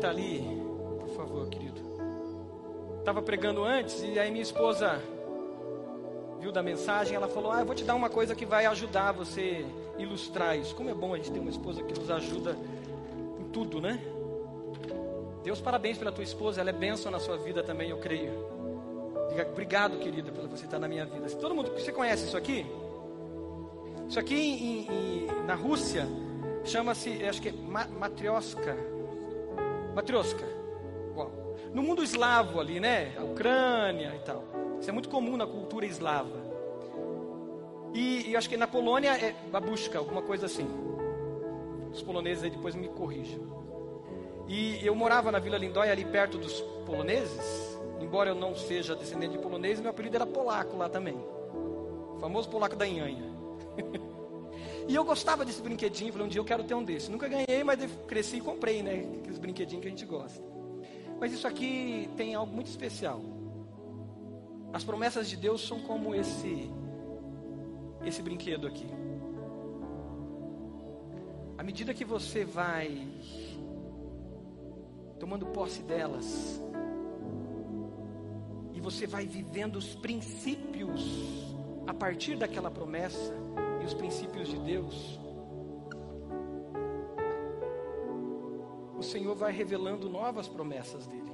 Está 0.00 0.08
ali, 0.10 0.42
por 0.98 1.08
favor, 1.10 1.46
querido. 1.48 1.78
Estava 2.98 3.20
pregando 3.22 3.62
antes 3.64 4.02
e 4.02 4.18
aí 4.18 4.30
minha 4.30 4.42
esposa 4.42 5.00
viu 6.40 6.50
da 6.50 6.62
mensagem, 6.62 7.14
ela 7.14 7.28
falou: 7.28 7.52
Ah, 7.52 7.60
eu 7.60 7.66
vou 7.66 7.74
te 7.74 7.84
dar 7.84 7.94
uma 7.94 8.08
coisa 8.08 8.34
que 8.34 8.46
vai 8.46 8.64
ajudar 8.66 9.12
você 9.12 9.64
ilustrar 9.98 10.56
isso. 10.58 10.74
Como 10.74 10.88
é 10.90 10.94
bom 10.94 11.12
a 11.12 11.16
gente 11.18 11.30
ter 11.30 11.38
uma 11.38 11.50
esposa 11.50 11.82
que 11.82 11.98
nos 11.98 12.10
ajuda 12.10 12.56
em 13.38 13.44
tudo, 13.50 13.80
né? 13.80 14.00
Deus, 15.42 15.60
parabéns 15.60 15.96
pela 15.98 16.12
tua 16.12 16.24
esposa, 16.24 16.60
ela 16.60 16.70
é 16.70 16.72
bênção 16.72 17.10
na 17.10 17.18
sua 17.18 17.36
vida 17.36 17.62
também, 17.62 17.90
eu 17.90 17.98
creio. 17.98 18.32
Diga 19.30 19.46
obrigado, 19.50 19.98
querida, 19.98 20.30
por 20.32 20.46
você 20.48 20.64
estar 20.64 20.78
na 20.78 20.88
minha 20.88 21.04
vida. 21.06 21.26
Todo 21.30 21.54
mundo, 21.54 21.70
você 21.72 21.92
conhece 21.92 22.24
isso 22.26 22.36
aqui? 22.36 22.66
Isso 24.08 24.18
aqui 24.18 24.34
em- 24.34 24.86
em- 24.92 25.26
na 25.46 25.54
Rússia 25.54 26.06
chama-se, 26.64 27.22
acho 27.24 27.40
que 27.40 27.48
é 27.50 27.52
ma, 27.52 27.86
matrioska. 27.86 28.76
Matrioska. 29.94 30.44
Uau. 31.16 31.56
No 31.74 31.82
mundo 31.82 32.02
eslavo 32.02 32.60
ali, 32.60 32.80
né? 32.80 33.14
A 33.18 33.24
Ucrânia 33.24 34.14
e 34.16 34.20
tal. 34.20 34.44
Isso 34.80 34.88
é 34.88 34.92
muito 34.92 35.08
comum 35.08 35.36
na 35.36 35.46
cultura 35.46 35.86
eslava. 35.86 36.50
E, 37.92 38.30
e 38.30 38.36
acho 38.36 38.48
que 38.48 38.56
na 38.56 38.66
Polônia 38.66 39.10
é 39.10 39.34
babushka, 39.50 39.98
alguma 39.98 40.22
coisa 40.22 40.46
assim. 40.46 40.68
Os 41.92 42.02
poloneses 42.02 42.44
aí 42.44 42.50
depois 42.50 42.74
me 42.74 42.88
corrijam. 42.88 43.60
E 44.48 44.84
eu 44.84 44.94
morava 44.94 45.30
na 45.30 45.38
Vila 45.38 45.58
Lindóia, 45.58 45.92
ali 45.92 46.04
perto 46.04 46.38
dos 46.38 46.60
poloneses. 46.86 47.78
Embora 48.00 48.30
eu 48.30 48.34
não 48.34 48.54
seja 48.54 48.96
descendente 48.96 49.32
de 49.32 49.38
polonês, 49.38 49.80
meu 49.80 49.90
apelido 49.90 50.16
era 50.16 50.26
polaco 50.26 50.76
lá 50.76 50.88
também. 50.88 51.16
O 51.16 52.18
famoso 52.20 52.48
polaco 52.48 52.76
da 52.76 52.86
Inhanha. 52.86 53.30
e 54.88 54.94
eu 54.94 55.04
gostava 55.04 55.44
desse 55.44 55.62
brinquedinho. 55.62 56.12
Falei, 56.12 56.26
um 56.26 56.30
dia 56.30 56.40
eu 56.40 56.44
quero 56.44 56.64
ter 56.64 56.74
um 56.74 56.82
desse. 56.82 57.10
Nunca 57.10 57.28
ganhei, 57.28 57.64
mas 57.64 57.78
cresci 58.06 58.38
e 58.38 58.40
comprei, 58.40 58.82
né? 58.82 59.06
Aqueles 59.20 59.38
brinquedinhos 59.38 59.82
que 59.82 59.88
a 59.88 59.90
gente 59.90 60.06
gosta. 60.06 60.42
Mas 61.18 61.32
isso 61.32 61.46
aqui 61.46 62.08
tem 62.16 62.34
algo 62.34 62.52
muito 62.52 62.68
especial. 62.68 63.20
As 64.72 64.84
promessas 64.84 65.28
de 65.28 65.36
Deus 65.36 65.66
são 65.66 65.80
como 65.80 66.14
esse 66.14 66.70
esse 68.04 68.22
brinquedo 68.22 68.66
aqui. 68.66 68.86
À 71.58 71.62
medida 71.62 71.92
que 71.92 72.04
você 72.04 72.44
vai 72.44 73.06
tomando 75.18 75.44
posse 75.46 75.82
delas, 75.82 76.58
e 78.80 78.80
você 78.80 79.06
vai 79.06 79.26
vivendo 79.26 79.76
os 79.76 79.94
princípios 79.94 81.44
a 81.86 81.92
partir 81.92 82.36
daquela 82.36 82.70
promessa 82.70 83.34
e 83.80 83.84
os 83.84 83.94
princípios 83.94 84.48
de 84.48 84.58
Deus, 84.58 85.18
o 88.96 89.02
Senhor 89.02 89.34
vai 89.34 89.52
revelando 89.52 90.08
novas 90.08 90.46
promessas 90.46 91.06
dele. 91.06 91.30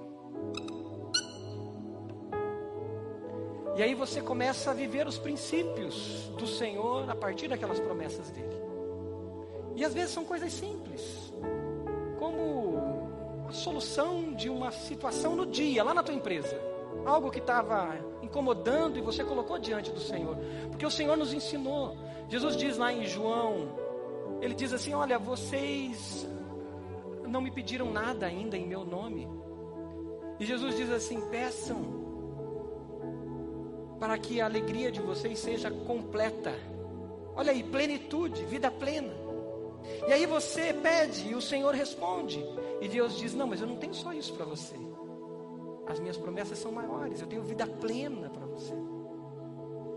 E 3.77 3.83
aí 3.83 3.95
você 3.95 4.23
começa 4.23 4.71
a 4.71 4.75
viver 4.75 5.07
os 5.07 5.19
princípios 5.19 6.31
do 6.39 6.47
Senhor 6.47 7.11
a 7.11 7.15
partir 7.15 7.49
daquelas 7.49 7.79
promessas 7.79 8.31
dele. 8.31 8.57
E 9.75 9.85
às 9.85 9.93
vezes 9.93 10.13
são 10.13 10.25
coisas 10.25 10.51
simples, 10.51 11.31
como 12.19 13.11
a 13.47 13.53
solução 13.53 14.33
de 14.33 14.49
uma 14.49 14.73
situação 14.73 15.37
no 15.37 15.45
dia, 15.45 15.85
lá 15.85 15.93
na 15.93 16.03
tua 16.03 16.15
empresa. 16.15 16.59
Algo 17.05 17.31
que 17.31 17.39
estava 17.39 17.99
incomodando 18.23 18.99
e 18.99 19.03
você 19.03 19.23
colocou 19.23 19.59
diante 19.59 19.91
do 19.91 20.01
Senhor. 20.01 20.39
Porque 20.71 20.87
o 20.87 20.91
Senhor 20.91 21.17
nos 21.17 21.35
ensinou. 21.35 21.97
Jesus 22.29 22.57
diz 22.57 22.77
lá 22.77 22.93
em 22.93 23.05
João, 23.07 23.69
ele 24.41 24.55
diz 24.55 24.73
assim: 24.73 24.95
Olha, 24.95 25.19
vocês 25.19 26.27
não 27.29 27.41
me 27.41 27.51
pediram 27.51 27.91
nada 27.93 28.27
ainda 28.27 28.57
em 28.57 28.67
meu 28.67 28.85
nome. 28.85 29.29
E 30.39 30.45
Jesus 30.45 30.77
diz 30.77 30.91
assim: 30.91 31.21
peçam 31.31 32.05
para 33.99 34.19
que 34.19 34.41
a 34.41 34.45
alegria 34.45 34.93
de 34.93 35.01
vocês 35.01 35.39
seja 35.39 35.71
completa. 35.71 36.53
Olha 37.35 37.53
aí, 37.53 37.63
plenitude, 37.63 38.45
vida 38.45 38.71
plena. 38.71 39.15
E 40.09 40.13
aí 40.13 40.27
você 40.27 40.73
pede 40.75 41.29
e 41.29 41.35
o 41.35 41.41
Senhor 41.41 41.75
responde. 41.75 42.45
E 42.81 42.89
Deus 42.89 43.17
diz: 43.17 43.35
Não, 43.35 43.47
mas 43.47 43.61
eu 43.61 43.67
não 43.67 43.77
tenho 43.77 43.95
só 43.95 44.13
isso 44.13 44.35
para 44.35 44.45
você. 44.45 44.75
As 45.87 46.01
minhas 46.01 46.17
promessas 46.17 46.59
são 46.59 46.73
maiores. 46.73 47.21
Eu 47.21 47.27
tenho 47.27 47.43
vida 47.43 47.67
plena 47.67 48.29
para 48.29 48.47
você. 48.47 48.75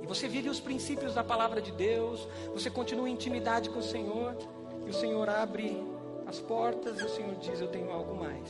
Você 0.09 0.27
vive 0.27 0.49
os 0.49 0.59
princípios 0.59 1.13
da 1.13 1.23
palavra 1.23 1.61
de 1.61 1.71
Deus. 1.71 2.27
Você 2.51 2.67
continua 2.67 3.07
em 3.07 3.13
intimidade 3.13 3.69
com 3.69 3.77
o 3.77 3.83
Senhor. 3.83 4.35
E 4.83 4.89
o 4.89 4.93
Senhor 4.93 5.29
abre 5.29 5.83
as 6.25 6.39
portas 6.39 6.99
e 6.99 7.03
o 7.03 7.09
Senhor 7.09 7.35
diz: 7.35 7.61
Eu 7.61 7.67
tenho 7.67 7.91
algo 7.91 8.15
mais. 8.15 8.49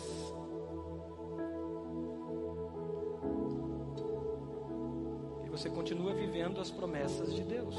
E 5.46 5.50
você 5.50 5.70
continua 5.70 6.14
vivendo 6.14 6.62
as 6.62 6.72
promessas 6.72 7.36
de 7.36 7.44
Deus. 7.44 7.76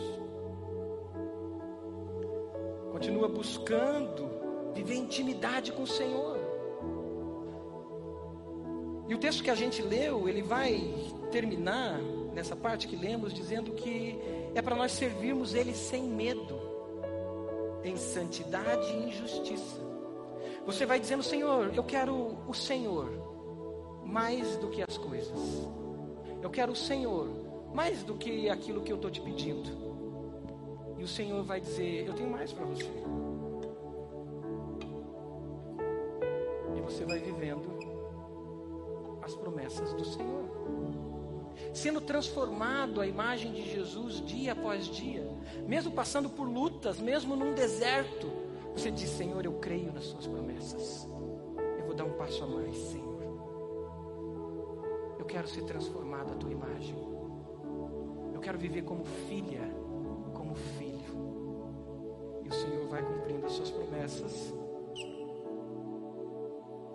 Continua 2.92 3.28
buscando 3.28 4.28
viver 4.74 4.96
intimidade 4.96 5.72
com 5.72 5.84
o 5.84 5.86
Senhor. 5.86 6.38
E 9.08 9.14
o 9.14 9.18
texto 9.18 9.42
que 9.42 9.50
a 9.50 9.54
gente 9.54 9.80
leu, 9.80 10.28
ele 10.28 10.42
vai 10.42 10.94
terminar 11.30 11.98
nessa 12.32 12.54
parte 12.54 12.86
que 12.86 12.96
lemos 12.96 13.32
dizendo 13.32 13.72
que 13.72 14.18
é 14.54 14.62
para 14.62 14.76
nós 14.76 14.92
servirmos 14.92 15.54
ele 15.54 15.74
sem 15.74 16.02
medo, 16.04 16.58
em 17.84 17.96
santidade 17.96 18.86
e 18.92 19.08
em 19.08 19.12
justiça. 19.12 19.80
Você 20.66 20.84
vai 20.84 21.00
dizendo, 21.00 21.22
Senhor, 21.22 21.72
eu 21.74 21.82
quero 21.82 22.38
o 22.46 22.54
Senhor, 22.54 23.08
mais 24.04 24.56
do 24.56 24.68
que 24.68 24.82
as 24.82 24.98
coisas. 24.98 25.68
Eu 26.42 26.50
quero 26.50 26.72
o 26.72 26.76
Senhor 26.76 27.28
mais 27.74 28.02
do 28.02 28.14
que 28.14 28.48
aquilo 28.48 28.82
que 28.82 28.92
eu 28.92 28.96
estou 28.96 29.10
te 29.10 29.20
pedindo. 29.20 29.70
E 30.98 31.04
o 31.04 31.08
Senhor 31.08 31.42
vai 31.42 31.60
dizer: 31.60 32.06
Eu 32.06 32.14
tenho 32.14 32.30
mais 32.30 32.52
para 32.52 32.64
você. 32.66 32.90
E 36.76 36.80
você 36.80 37.04
vai 37.04 37.18
vivendo 37.18 37.68
as 39.22 39.34
promessas 39.34 39.92
do 39.94 40.04
Senhor. 40.04 41.09
Sendo 41.72 42.00
transformado 42.00 43.00
à 43.00 43.06
imagem 43.06 43.52
de 43.52 43.70
Jesus 43.70 44.24
dia 44.24 44.52
após 44.52 44.86
dia, 44.86 45.26
mesmo 45.66 45.92
passando 45.92 46.28
por 46.28 46.48
lutas, 46.48 46.98
mesmo 46.98 47.36
num 47.36 47.54
deserto, 47.54 48.30
você 48.74 48.90
diz: 48.90 49.10
Senhor, 49.10 49.44
eu 49.44 49.52
creio 49.54 49.92
nas 49.92 50.04
Suas 50.04 50.26
promessas. 50.26 51.08
Eu 51.78 51.86
vou 51.86 51.94
dar 51.94 52.04
um 52.04 52.12
passo 52.12 52.42
a 52.44 52.46
mais, 52.46 52.76
Senhor. 52.76 53.20
Eu 55.18 55.24
quero 55.24 55.48
ser 55.48 55.62
transformado 55.64 56.32
à 56.32 56.36
Tua 56.36 56.50
imagem. 56.50 56.96
Eu 58.32 58.40
quero 58.40 58.58
viver 58.58 58.82
como 58.82 59.04
filha, 59.04 59.60
como 60.32 60.54
filho. 60.54 60.90
E 62.44 62.48
o 62.48 62.52
Senhor 62.52 62.88
vai 62.88 63.02
cumprindo 63.02 63.46
as 63.46 63.52
Suas 63.52 63.70
promessas 63.70 64.54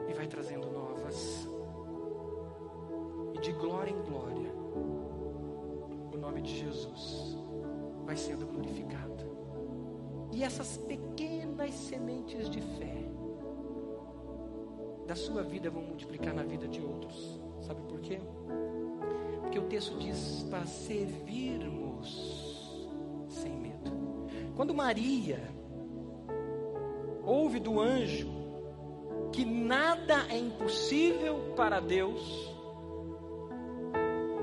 e 0.09 0.13
vai 0.13 0.27
trazendo 0.27 0.71
novas. 0.71 1.47
E 3.33 3.39
de 3.39 3.51
glória 3.51 3.91
em 3.91 4.01
glória, 4.01 4.14
nome 6.35 6.41
de 6.41 6.59
Jesus 6.59 7.37
vai 8.05 8.17
sendo 8.17 8.45
glorificado. 8.45 9.23
E 10.33 10.43
essas 10.43 10.77
pequenas 10.77 11.73
sementes 11.73 12.49
de 12.49 12.59
fé 12.61 13.05
da 15.07 15.15
sua 15.15 15.43
vida 15.43 15.69
vão 15.69 15.81
multiplicar 15.81 16.33
na 16.33 16.43
vida 16.43 16.67
de 16.67 16.81
outros. 16.81 17.39
Sabe 17.61 17.81
por 17.83 18.01
quê? 18.01 18.19
Porque 19.41 19.57
o 19.57 19.63
texto 19.63 19.97
diz 19.97 20.45
para 20.49 20.65
servirmos 20.65 22.09
sem 23.29 23.55
medo. 23.55 23.91
Quando 24.57 24.73
Maria 24.73 25.39
ouve 27.23 27.61
do 27.61 27.79
anjo 27.79 28.27
que 29.31 29.45
nada 29.45 30.25
é 30.29 30.37
impossível 30.37 31.53
para 31.55 31.79
Deus, 31.79 32.53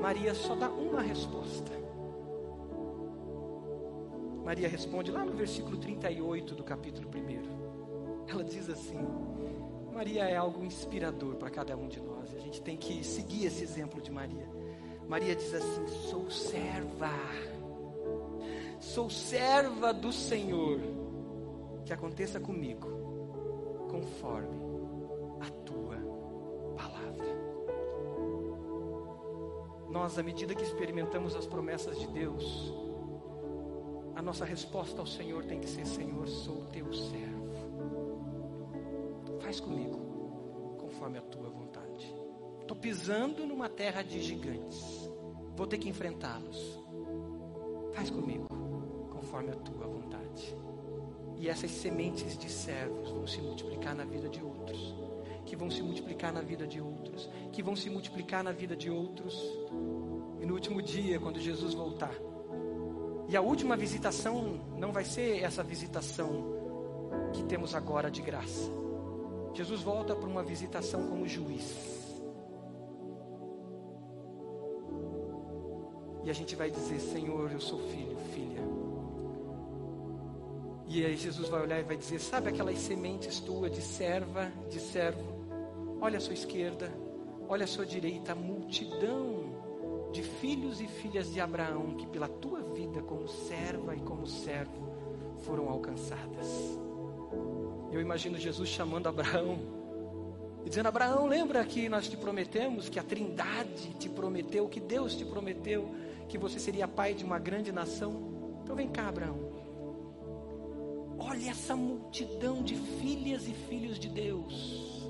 Maria 0.01 0.35
só 0.35 0.55
dá 0.55 0.71
uma 0.71 1.03
resposta. 1.03 1.82
Maria 4.53 4.69
responde 4.69 5.11
lá 5.11 5.25
no 5.25 5.33
versículo 5.33 5.79
38 5.79 6.55
do 6.55 6.63
capítulo 6.63 7.09
1. 7.09 8.29
Ela 8.29 8.45
diz 8.45 8.69
assim: 8.69 8.99
Maria 9.91 10.25
é 10.25 10.37
algo 10.37 10.63
inspirador 10.63 11.37
para 11.37 11.49
cada 11.49 11.75
um 11.75 11.89
de 11.89 11.99
nós. 11.99 12.35
A 12.35 12.39
gente 12.39 12.61
tem 12.61 12.77
que 12.77 13.03
seguir 13.03 13.47
esse 13.47 13.65
exemplo 13.65 13.99
de 13.99 14.11
Maria. 14.11 14.47
Maria 15.09 15.35
diz 15.35 15.55
assim: 15.55 15.89
Sou 15.89 16.31
serva, 16.31 17.09
sou 18.79 19.09
serva 19.09 19.91
do 19.91 20.13
Senhor. 20.13 20.81
Que 21.87 21.95
aconteça 21.95 22.39
comigo, 22.39 23.87
conforme 23.91 24.61
a 25.41 25.49
tua 25.65 25.97
palavra. 26.77 27.25
Nós, 29.89 30.19
à 30.19 30.23
medida 30.23 30.55
que 30.55 30.63
experimentamos 30.63 31.35
as 31.35 31.47
promessas 31.47 31.99
de 31.99 32.07
Deus, 32.09 32.92
nossa 34.23 34.45
resposta 34.45 35.01
ao 35.01 35.07
Senhor 35.07 35.45
tem 35.45 35.61
que 35.61 35.69
ser: 35.69 35.87
Senhor, 35.87 36.27
sou 36.29 36.65
teu 36.67 36.93
servo. 36.93 37.43
Faz 39.41 39.61
comigo 39.61 40.77
conforme 40.79 41.19
a 41.19 41.23
tua 41.23 41.49
vontade. 41.49 42.15
Estou 42.61 42.77
pisando 42.77 43.47
numa 43.47 43.69
terra 43.69 44.03
de 44.03 44.23
gigantes. 44.23 45.11
Vou 45.57 45.67
ter 45.67 45.79
que 45.79 45.89
enfrentá-los. 45.89 46.81
Faz 47.93 48.09
comigo 48.09 48.47
conforme 49.11 49.51
a 49.51 49.57
tua 49.57 49.87
vontade. 49.87 50.57
E 51.37 51.49
essas 51.49 51.71
sementes 51.73 52.39
de 52.39 52.49
servos 52.49 53.11
vão 53.11 53.27
se 53.27 53.41
multiplicar 53.41 53.95
na 53.95 54.05
vida 54.05 54.29
de 54.29 54.43
outros, 54.43 54.95
que 55.45 55.57
vão 55.57 55.69
se 55.71 55.83
multiplicar 55.83 56.33
na 56.33 56.41
vida 56.41 56.67
de 56.67 56.81
outros, 56.81 57.29
que 57.51 57.63
vão 57.63 57.75
se 57.75 57.91
multiplicar 57.91 58.45
na 58.45 58.53
vida 58.53 58.77
de 58.77 58.89
outros. 58.89 59.35
E 60.41 60.47
no 60.47 60.55
último 60.55 60.81
dia, 60.81 61.19
quando 61.19 61.41
Jesus 61.41 61.75
voltar, 61.75 62.15
e 63.33 63.37
a 63.37 63.41
última 63.41 63.79
visitação 63.79 64.61
não 64.77 64.93
vai 64.93 65.07
ser 65.07 65.43
essa 65.43 65.63
visitação 65.63 66.29
que 67.33 67.43
temos 67.45 67.75
agora 67.75 68.11
de 68.11 68.21
graça. 68.21 68.71
Jesus 69.55 69.81
volta 69.81 70.15
para 70.15 70.29
uma 70.29 70.43
visitação 70.43 71.09
como 71.09 71.27
juiz. 71.27 71.65
E 76.23 76.29
a 76.29 76.33
gente 76.35 76.55
vai 76.55 76.71
dizer: 76.71 77.01
Senhor, 77.01 77.51
eu 77.51 77.59
sou 77.59 77.79
filho, 77.89 78.19
filha. 78.35 78.61
E 80.87 81.03
aí 81.03 81.17
Jesus 81.17 81.49
vai 81.49 81.63
olhar 81.63 81.81
e 81.81 81.85
vai 81.85 81.97
dizer: 81.97 82.19
Sabe 82.19 82.51
aquelas 82.51 82.79
sementes 82.81 83.41
tuas 83.41 83.73
de 83.73 83.81
serva, 83.81 84.53
de 84.69 84.79
servo? 84.79 85.25
Olha 86.03 86.19
a 86.19 86.21
sua 86.21 86.35
esquerda, 86.35 86.93
olha 87.49 87.65
a 87.65 87.69
sua 87.69 87.87
direita, 87.87 88.33
a 88.33 88.35
multidão 88.35 89.42
de 90.13 90.23
filhos 90.23 90.81
e 90.81 90.87
filhas 90.87 91.33
de 91.33 91.41
Abraão 91.41 91.95
que 91.95 92.07
pela 92.07 92.29
tua 92.29 92.61
vida 92.61 93.03
como 93.03 93.27
serva 93.27 93.97
e 93.97 94.01
como 94.01 94.27
servo 94.27 94.93
foram 95.39 95.69
alcançadas. 95.69 96.79
Eu 97.91 98.01
imagino 98.01 98.39
Jesus 98.39 98.69
chamando 98.69 99.09
Abraão 99.09 99.59
e 100.65 100.69
dizendo: 100.69 100.89
Abraão, 100.89 101.27
lembra 101.27 101.65
que 101.65 101.89
nós 101.89 102.09
te 102.09 102.17
prometemos, 102.17 102.89
que 102.89 102.99
a 102.99 103.03
Trindade 103.03 103.95
te 103.99 104.09
prometeu, 104.09 104.69
que 104.69 104.81
Deus 104.81 105.17
te 105.17 105.25
prometeu, 105.25 105.95
que 106.29 106.39
você 106.39 106.59
seria 106.59 106.87
pai 106.87 107.15
de 107.15 107.25
uma 107.25 107.39
grande 107.39 107.73
nação? 107.73 108.61
Então 108.63 108.77
vem 108.77 108.89
cá, 108.89 109.09
Abraão. 109.09 109.53
Olha 111.19 111.51
essa 111.51 111.77
multidão 111.77 112.63
de 112.63 112.75
filhas 112.75 113.47
e 113.47 113.53
filhos 113.53 113.99
de 113.99 114.09
Deus, 114.09 115.09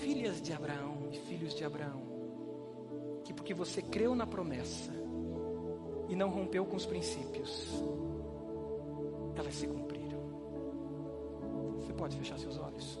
filhas 0.00 0.40
de 0.40 0.52
Abraão 0.52 1.08
e 1.10 1.18
filhos 1.18 1.54
de 1.54 1.64
Abraão, 1.64 2.05
porque 3.36 3.54
você 3.54 3.80
creu 3.80 4.14
na 4.14 4.26
promessa 4.26 4.92
e 6.08 6.16
não 6.16 6.30
rompeu 6.30 6.64
com 6.64 6.76
os 6.76 6.86
princípios, 6.86 7.70
elas 9.36 9.54
se 9.54 9.66
cumpriram. 9.66 10.18
Você 11.78 11.92
pode 11.92 12.16
fechar 12.16 12.38
seus 12.38 12.58
olhos. 12.58 12.98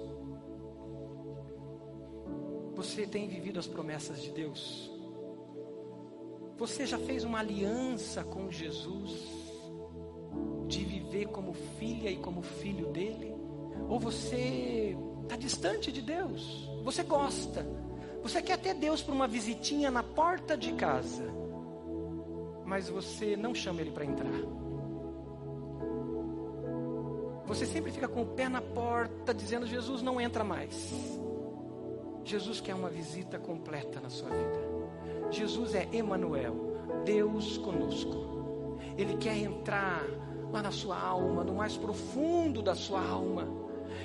Você 2.76 3.06
tem 3.06 3.26
vivido 3.26 3.58
as 3.58 3.66
promessas 3.66 4.22
de 4.22 4.30
Deus? 4.30 4.90
Você 6.58 6.86
já 6.86 6.98
fez 6.98 7.24
uma 7.24 7.38
aliança 7.38 8.22
com 8.22 8.50
Jesus 8.50 9.46
de 10.66 10.84
viver 10.84 11.28
como 11.28 11.52
filha 11.52 12.10
e 12.10 12.16
como 12.16 12.42
filho 12.42 12.88
dele? 12.92 13.34
Ou 13.88 13.98
você 13.98 14.96
está 15.22 15.36
distante 15.36 15.90
de 15.90 16.02
Deus? 16.02 16.68
Você 16.82 17.02
gosta? 17.02 17.66
Você 18.26 18.42
quer 18.42 18.58
ter 18.58 18.74
Deus 18.74 19.04
para 19.04 19.14
uma 19.14 19.28
visitinha 19.28 19.88
na 19.88 20.02
porta 20.02 20.56
de 20.56 20.72
casa, 20.72 21.24
mas 22.64 22.88
você 22.88 23.36
não 23.36 23.54
chama 23.54 23.80
Ele 23.80 23.92
para 23.92 24.04
entrar. 24.04 24.40
Você 27.46 27.64
sempre 27.64 27.92
fica 27.92 28.08
com 28.08 28.22
o 28.22 28.26
pé 28.26 28.48
na 28.48 28.60
porta 28.60 29.32
dizendo: 29.32 29.64
Jesus 29.64 30.02
não 30.02 30.20
entra 30.20 30.42
mais. 30.42 30.92
Jesus 32.24 32.60
quer 32.60 32.74
uma 32.74 32.90
visita 32.90 33.38
completa 33.38 34.00
na 34.00 34.10
sua 34.10 34.30
vida. 34.30 35.30
Jesus 35.30 35.76
é 35.76 35.88
Emanuel, 35.92 36.80
Deus 37.04 37.56
conosco. 37.58 38.76
Ele 38.98 39.16
quer 39.18 39.36
entrar 39.38 40.02
lá 40.50 40.60
na 40.62 40.72
sua 40.72 40.98
alma, 40.98 41.44
no 41.44 41.54
mais 41.54 41.76
profundo 41.76 42.60
da 42.60 42.74
sua 42.74 43.06
alma. 43.08 43.46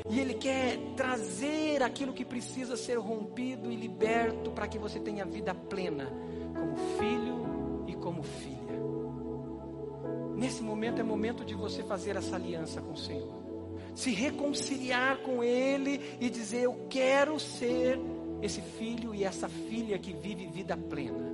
E 0.10 0.20
Ele 0.20 0.34
quer 0.34 0.78
trazer 0.96 1.84
aquilo 1.84 2.14
que 2.14 2.26
precisa 2.26 2.76
ser 2.76 2.98
rompido 2.98 3.72
e 3.72 3.76
liberto 3.76 4.52
para 4.52 4.68
que 4.68 4.78
você 4.78 5.00
tenha 5.00 5.26
vida 5.26 5.54
plena, 5.54 6.12
como 6.54 6.76
filho 6.98 7.86
e 7.88 7.96
como 7.96 8.24
filha. 8.24 8.62
Nesse 10.36 10.64
momento 10.64 11.00
é 11.00 11.04
momento 11.04 11.46
de 11.46 11.54
você 11.54 11.84
fazer 11.84 12.16
essa 12.16 12.36
aliança 12.36 12.82
com 12.82 12.94
o 12.94 12.98
Senhor. 12.98 13.42
Se 13.94 14.12
reconciliar 14.12 15.18
com 15.20 15.44
Ele 15.44 16.02
e 16.20 16.30
dizer: 16.30 16.64
Eu 16.64 16.88
quero 16.90 17.40
ser 17.40 18.00
esse 18.42 18.62
filho 18.62 19.14
e 19.14 19.24
essa 19.24 19.48
filha 19.48 20.00
que 20.00 20.14
vive 20.14 20.48
vida 20.48 20.76
plena. 20.76 21.32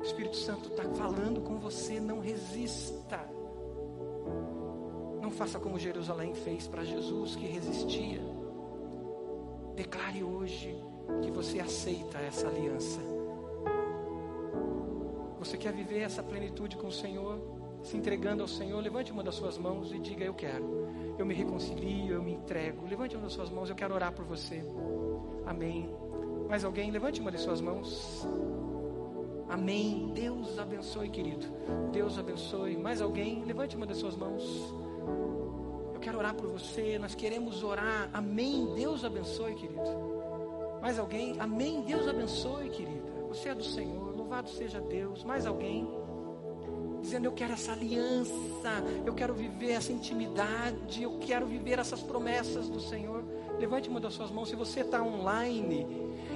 O 0.00 0.02
Espírito 0.02 0.36
Santo 0.36 0.68
está 0.68 0.84
falando 0.94 1.40
com 1.42 1.58
você, 1.58 2.00
não 2.00 2.20
resista. 2.20 3.33
Faça 5.34 5.58
como 5.58 5.78
Jerusalém 5.78 6.34
fez 6.34 6.66
para 6.66 6.84
Jesus, 6.84 7.36
que 7.36 7.46
resistia. 7.46 8.20
Declare 9.74 10.22
hoje 10.22 10.76
que 11.22 11.30
você 11.30 11.60
aceita 11.60 12.18
essa 12.18 12.48
aliança. 12.48 13.00
Você 15.38 15.56
quer 15.56 15.72
viver 15.72 16.00
essa 16.00 16.22
plenitude 16.22 16.76
com 16.76 16.86
o 16.86 16.92
Senhor? 16.92 17.54
se 17.84 17.98
entregando 17.98 18.42
ao 18.42 18.48
Senhor, 18.48 18.82
levante 18.82 19.12
uma 19.12 19.22
das 19.22 19.34
suas 19.34 19.58
mãos 19.58 19.92
e 19.92 19.98
diga: 19.98 20.24
Eu 20.24 20.34
quero. 20.34 20.88
Eu 21.18 21.26
me 21.26 21.34
reconcilio, 21.34 22.14
eu 22.14 22.22
me 22.22 22.32
entrego. 22.32 22.86
Levante 22.86 23.14
uma 23.14 23.24
das 23.24 23.34
suas 23.34 23.50
mãos, 23.50 23.68
eu 23.68 23.76
quero 23.76 23.94
orar 23.94 24.12
por 24.12 24.24
você. 24.24 24.64
Amém. 25.46 25.88
Mais 26.48 26.64
alguém? 26.64 26.90
Levante 26.90 27.20
uma 27.20 27.30
das 27.30 27.42
suas 27.42 27.60
mãos. 27.60 28.26
Amém. 29.48 30.10
Deus 30.14 30.58
abençoe, 30.58 31.10
querido. 31.10 31.46
Deus 31.92 32.18
abençoe. 32.18 32.76
Mais 32.76 33.02
alguém? 33.02 33.44
Levante 33.44 33.76
uma 33.76 33.86
das 33.86 33.98
suas 33.98 34.16
mãos. 34.16 34.74
Eu 35.94 36.00
quero 36.00 36.18
orar 36.18 36.34
por 36.34 36.48
você. 36.48 36.98
Nós 36.98 37.14
queremos 37.14 37.62
orar. 37.62 38.10
Amém. 38.12 38.74
Deus 38.74 39.04
abençoe, 39.04 39.54
querido. 39.54 39.80
Mais 40.80 40.98
alguém? 40.98 41.34
Amém. 41.38 41.82
Deus 41.82 42.06
abençoe, 42.06 42.68
querida. 42.70 43.12
Você 43.28 43.48
é 43.48 43.54
do 43.54 43.64
Senhor. 43.64 44.16
Louvado 44.16 44.48
seja 44.50 44.80
Deus. 44.80 45.24
Mais 45.24 45.46
alguém? 45.46 45.88
Dizendo, 47.00 47.26
eu 47.26 47.32
quero 47.32 47.52
essa 47.52 47.72
aliança, 47.72 48.32
eu 49.04 49.12
quero 49.12 49.34
viver 49.34 49.72
essa 49.72 49.92
intimidade, 49.92 51.02
eu 51.02 51.18
quero 51.18 51.44
viver 51.44 51.78
essas 51.78 52.00
promessas 52.00 52.66
do 52.68 52.80
Senhor. 52.80 53.22
Levante 53.58 53.90
uma 53.90 54.00
das 54.00 54.14
suas 54.14 54.30
mãos. 54.30 54.48
Se 54.48 54.56
você 54.56 54.80
está 54.80 55.02
online 55.02 55.86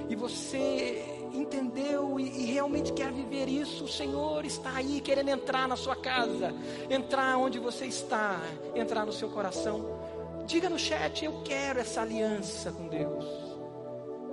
e 0.09 0.15
você 0.15 1.18
entendeu 1.33 2.19
e, 2.19 2.23
e, 2.23 2.45
realmente 2.45 2.93
quer 2.93 3.11
viver 3.11 3.47
isso, 3.47 3.83
o 3.83 3.87
Senhor 3.87 4.45
está 4.45 4.75
aí 4.75 5.01
querendo 5.01 5.29
entrar 5.29 5.67
na 5.67 5.75
sua 5.75 5.95
casa, 5.95 6.53
entrar 6.89 7.37
onde 7.37 7.59
você 7.59 7.85
está, 7.85 8.39
entrar 8.75 9.05
no 9.05 9.11
seu 9.11 9.29
coração. 9.29 9.85
Diga 10.45 10.69
no 10.69 10.79
chat: 10.79 11.23
Eu 11.23 11.41
quero 11.43 11.79
essa 11.79 12.01
aliança 12.01 12.71
com 12.71 12.87
Deus. 12.87 13.25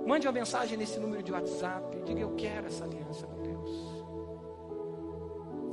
Mande 0.05 0.27
uma 0.27 0.33
mensagem 0.33 0.77
nesse 0.77 0.99
número 0.99 1.21
de 1.21 1.31
WhatsApp. 1.31 2.01
Diga: 2.05 2.19
Eu 2.19 2.35
quero 2.35 2.67
essa 2.67 2.83
aliança 2.83 3.27
com 3.27 3.41
Deus. 3.41 3.97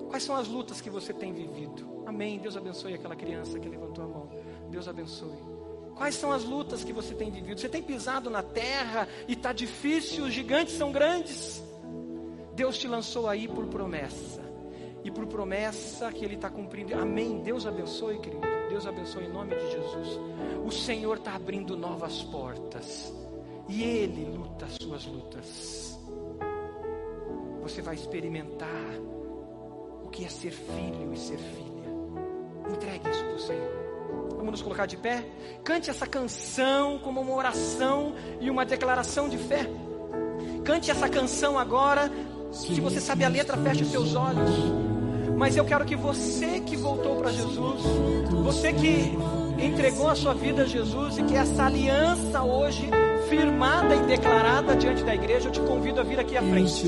Quais 0.08 0.22
são 0.22 0.36
as 0.36 0.48
lutas 0.48 0.80
que 0.80 0.90
você 0.90 1.12
tem 1.12 1.32
vivido? 1.32 2.04
Amém. 2.06 2.38
Deus 2.38 2.56
abençoe 2.56 2.94
aquela 2.94 3.16
criança 3.16 3.58
que 3.58 3.68
levantou 3.68 4.04
a 4.04 4.08
mão. 4.08 4.30
Deus 4.70 4.86
abençoe. 4.86 5.53
Quais 5.95 6.14
são 6.16 6.32
as 6.32 6.45
lutas 6.45 6.82
que 6.82 6.92
você 6.92 7.14
tem 7.14 7.30
vivido? 7.30 7.61
Você 7.61 7.68
tem 7.68 7.82
pisado 7.82 8.28
na 8.28 8.42
terra 8.42 9.09
e 9.28 9.34
está 9.34 9.53
difícil, 9.53 10.24
os 10.24 10.32
gigantes 10.32 10.76
são 10.76 10.90
grandes. 10.90 11.62
Deus 12.55 12.78
te 12.78 12.88
lançou 12.88 13.28
aí 13.28 13.49
por 13.49 13.66
promessa. 13.66 14.42
E 15.05 15.11
por 15.11 15.26
promessa 15.26 16.11
que 16.11 16.24
Ele 16.24 16.34
está 16.34 16.49
cumprindo. 16.49 16.95
Amém. 16.95 17.42
Deus 17.42 17.66
abençoe, 17.66 18.18
querido. 18.18 18.42
Deus 18.70 18.86
abençoe 18.86 19.24
em 19.24 19.32
nome 19.32 19.55
de 19.55 19.70
Jesus. 19.70 20.20
O 20.64 20.70
Senhor 20.70 21.18
está 21.18 21.34
abrindo 21.34 21.76
novas 21.76 22.22
portas. 22.22 23.12
E 23.68 23.82
Ele 23.82 24.24
luta 24.24 24.64
as 24.64 24.74
suas 24.74 25.05
lutas. 25.05 25.99
Você 27.62 27.82
vai 27.82 27.95
experimentar 27.95 28.68
o 30.03 30.09
que 30.09 30.24
é 30.24 30.28
ser 30.28 30.51
filho 30.51 31.12
e 31.12 31.18
ser 31.18 31.38
filha. 31.38 32.74
Entregue 32.74 33.11
isso 33.11 33.24
para 33.24 33.34
o 33.34 33.38
Senhor. 33.38 33.84
Vamos 34.37 34.53
nos 34.53 34.62
colocar 34.62 34.87
de 34.87 34.97
pé? 34.97 35.24
Cante 35.62 35.91
essa 35.91 36.07
canção 36.07 36.99
como 36.99 37.20
uma 37.20 37.35
oração 37.35 38.14
e 38.41 38.51
uma 38.51 38.64
declaração 38.64 39.28
de 39.28 39.39
fé. 39.39 39.68
Cante 40.64 40.91
essa 40.91 41.09
canção 41.09 41.59
agora. 41.59 42.11
Se 42.53 42.80
você 42.80 43.01
sabe 43.01 43.24
a 43.24 43.28
letra, 43.28 43.57
feche 43.57 43.82
os 43.82 43.91
seus 43.91 44.14
olhos. 44.14 44.51
Mas 45.37 45.57
eu 45.57 45.64
quero 45.64 45.85
que 45.85 45.97
você 45.97 46.61
que 46.61 46.76
voltou 46.76 47.16
para 47.16 47.32
Jesus, 47.32 47.80
você 48.45 48.72
que 48.72 49.16
entregou 49.59 50.09
a 50.09 50.14
sua 50.14 50.35
vida 50.35 50.62
a 50.62 50.66
Jesus 50.66 51.18
e 51.18 51.22
que 51.22 51.37
essa 51.37 51.64
aliança 51.64 52.43
hoje 52.43 52.89
firmada 53.28 53.95
e 53.97 54.01
declarada 54.03 54.76
diante 54.76 55.03
da 55.03 55.14
igreja, 55.14 55.49
eu 55.49 55.53
te 55.53 55.61
convido 55.61 56.01
a 56.01 56.03
vir 56.05 56.20
aqui 56.20 56.37
à 56.37 56.43
frente. 56.43 56.85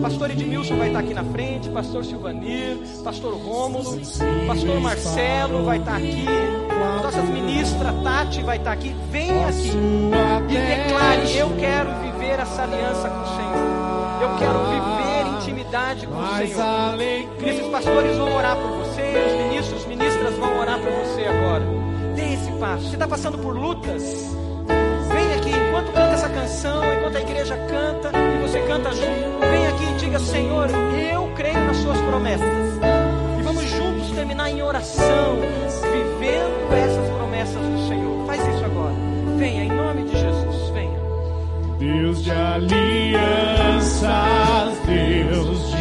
Pastor 0.00 0.30
Edmilson 0.30 0.76
vai 0.76 0.88
estar 0.88 1.00
aqui 1.00 1.14
na 1.14 1.24
frente, 1.24 1.68
pastor 1.70 2.04
Silvanir, 2.04 2.78
pastor 3.02 3.34
Rômulo, 3.34 3.98
pastor 4.46 4.80
Marcelo 4.80 5.64
vai 5.64 5.78
estar 5.78 5.96
aqui, 5.96 6.26
nossas 7.06 7.28
ministra 7.28 7.92
Tati 8.02 8.42
vai 8.42 8.56
estar 8.56 8.72
aqui. 8.72 8.94
Vem 9.10 9.30
aqui 9.44 9.70
e 10.48 10.56
declare: 10.56 11.36
Eu 11.36 11.50
quero 11.56 11.90
viver 12.00 12.40
essa 12.40 12.62
aliança 12.62 13.08
com 13.08 13.22
o 13.22 13.36
Senhor. 13.36 14.22
Eu 14.22 14.38
quero 14.38 14.58
viver 14.66 15.36
intimidade 15.36 16.06
com 16.06 16.14
o 16.14 16.26
Senhor. 16.36 17.00
E 17.00 17.48
esses 17.48 17.66
pastores 17.68 18.16
vão 18.16 18.34
orar 18.34 18.56
por 18.56 18.70
você, 18.78 19.02
os 19.02 19.44
ministros, 19.44 19.86
ministras 19.86 20.34
vão 20.34 20.58
orar 20.58 20.80
por 20.80 20.90
você 20.90 21.24
agora. 21.24 21.64
Dê 22.16 22.34
esse 22.34 22.50
passo. 22.52 22.84
Você 22.84 22.96
está 22.96 23.06
passando 23.06 23.38
por 23.38 23.56
lutas? 23.56 24.02
Vem 25.12 25.34
aqui, 25.34 25.50
enquanto 25.50 25.92
canta 25.92 26.14
essa 26.14 26.28
canção, 26.28 26.82
enquanto 26.92 27.16
a 27.16 27.20
igreja 27.20 27.56
canta 27.68 28.10
e 28.18 28.42
você 28.42 28.60
canta 28.62 28.90
junto, 28.90 29.46
vem 29.48 29.66
aqui 29.68 29.84
e 29.84 29.94
diga: 29.96 30.18
Senhor, 30.18 30.68
eu 31.12 31.32
creio 31.36 31.60
nas 31.66 31.76
Suas 31.76 32.00
promessas. 32.00 33.05
Terminar 34.16 34.48
em 34.50 34.62
oração, 34.62 35.36
vivendo 35.82 36.72
essas 36.72 37.06
promessas 37.16 37.60
do 37.60 37.86
Senhor. 37.86 38.26
Faz 38.26 38.40
isso 38.40 38.64
agora. 38.64 38.94
Venha, 39.36 39.64
em 39.64 39.68
nome 39.68 40.04
de 40.04 40.12
Jesus, 40.18 40.70
venha. 40.70 40.98
Deus 41.78 42.24
de 42.24 42.30
alianças, 42.30 42.78
Deus 44.86 45.70
de 45.70 45.75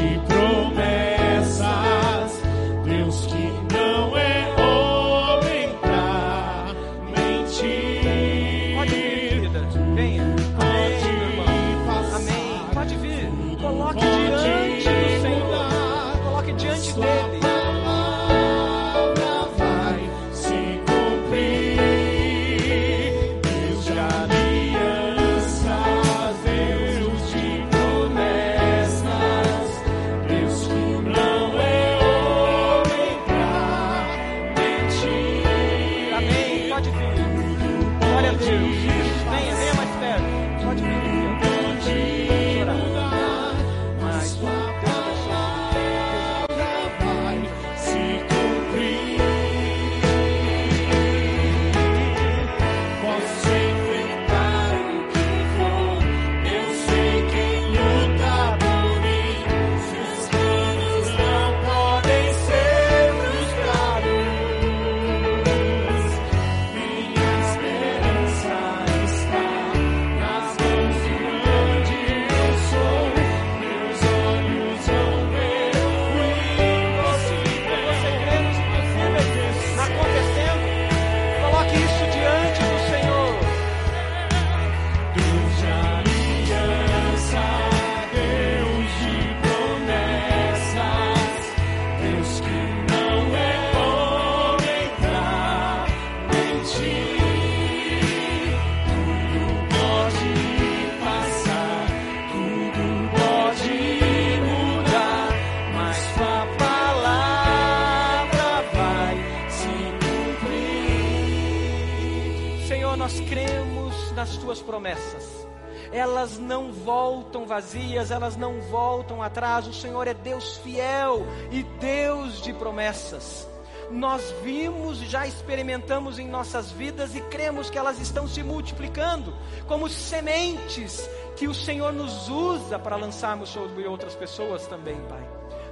vazias, 117.56 118.12
elas 118.12 118.36
não 118.36 118.60
voltam 118.64 119.24
atrás. 119.24 119.66
O 119.66 119.74
Senhor 119.74 120.06
é 120.08 120.14
Deus 120.14 120.58
fiel 120.58 121.26
e 121.50 121.64
Deus 121.80 122.42
de 122.42 122.52
promessas. 122.52 123.48
Nós 123.90 124.22
vimos, 124.44 124.98
já 124.98 125.26
experimentamos 125.26 126.20
em 126.20 126.28
nossas 126.28 126.72
vidas 126.72 127.16
e 127.16 127.22
cremos 127.22 127.70
que 127.70 127.78
elas 127.78 127.98
estão 128.00 128.28
se 128.28 128.44
multiplicando 128.44 129.34
como 129.68 129.88
sementes 129.88 131.10
que 131.38 131.48
o 131.48 131.54
Senhor 131.54 131.94
nos 131.94 132.28
usa 132.28 132.78
para 132.78 132.98
lançarmos 132.98 133.50
sobre 133.50 133.88
outras 133.88 134.16
pessoas 134.16 134.68
também, 134.68 135.00
Pai. 135.08 135.26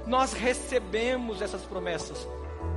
nós 0.06 0.32
recebemos 0.32 1.42
essas 1.42 1.62
promessas. 1.62 2.26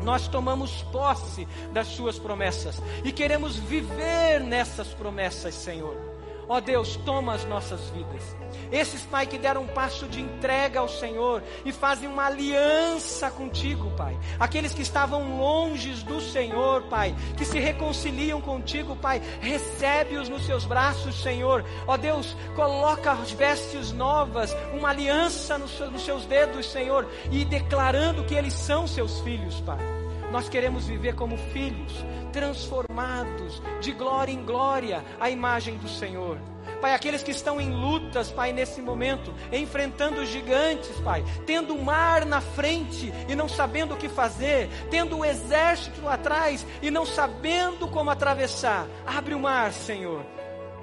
Nós 0.04 0.28
tomamos 0.28 0.84
posse 0.92 1.48
das 1.72 1.88
Suas 1.88 2.20
promessas 2.20 2.82
e 3.06 3.12
queremos 3.12 3.56
viver 3.56 4.42
nessas 4.42 4.88
promessas, 4.94 5.54
Senhor. 5.56 6.07
Ó 6.50 6.62
Deus, 6.62 6.96
toma 6.98 7.34
as 7.34 7.44
nossas 7.44 7.90
vidas. 7.90 8.36
Esses, 8.72 9.02
Pai, 9.02 9.28
que 9.28 9.38
deram 9.38 9.64
um 9.64 9.68
passo 9.68 10.08
de 10.08 10.22
entrega 10.22 10.80
ao 10.80 10.88
Senhor 10.88 11.44
e 11.66 11.74
fazem 11.74 12.08
uma 12.08 12.28
aliança 12.28 13.30
contigo, 13.30 13.92
Pai. 13.98 14.18
Aqueles 14.40 14.74
que 14.74 14.82
estavam 14.82 15.38
longe 15.38 15.92
do 16.06 16.22
Senhor, 16.22 16.84
Pai, 16.84 17.14
que 17.36 17.44
se 17.44 17.60
reconciliam 17.60 18.40
contigo, 18.40 18.96
Pai, 18.96 19.22
recebe-os 19.42 20.30
nos 20.30 20.46
seus 20.46 20.64
braços, 20.64 21.22
Senhor. 21.22 21.66
Ó 21.86 21.98
Deus, 21.98 22.36
coloca 22.56 23.12
as 23.12 23.32
vestes 23.32 23.92
novas, 23.92 24.56
uma 24.74 24.90
aliança 24.90 25.58
nos 25.58 25.72
seus 26.04 26.26
dedos, 26.26 26.72
Senhor, 26.72 27.08
e 27.30 27.44
declarando 27.44 28.24
que 28.24 28.36
eles 28.36 28.54
são 28.54 28.88
seus 28.88 29.20
filhos, 29.20 29.60
Pai. 29.62 30.07
Nós 30.32 30.50
queremos 30.50 30.86
viver 30.86 31.16
como 31.16 31.38
filhos, 31.38 32.06
transformados 32.34 33.62
de 33.80 33.92
glória 33.94 34.32
em 34.32 34.44
glória 34.44 35.04
à 35.20 35.30
imagem 35.30 35.78
do 35.78 35.88
Senhor. 35.88 36.38
Pai, 36.82 36.94
aqueles 36.94 37.24
que 37.24 37.32
estão 37.32 37.60
em 37.60 37.74
lutas, 37.74 38.30
Pai, 38.30 38.52
nesse 38.52 38.82
momento, 38.82 39.34
enfrentando 39.52 40.26
gigantes, 40.26 41.00
Pai, 41.00 41.24
tendo 41.46 41.74
o 41.74 41.84
mar 41.84 42.26
na 42.26 42.42
frente 42.42 43.12
e 43.28 43.36
não 43.36 43.48
sabendo 43.48 43.94
o 43.94 43.98
que 43.98 44.10
fazer, 44.10 44.70
tendo 44.92 45.18
o 45.18 45.26
exército 45.26 46.08
atrás 46.08 46.66
e 46.82 46.92
não 46.92 47.06
sabendo 47.06 47.88
como 47.88 48.10
atravessar. 48.10 48.86
Abre 49.06 49.34
o 49.34 49.40
mar, 49.40 49.72
Senhor. 49.72 50.24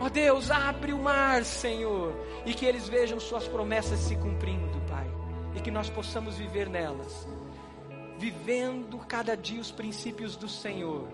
Ó 0.00 0.06
oh 0.06 0.10
Deus, 0.10 0.50
abre 0.50 0.92
o 0.92 0.98
mar, 0.98 1.44
Senhor, 1.44 2.12
e 2.44 2.52
que 2.52 2.66
eles 2.66 2.88
vejam 2.88 3.20
Suas 3.20 3.46
promessas 3.46 4.00
se 4.00 4.16
cumprindo, 4.16 4.80
Pai, 4.88 5.06
e 5.54 5.60
que 5.60 5.70
nós 5.70 5.88
possamos 5.88 6.36
viver 6.36 6.68
nelas 6.68 7.28
vivendo 8.18 8.98
cada 8.98 9.36
dia 9.36 9.60
os 9.60 9.70
princípios 9.70 10.36
do 10.36 10.48
Senhor, 10.48 11.08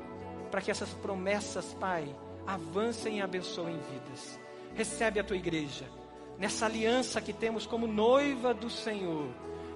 para 0.50 0.60
que 0.60 0.70
essas 0.70 0.90
promessas, 0.94 1.74
Pai, 1.74 2.14
avancem 2.46 3.18
e 3.18 3.22
abençoem 3.22 3.78
vidas. 3.90 4.38
Recebe 4.74 5.20
a 5.20 5.24
tua 5.24 5.36
igreja, 5.36 5.86
nessa 6.38 6.66
aliança 6.66 7.20
que 7.20 7.32
temos 7.32 7.66
como 7.66 7.86
noiva 7.86 8.54
do 8.54 8.70
Senhor, 8.70 9.28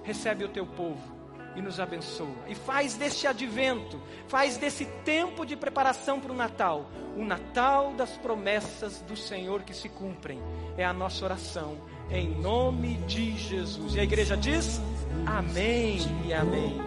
recebe 0.03 0.43
o 0.43 0.49
teu 0.49 0.65
povo 0.65 1.15
e 1.55 1.61
nos 1.61 1.79
abençoa. 1.79 2.35
E 2.47 2.55
faz 2.55 2.95
deste 2.95 3.27
advento, 3.27 3.99
faz 4.27 4.57
desse 4.57 4.85
tempo 5.03 5.45
de 5.45 5.55
preparação 5.55 6.19
para 6.19 6.31
o 6.31 6.35
Natal, 6.35 6.89
o 7.15 7.23
Natal 7.23 7.93
das 7.93 8.11
promessas 8.17 9.01
do 9.01 9.15
Senhor 9.15 9.63
que 9.63 9.73
se 9.73 9.87
cumprem. 9.87 10.39
É 10.77 10.83
a 10.83 10.93
nossa 10.93 11.23
oração, 11.23 11.77
em 12.09 12.29
nome 12.29 12.95
de 13.07 13.37
Jesus. 13.37 13.95
E 13.95 13.99
a 13.99 14.03
igreja 14.03 14.35
diz: 14.35 14.81
Amém 15.25 15.97
e 16.25 16.33
Amém. 16.33 16.85